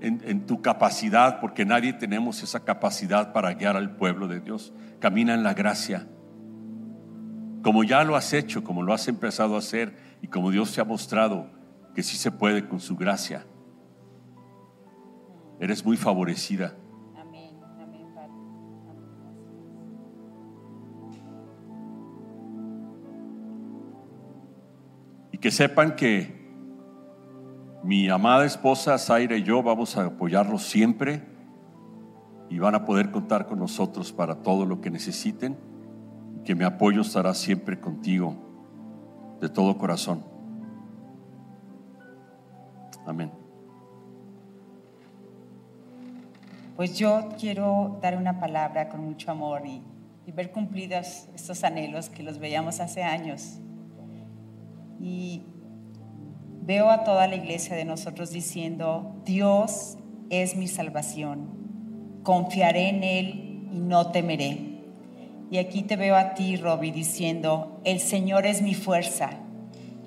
en, 0.00 0.46
tu 0.46 0.62
capacidad, 0.62 1.40
porque 1.40 1.64
nadie 1.64 1.92
tenemos 1.92 2.42
esa 2.42 2.64
capacidad 2.64 3.32
para 3.32 3.54
guiar 3.54 3.76
al 3.76 3.96
pueblo 3.96 4.28
de 4.28 4.40
Dios. 4.40 4.72
Camina 5.00 5.34
en 5.34 5.42
la 5.42 5.54
gracia. 5.54 6.06
Como 7.62 7.84
ya 7.84 8.02
lo 8.04 8.16
has 8.16 8.32
hecho, 8.32 8.64
como 8.64 8.82
lo 8.82 8.92
has 8.92 9.06
empezado 9.08 9.54
a 9.54 9.58
hacer 9.58 9.96
y 10.20 10.28
como 10.28 10.50
Dios 10.50 10.72
te 10.74 10.80
ha 10.80 10.84
mostrado 10.84 11.50
que 11.94 12.02
sí 12.02 12.16
se 12.16 12.30
puede 12.30 12.68
con 12.68 12.80
su 12.80 12.96
gracia. 12.96 13.46
Eres 15.60 15.84
muy 15.84 15.96
favorecida. 15.96 16.74
Que 25.42 25.50
sepan 25.50 25.96
que 25.96 26.40
mi 27.82 28.08
amada 28.08 28.46
esposa 28.46 28.96
Zaira 28.96 29.36
y 29.36 29.42
yo 29.42 29.60
vamos 29.60 29.96
a 29.96 30.06
apoyarlos 30.06 30.62
siempre 30.62 31.20
y 32.48 32.60
van 32.60 32.76
a 32.76 32.84
poder 32.84 33.10
contar 33.10 33.46
con 33.48 33.58
nosotros 33.58 34.12
para 34.12 34.36
todo 34.36 34.64
lo 34.64 34.80
que 34.80 34.88
necesiten. 34.88 35.58
Que 36.44 36.54
mi 36.54 36.64
apoyo 36.64 37.00
estará 37.00 37.34
siempre 37.34 37.80
contigo 37.80 38.36
de 39.40 39.48
todo 39.48 39.76
corazón. 39.76 40.24
Amén. 43.04 43.32
Pues 46.76 46.96
yo 46.96 47.30
quiero 47.38 47.98
dar 48.00 48.16
una 48.16 48.38
palabra 48.38 48.88
con 48.88 49.04
mucho 49.04 49.32
amor 49.32 49.62
y, 49.66 49.82
ver 50.32 50.52
cumplidos 50.52 51.28
estos 51.34 51.64
anhelos 51.64 52.08
que 52.08 52.22
los 52.22 52.38
veíamos 52.38 52.78
hace 52.78 53.02
años. 53.02 53.58
Y 55.02 55.42
veo 56.62 56.90
a 56.90 57.04
toda 57.04 57.26
la 57.26 57.34
iglesia 57.34 57.76
de 57.76 57.84
nosotros 57.84 58.30
diciendo, 58.30 59.20
Dios 59.24 59.98
es 60.30 60.56
mi 60.56 60.68
salvación, 60.68 62.20
confiaré 62.22 62.88
en 62.88 63.04
Él 63.04 63.68
y 63.72 63.80
no 63.80 64.12
temeré. 64.12 64.70
Y 65.50 65.58
aquí 65.58 65.82
te 65.82 65.96
veo 65.96 66.16
a 66.16 66.32
ti, 66.32 66.56
Robbie, 66.56 66.92
diciendo, 66.92 67.80
el 67.84 68.00
Señor 68.00 68.46
es 68.46 68.62
mi 68.62 68.74
fuerza. 68.74 69.30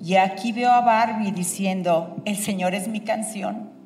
Y 0.02 0.16
aquí 0.16 0.50
veo 0.50 0.72
a 0.72 0.80
Barbie 0.80 1.30
diciendo, 1.30 2.16
el 2.24 2.36
Señor 2.36 2.74
es 2.74 2.88
mi 2.88 3.00
canción 3.00 3.76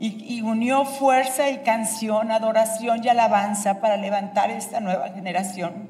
y, 0.00 0.40
unió 0.40 0.86
fuerza 0.86 1.50
y 1.50 1.58
canción, 1.58 2.30
adoración 2.30 3.04
y 3.04 3.08
alabanza 3.08 3.82
para 3.82 3.98
levantar 3.98 4.50
esta 4.50 4.80
nueva 4.80 5.10
generación. 5.10 5.89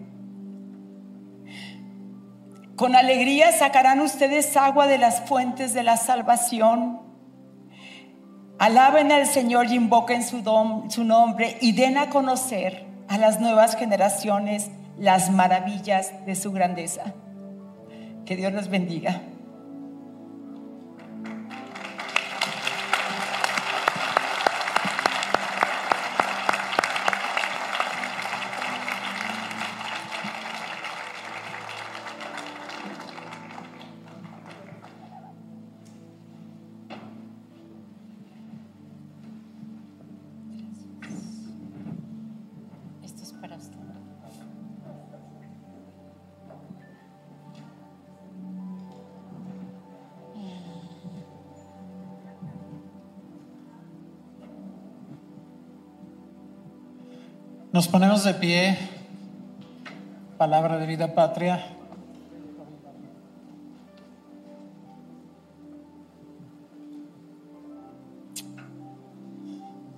Con 2.80 2.96
alegría 2.96 3.52
sacarán 3.52 4.00
ustedes 4.00 4.56
agua 4.56 4.86
de 4.86 4.96
las 4.96 5.20
fuentes 5.28 5.74
de 5.74 5.82
la 5.82 5.98
salvación. 5.98 7.02
Alaben 8.58 9.12
al 9.12 9.26
Señor 9.26 9.66
y 9.66 9.74
invoquen 9.74 10.22
su, 10.22 10.42
dom- 10.42 10.88
su 10.88 11.04
nombre 11.04 11.58
y 11.60 11.72
den 11.72 11.98
a 11.98 12.08
conocer 12.08 12.86
a 13.06 13.18
las 13.18 13.38
nuevas 13.38 13.76
generaciones 13.76 14.70
las 14.98 15.30
maravillas 15.30 16.24
de 16.24 16.34
su 16.34 16.52
grandeza. 16.52 17.12
Que 18.24 18.34
Dios 18.34 18.50
los 18.54 18.68
bendiga. 18.68 19.20
Nos 57.80 57.88
ponemos 57.88 58.24
de 58.24 58.34
pie. 58.34 58.78
Palabra 60.36 60.76
de 60.76 60.84
vida 60.84 61.14
patria. 61.14 61.64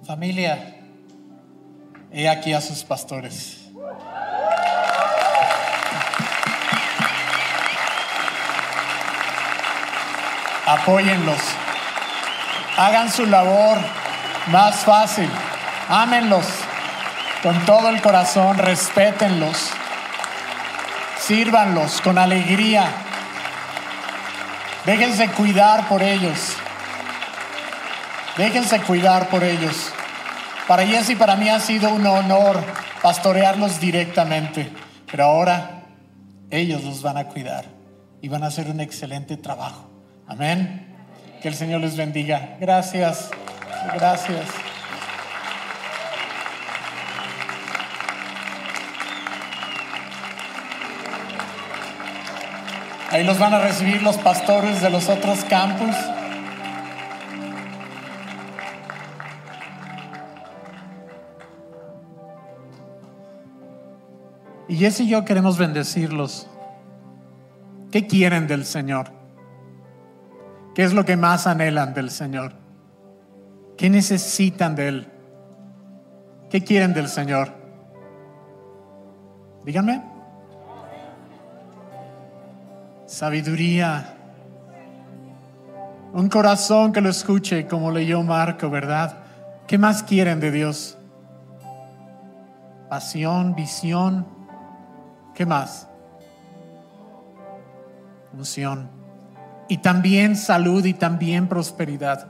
Familia, 0.07 0.77
he 2.13 2.29
aquí 2.29 2.53
a 2.53 2.61
sus 2.61 2.85
pastores. 2.85 3.69
Apóyenlos. 10.69 11.43
Hagan 12.77 13.11
su 13.11 13.27
labor 13.27 13.79
más 14.53 14.77
fácil. 14.85 15.29
Ámenlos 15.89 16.62
con 17.43 17.65
todo 17.65 17.89
el 17.89 18.01
corazón, 18.01 18.59
respétenlos, 18.59 19.71
sírvanlos 21.19 22.01
con 22.01 22.19
alegría, 22.19 22.87
déjense 24.87 25.29
cuidar 25.29 25.89
por 25.89 26.03
ellos, 26.03 26.57
déjense 28.37 28.81
cuidar 28.81 29.29
por 29.29 29.43
ellos. 29.43 29.93
Para 30.69 30.87
Jess 30.87 31.11
y 31.11 31.17
para 31.17 31.35
mí 31.35 31.49
ha 31.49 31.59
sido 31.59 31.91
un 31.91 32.07
honor 32.07 32.63
pastorearlos 33.03 33.81
directamente, 33.81 34.73
pero 35.11 35.25
ahora 35.25 35.83
ellos 36.51 36.85
los 36.85 37.03
van 37.03 37.17
a 37.17 37.25
cuidar 37.25 37.65
y 38.21 38.29
van 38.29 38.45
a 38.45 38.47
hacer 38.47 38.69
un 38.69 38.81
excelente 38.81 39.37
trabajo. 39.37 39.91
Amén. 40.29 40.95
Que 41.43 41.49
el 41.49 41.55
Señor 41.55 41.81
les 41.81 41.97
bendiga. 41.97 42.57
Gracias. 42.61 43.31
Gracias. 43.95 44.47
Ahí 53.13 53.25
los 53.25 53.39
van 53.39 53.53
a 53.53 53.61
recibir 53.61 54.03
los 54.03 54.17
pastores 54.17 54.81
de 54.81 54.89
los 54.89 55.07
otros 55.11 55.45
campus. 55.45 55.95
Y 64.67 64.77
Jess 64.77 65.01
y 65.01 65.09
yo 65.09 65.27
queremos 65.27 65.59
bendecirlos. 65.59 66.49
¿Qué 67.91 68.07
quieren 68.07 68.47
del 68.47 68.65
Señor? 68.65 69.09
¿Qué 70.75 70.83
es 70.83 70.95
lo 70.95 71.05
que 71.05 71.19
más 71.19 71.47
anhelan 71.47 71.93
del 71.93 72.11
Señor? 72.11 72.55
¿Qué 73.77 73.91
necesitan 73.91 74.75
de 74.75 74.89
Él? 74.89 75.09
¿Qué 76.49 76.65
quieren 76.65 76.95
del 76.95 77.09
Señor? 77.09 77.51
Díganme. 79.67 80.12
Sabiduría. 83.13 84.17
Un 86.15 86.31
corazón 86.31 86.95
que 86.95 87.03
lo 87.03 87.11
escuche 87.11 87.67
como 87.67 87.91
leyó 87.91 88.23
Marco, 88.23 88.71
¿verdad? 88.71 89.19
¿Qué 89.67 89.77
más 89.77 90.03
quieren 90.03 90.41
de 90.41 90.51
Dios? 90.51 90.97
Pasión, 92.89 93.55
visión. 93.55 94.27
¿Qué 95.35 95.45
más? 95.45 95.89
Unción. 98.33 98.89
Y 99.69 99.77
también 99.79 100.35
salud 100.35 100.83
y 100.87 100.95
también 100.95 101.49
prosperidad. 101.49 102.29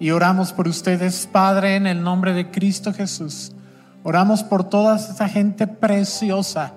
Y 0.00 0.10
oramos 0.10 0.52
por 0.52 0.66
ustedes, 0.66 1.28
Padre, 1.30 1.76
en 1.76 1.86
el 1.86 2.02
nombre 2.02 2.32
de 2.32 2.50
Cristo 2.50 2.92
Jesús. 2.92 3.52
Oramos 4.02 4.42
por 4.42 4.68
toda 4.68 4.96
esa 4.96 5.28
gente 5.28 5.68
preciosa. 5.68 6.72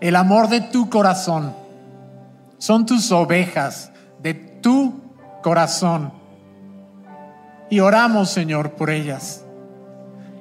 El 0.00 0.16
amor 0.16 0.48
de 0.48 0.60
tu 0.60 0.88
corazón. 0.88 1.52
Son 2.58 2.86
tus 2.86 3.10
ovejas 3.12 3.90
de 4.22 4.34
tu 4.34 5.00
corazón. 5.42 6.12
Y 7.70 7.80
oramos, 7.80 8.30
Señor, 8.30 8.72
por 8.72 8.90
ellas. 8.90 9.44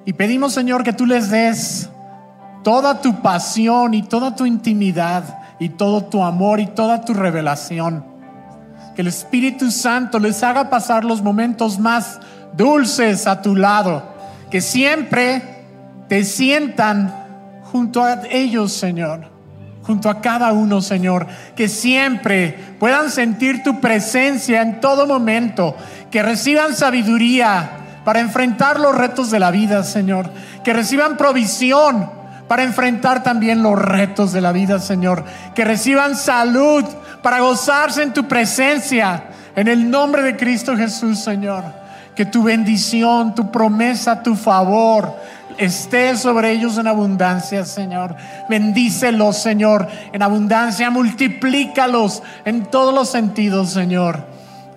Y 0.06 0.14
pedimos, 0.14 0.54
Señor, 0.54 0.84
que 0.84 0.94
tú 0.94 1.06
les 1.06 1.30
des 1.30 1.90
toda 2.64 3.02
tu 3.02 3.22
pasión 3.22 3.94
y 3.94 4.04
toda 4.04 4.36
tu 4.36 4.46
intimidad 4.46 5.24
y 5.60 5.70
todo 5.70 6.06
tu 6.06 6.24
amor 6.24 6.60
y 6.60 6.68
toda 6.68 7.02
tu 7.02 7.14
revelación. 7.14 8.06
Que 8.96 9.02
el 9.02 9.08
Espíritu 9.08 9.70
Santo 9.72 10.20
les 10.20 10.44
haga 10.44 10.70
pasar 10.70 11.04
los 11.04 11.22
momentos 11.22 11.78
más 11.78 12.20
dulces 12.54 13.28
a 13.28 13.42
tu 13.42 13.56
lado. 13.56 14.04
Que 14.50 14.62
siempre 14.62 15.42
te 16.08 16.24
sientan 16.24 17.14
junto 17.72 18.04
a 18.04 18.22
ellos, 18.30 18.72
Señor. 18.72 19.37
Junto 19.88 20.10
a 20.10 20.20
cada 20.20 20.52
uno, 20.52 20.82
Señor. 20.82 21.26
Que 21.56 21.70
siempre 21.70 22.76
puedan 22.78 23.10
sentir 23.10 23.64
tu 23.64 23.80
presencia 23.80 24.62
en 24.62 24.82
todo 24.82 25.08
momento. 25.08 25.78
Que 26.12 26.22
reciban 26.22 26.76
sabiduría 26.76 27.70
para 28.04 28.20
enfrentar 28.20 28.82
los 28.82 28.94
retos 28.94 29.32
de 29.32 29.40
la 29.40 29.50
vida, 29.50 29.84
Señor. 29.84 30.30
Que 30.66 30.74
reciban 30.74 31.16
provisión 31.16 32.12
para 32.50 32.64
enfrentar 32.64 33.24
también 33.24 33.64
los 33.64 33.80
retos 33.80 34.34
de 34.34 34.42
la 34.42 34.52
vida, 34.52 34.80
Señor. 34.80 35.24
Que 35.56 35.64
reciban 35.64 36.18
salud 36.18 36.84
para 37.22 37.40
gozarse 37.40 38.04
en 38.04 38.12
tu 38.12 38.28
presencia. 38.28 39.24
En 39.56 39.70
el 39.70 39.90
nombre 39.90 40.22
de 40.22 40.36
Cristo 40.36 40.76
Jesús, 40.76 41.20
Señor. 41.20 41.64
Que 42.14 42.26
tu 42.26 42.44
bendición, 42.44 43.34
tu 43.34 43.50
promesa, 43.54 44.22
tu 44.22 44.36
favor 44.36 45.16
esté 45.58 46.16
sobre 46.16 46.52
ellos 46.52 46.78
en 46.78 46.88
abundancia, 46.88 47.66
Señor. 47.66 48.16
Bendícelos, 48.50 49.38
Señor, 49.38 49.88
en 50.12 50.22
abundancia. 50.22 50.90
Multiplícalos 50.90 52.24
en 52.46 52.66
todos 52.66 52.94
los 52.94 53.10
sentidos, 53.10 53.72
Señor. 53.72 54.26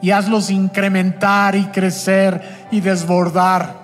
Y 0.02 0.10
hazlos 0.10 0.50
incrementar 0.50 1.56
y 1.56 1.64
crecer 1.66 2.68
y 2.70 2.80
desbordar 2.80 3.80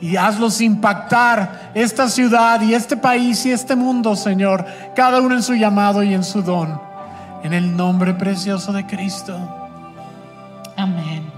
y 0.00 0.16
hazlos 0.16 0.60
impactar 0.60 1.70
esta 1.74 2.08
ciudad 2.08 2.60
y 2.60 2.74
este 2.74 2.96
país 2.96 3.44
y 3.46 3.52
este 3.52 3.74
mundo, 3.74 4.14
Señor, 4.14 4.64
cada 4.94 5.20
uno 5.20 5.34
en 5.34 5.42
su 5.42 5.54
llamado 5.54 6.02
y 6.02 6.14
en 6.14 6.24
su 6.24 6.42
don. 6.42 6.80
En 7.42 7.52
el 7.52 7.76
nombre 7.76 8.14
precioso 8.14 8.72
de 8.72 8.86
Cristo. 8.86 9.36
Amén. 10.76 11.30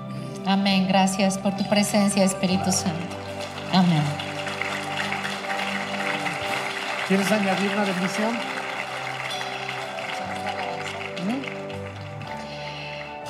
Amén. 0.46 0.86
Gracias 0.88 1.38
por 1.38 1.56
tu 1.56 1.64
presencia, 1.68 2.24
Espíritu 2.24 2.72
Santo. 2.72 3.16
Amén. 3.72 4.29
¿Quieres 7.10 7.32
añadir 7.32 7.72
una 7.72 7.82
bendición? 7.82 8.38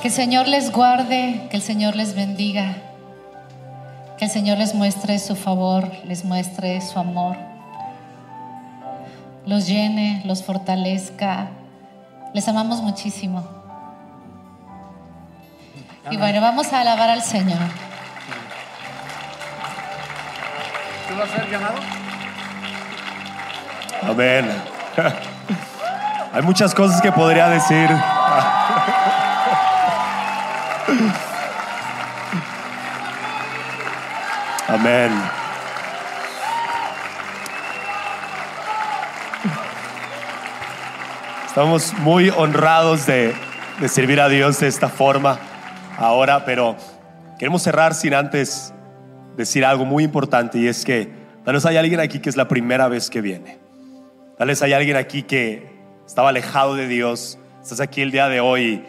Que 0.02 0.08
el 0.08 0.12
Señor 0.12 0.48
les 0.48 0.70
guarde, 0.70 1.48
que 1.50 1.56
el 1.56 1.62
Señor 1.62 1.96
les 1.96 2.14
bendiga, 2.14 2.74
que 4.18 4.26
el 4.26 4.30
Señor 4.30 4.58
les 4.58 4.74
muestre 4.74 5.18
su 5.18 5.34
favor, 5.34 5.90
les 6.04 6.26
muestre 6.26 6.82
su 6.82 6.98
amor, 6.98 7.38
los 9.46 9.66
llene, 9.66 10.20
los 10.26 10.44
fortalezca. 10.44 11.48
Les 12.34 12.46
amamos 12.48 12.82
muchísimo. 12.82 13.48
Y 16.10 16.18
bueno, 16.18 16.42
vamos 16.42 16.70
a 16.74 16.82
alabar 16.82 17.08
al 17.08 17.22
Señor. 17.22 17.56
¿Tú 21.08 21.16
vas 21.16 21.30
a 21.30 21.36
ser 21.36 21.50
llamado? 21.50 21.99
Amén. 24.02 24.50
Hay 26.32 26.42
muchas 26.42 26.74
cosas 26.74 27.00
que 27.02 27.10
podría 27.12 27.48
decir. 27.48 27.88
Amén. 34.68 35.10
Estamos 41.46 41.92
muy 41.94 42.30
honrados 42.30 43.06
de, 43.06 43.34
de 43.80 43.88
servir 43.88 44.20
a 44.20 44.28
Dios 44.28 44.60
de 44.60 44.68
esta 44.68 44.88
forma 44.88 45.38
ahora, 45.98 46.44
pero 46.44 46.76
queremos 47.38 47.62
cerrar 47.62 47.92
sin 47.94 48.14
antes 48.14 48.72
decir 49.36 49.64
algo 49.64 49.84
muy 49.84 50.04
importante 50.04 50.58
y 50.58 50.68
es 50.68 50.84
que 50.84 51.10
tal 51.44 51.54
vez 51.54 51.66
hay 51.66 51.76
alguien 51.76 51.98
aquí 52.00 52.20
que 52.20 52.30
es 52.30 52.36
la 52.36 52.46
primera 52.46 52.88
vez 52.88 53.10
que 53.10 53.20
viene. 53.20 53.59
Tal 54.40 54.48
vez 54.48 54.62
hay 54.62 54.72
alguien 54.72 54.96
aquí 54.96 55.22
que 55.22 55.68
estaba 56.06 56.30
alejado 56.30 56.74
de 56.74 56.88
Dios. 56.88 57.38
Estás 57.62 57.78
aquí 57.78 58.00
el 58.00 58.10
día 58.10 58.26
de 58.30 58.40
hoy 58.40 58.82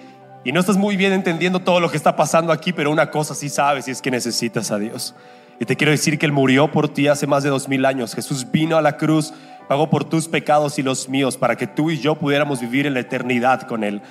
y 0.45 0.53
no 0.53 0.61
estás 0.61 0.77
muy 0.77 0.95
bien 0.95 1.11
entendiendo 1.11 1.59
todo 1.59 1.81
lo 1.81 1.91
que 1.91 1.97
está 1.97 2.15
pasando 2.15 2.53
aquí, 2.53 2.71
pero 2.71 2.89
una 2.89 3.11
cosa 3.11 3.35
sí 3.35 3.49
sabes 3.49 3.85
y 3.89 3.91
es 3.91 4.01
que 4.01 4.11
necesitas 4.11 4.71
a 4.71 4.79
Dios. 4.79 5.13
Y 5.59 5.65
te 5.65 5.75
quiero 5.75 5.91
decir 5.91 6.17
que 6.17 6.25
Él 6.25 6.31
murió 6.31 6.71
por 6.71 6.87
ti 6.87 7.09
hace 7.09 7.27
más 7.27 7.43
de 7.43 7.49
dos 7.49 7.67
mil 7.67 7.85
años. 7.85 8.15
Jesús 8.15 8.49
vino 8.49 8.77
a 8.77 8.81
la 8.81 8.95
cruz, 8.95 9.33
pagó 9.67 9.89
por 9.89 10.05
tus 10.05 10.29
pecados 10.29 10.79
y 10.79 10.83
los 10.83 11.09
míos 11.09 11.35
para 11.35 11.57
que 11.57 11.67
tú 11.67 11.91
y 11.91 11.99
yo 11.99 12.15
pudiéramos 12.15 12.61
vivir 12.61 12.87
en 12.87 12.93
la 12.93 13.01
eternidad 13.01 13.63
con 13.63 13.83
Él. 13.83 14.01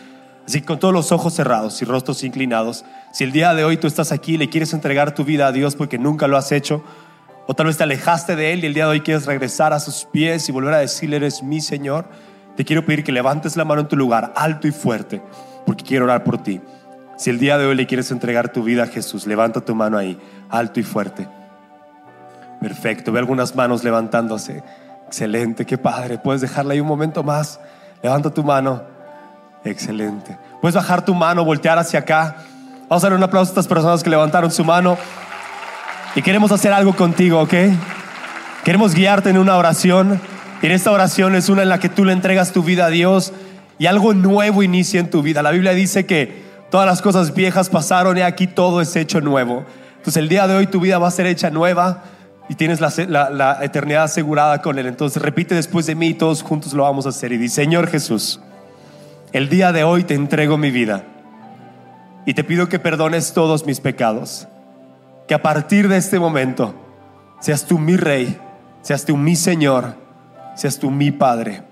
Así 0.46 0.60
que 0.60 0.66
con 0.66 0.78
todos 0.78 0.92
los 0.92 1.10
ojos 1.10 1.32
cerrados 1.32 1.80
y 1.80 1.86
rostros 1.86 2.22
inclinados, 2.22 2.84
si 3.14 3.24
el 3.24 3.32
día 3.32 3.54
de 3.54 3.64
hoy 3.64 3.78
tú 3.78 3.86
estás 3.86 4.12
aquí 4.12 4.34
y 4.34 4.36
le 4.36 4.50
quieres 4.50 4.74
entregar 4.74 5.14
tu 5.14 5.24
vida 5.24 5.46
a 5.46 5.52
Dios 5.52 5.74
porque 5.74 5.96
nunca 5.96 6.28
lo 6.28 6.36
has 6.36 6.52
hecho, 6.52 6.84
o 7.50 7.54
tal 7.54 7.66
vez 7.66 7.76
te 7.76 7.82
alejaste 7.82 8.36
de 8.36 8.52
Él 8.52 8.62
y 8.62 8.68
el 8.68 8.74
día 8.74 8.84
de 8.84 8.90
hoy 8.90 9.00
quieres 9.00 9.26
regresar 9.26 9.72
a 9.72 9.80
sus 9.80 10.04
pies 10.04 10.48
y 10.48 10.52
volver 10.52 10.72
a 10.72 10.78
decirle, 10.78 11.16
eres 11.16 11.42
mi 11.42 11.60
Señor, 11.60 12.04
te 12.56 12.64
quiero 12.64 12.86
pedir 12.86 13.02
que 13.02 13.10
levantes 13.10 13.56
la 13.56 13.64
mano 13.64 13.80
en 13.80 13.88
tu 13.88 13.96
lugar, 13.96 14.32
alto 14.36 14.68
y 14.68 14.70
fuerte, 14.70 15.20
porque 15.66 15.82
quiero 15.82 16.04
orar 16.04 16.22
por 16.22 16.40
ti. 16.40 16.60
Si 17.18 17.28
el 17.28 17.40
día 17.40 17.58
de 17.58 17.66
hoy 17.66 17.74
le 17.74 17.88
quieres 17.88 18.12
entregar 18.12 18.52
tu 18.52 18.62
vida 18.62 18.84
a 18.84 18.86
Jesús, 18.86 19.26
levanta 19.26 19.62
tu 19.62 19.74
mano 19.74 19.98
ahí, 19.98 20.16
alto 20.48 20.78
y 20.78 20.84
fuerte. 20.84 21.26
Perfecto, 22.60 23.10
ve 23.10 23.18
algunas 23.18 23.56
manos 23.56 23.82
levantándose. 23.82 24.62
Excelente, 25.08 25.66
qué 25.66 25.76
padre. 25.76 26.18
Puedes 26.18 26.42
dejarla 26.42 26.74
ahí 26.74 26.80
un 26.80 26.86
momento 26.86 27.24
más. 27.24 27.58
Levanta 28.00 28.30
tu 28.30 28.44
mano. 28.44 28.84
Excelente. 29.64 30.38
Puedes 30.60 30.76
bajar 30.76 31.04
tu 31.04 31.16
mano, 31.16 31.44
voltear 31.44 31.80
hacia 31.80 31.98
acá. 31.98 32.36
Vamos 32.88 33.02
a 33.02 33.08
dar 33.08 33.18
un 33.18 33.24
aplauso 33.24 33.50
a 33.50 33.54
estas 33.54 33.66
personas 33.66 34.04
que 34.04 34.10
levantaron 34.10 34.52
su 34.52 34.64
mano. 34.64 34.96
Y 36.16 36.22
queremos 36.22 36.50
hacer 36.50 36.72
algo 36.72 36.96
contigo, 36.96 37.40
¿ok? 37.40 37.54
Queremos 38.64 38.94
guiarte 38.94 39.30
en 39.30 39.38
una 39.38 39.56
oración. 39.56 40.20
Y 40.60 40.66
en 40.66 40.72
esta 40.72 40.90
oración 40.90 41.36
es 41.36 41.48
una 41.48 41.62
en 41.62 41.68
la 41.68 41.78
que 41.78 41.88
tú 41.88 42.04
le 42.04 42.12
entregas 42.12 42.52
tu 42.52 42.62
vida 42.62 42.86
a 42.86 42.90
Dios 42.90 43.32
y 43.78 43.86
algo 43.86 44.12
nuevo 44.12 44.62
inicia 44.62 45.00
en 45.00 45.08
tu 45.08 45.22
vida. 45.22 45.42
La 45.42 45.52
Biblia 45.52 45.72
dice 45.72 46.06
que 46.06 46.42
todas 46.70 46.86
las 46.86 47.00
cosas 47.00 47.32
viejas 47.32 47.70
pasaron 47.70 48.18
y 48.18 48.22
aquí 48.22 48.46
todo 48.46 48.80
es 48.80 48.94
hecho 48.96 49.20
nuevo. 49.20 49.64
Entonces 49.92 50.16
el 50.16 50.28
día 50.28 50.46
de 50.46 50.56
hoy 50.56 50.66
tu 50.66 50.80
vida 50.80 50.98
va 50.98 51.08
a 51.08 51.12
ser 51.12 51.26
hecha 51.26 51.48
nueva 51.48 52.02
y 52.48 52.56
tienes 52.56 52.80
la, 52.80 53.58
eternidad 53.62 54.02
asegurada 54.02 54.60
con 54.60 54.78
Él. 54.78 54.86
Entonces 54.86 55.22
repite 55.22 55.54
después 55.54 55.86
de 55.86 55.94
mí 55.94 56.08
y 56.08 56.14
todos 56.14 56.42
juntos 56.42 56.72
lo 56.72 56.82
vamos 56.82 57.06
a 57.06 57.10
hacer. 57.10 57.32
Y 57.32 57.38
dice, 57.38 57.54
Señor 57.54 57.86
Jesús, 57.86 58.40
el 59.32 59.48
día 59.48 59.72
de 59.72 59.84
hoy 59.84 60.02
te 60.02 60.14
entrego 60.14 60.58
mi 60.58 60.72
vida 60.72 61.04
y 62.26 62.34
te 62.34 62.42
pido 62.42 62.68
que 62.68 62.80
perdones 62.80 63.32
todos 63.32 63.64
mis 63.64 63.80
pecados. 63.80 64.48
Que 65.30 65.34
a 65.34 65.42
partir 65.42 65.86
de 65.86 65.96
este 65.96 66.18
momento 66.18 66.74
seas 67.38 67.64
tú 67.64 67.78
mi 67.78 67.96
rey, 67.96 68.36
seas 68.82 69.04
tú 69.04 69.16
mi 69.16 69.36
Señor, 69.36 69.94
seas 70.56 70.80
tú 70.80 70.90
mi 70.90 71.12
Padre. 71.12 71.62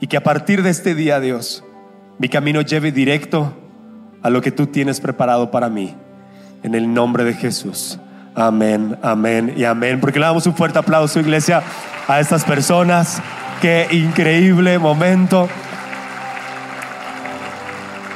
Y 0.00 0.06
que 0.06 0.16
a 0.16 0.22
partir 0.22 0.62
de 0.62 0.70
este 0.70 0.94
día, 0.94 1.20
Dios, 1.20 1.62
mi 2.18 2.30
camino 2.30 2.62
lleve 2.62 2.90
directo 2.90 3.52
a 4.22 4.30
lo 4.30 4.40
que 4.40 4.50
tú 4.50 4.68
tienes 4.68 4.98
preparado 4.98 5.50
para 5.50 5.68
mí. 5.68 5.94
En 6.62 6.74
el 6.74 6.94
nombre 6.94 7.24
de 7.24 7.34
Jesús. 7.34 8.00
Amén, 8.34 8.96
amén 9.02 9.52
y 9.58 9.64
amén. 9.64 10.00
Porque 10.00 10.18
le 10.18 10.24
damos 10.24 10.46
un 10.46 10.54
fuerte 10.54 10.78
aplauso, 10.78 11.20
iglesia, 11.20 11.62
a 12.08 12.18
estas 12.18 12.46
personas. 12.46 13.20
Qué 13.60 13.88
increíble 13.90 14.78
momento. 14.78 15.50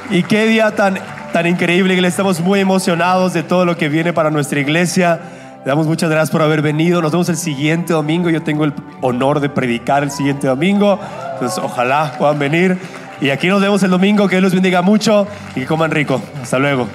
Y 0.08 0.22
qué 0.22 0.46
día 0.46 0.74
tan, 0.74 0.98
tan 1.32 1.46
increíble, 1.46 1.94
iglesia. 1.94 2.10
Estamos 2.10 2.40
muy 2.40 2.60
emocionados 2.60 3.32
de 3.32 3.42
todo 3.42 3.64
lo 3.64 3.76
que 3.76 3.88
viene 3.88 4.12
para 4.12 4.30
nuestra 4.30 4.60
iglesia. 4.60 5.20
Le 5.60 5.66
damos 5.66 5.86
muchas 5.86 6.10
gracias 6.10 6.30
por 6.30 6.42
haber 6.42 6.62
venido. 6.62 7.02
Nos 7.02 7.12
vemos 7.12 7.28
el 7.28 7.36
siguiente 7.36 7.92
domingo. 7.92 8.30
Yo 8.30 8.42
tengo 8.42 8.64
el 8.64 8.72
honor 9.00 9.40
de 9.40 9.48
predicar 9.48 10.02
el 10.02 10.10
siguiente 10.10 10.46
domingo. 10.46 10.98
Entonces, 11.34 11.58
ojalá 11.62 12.14
puedan 12.18 12.38
venir. 12.38 12.78
Y 13.20 13.30
aquí 13.30 13.48
nos 13.48 13.60
vemos 13.60 13.82
el 13.82 13.90
domingo. 13.90 14.28
Que 14.28 14.36
Dios 14.36 14.44
los 14.44 14.54
bendiga 14.54 14.82
mucho 14.82 15.26
y 15.54 15.60
que 15.60 15.66
coman 15.66 15.90
rico. 15.90 16.20
Hasta 16.42 16.58
luego. 16.58 16.88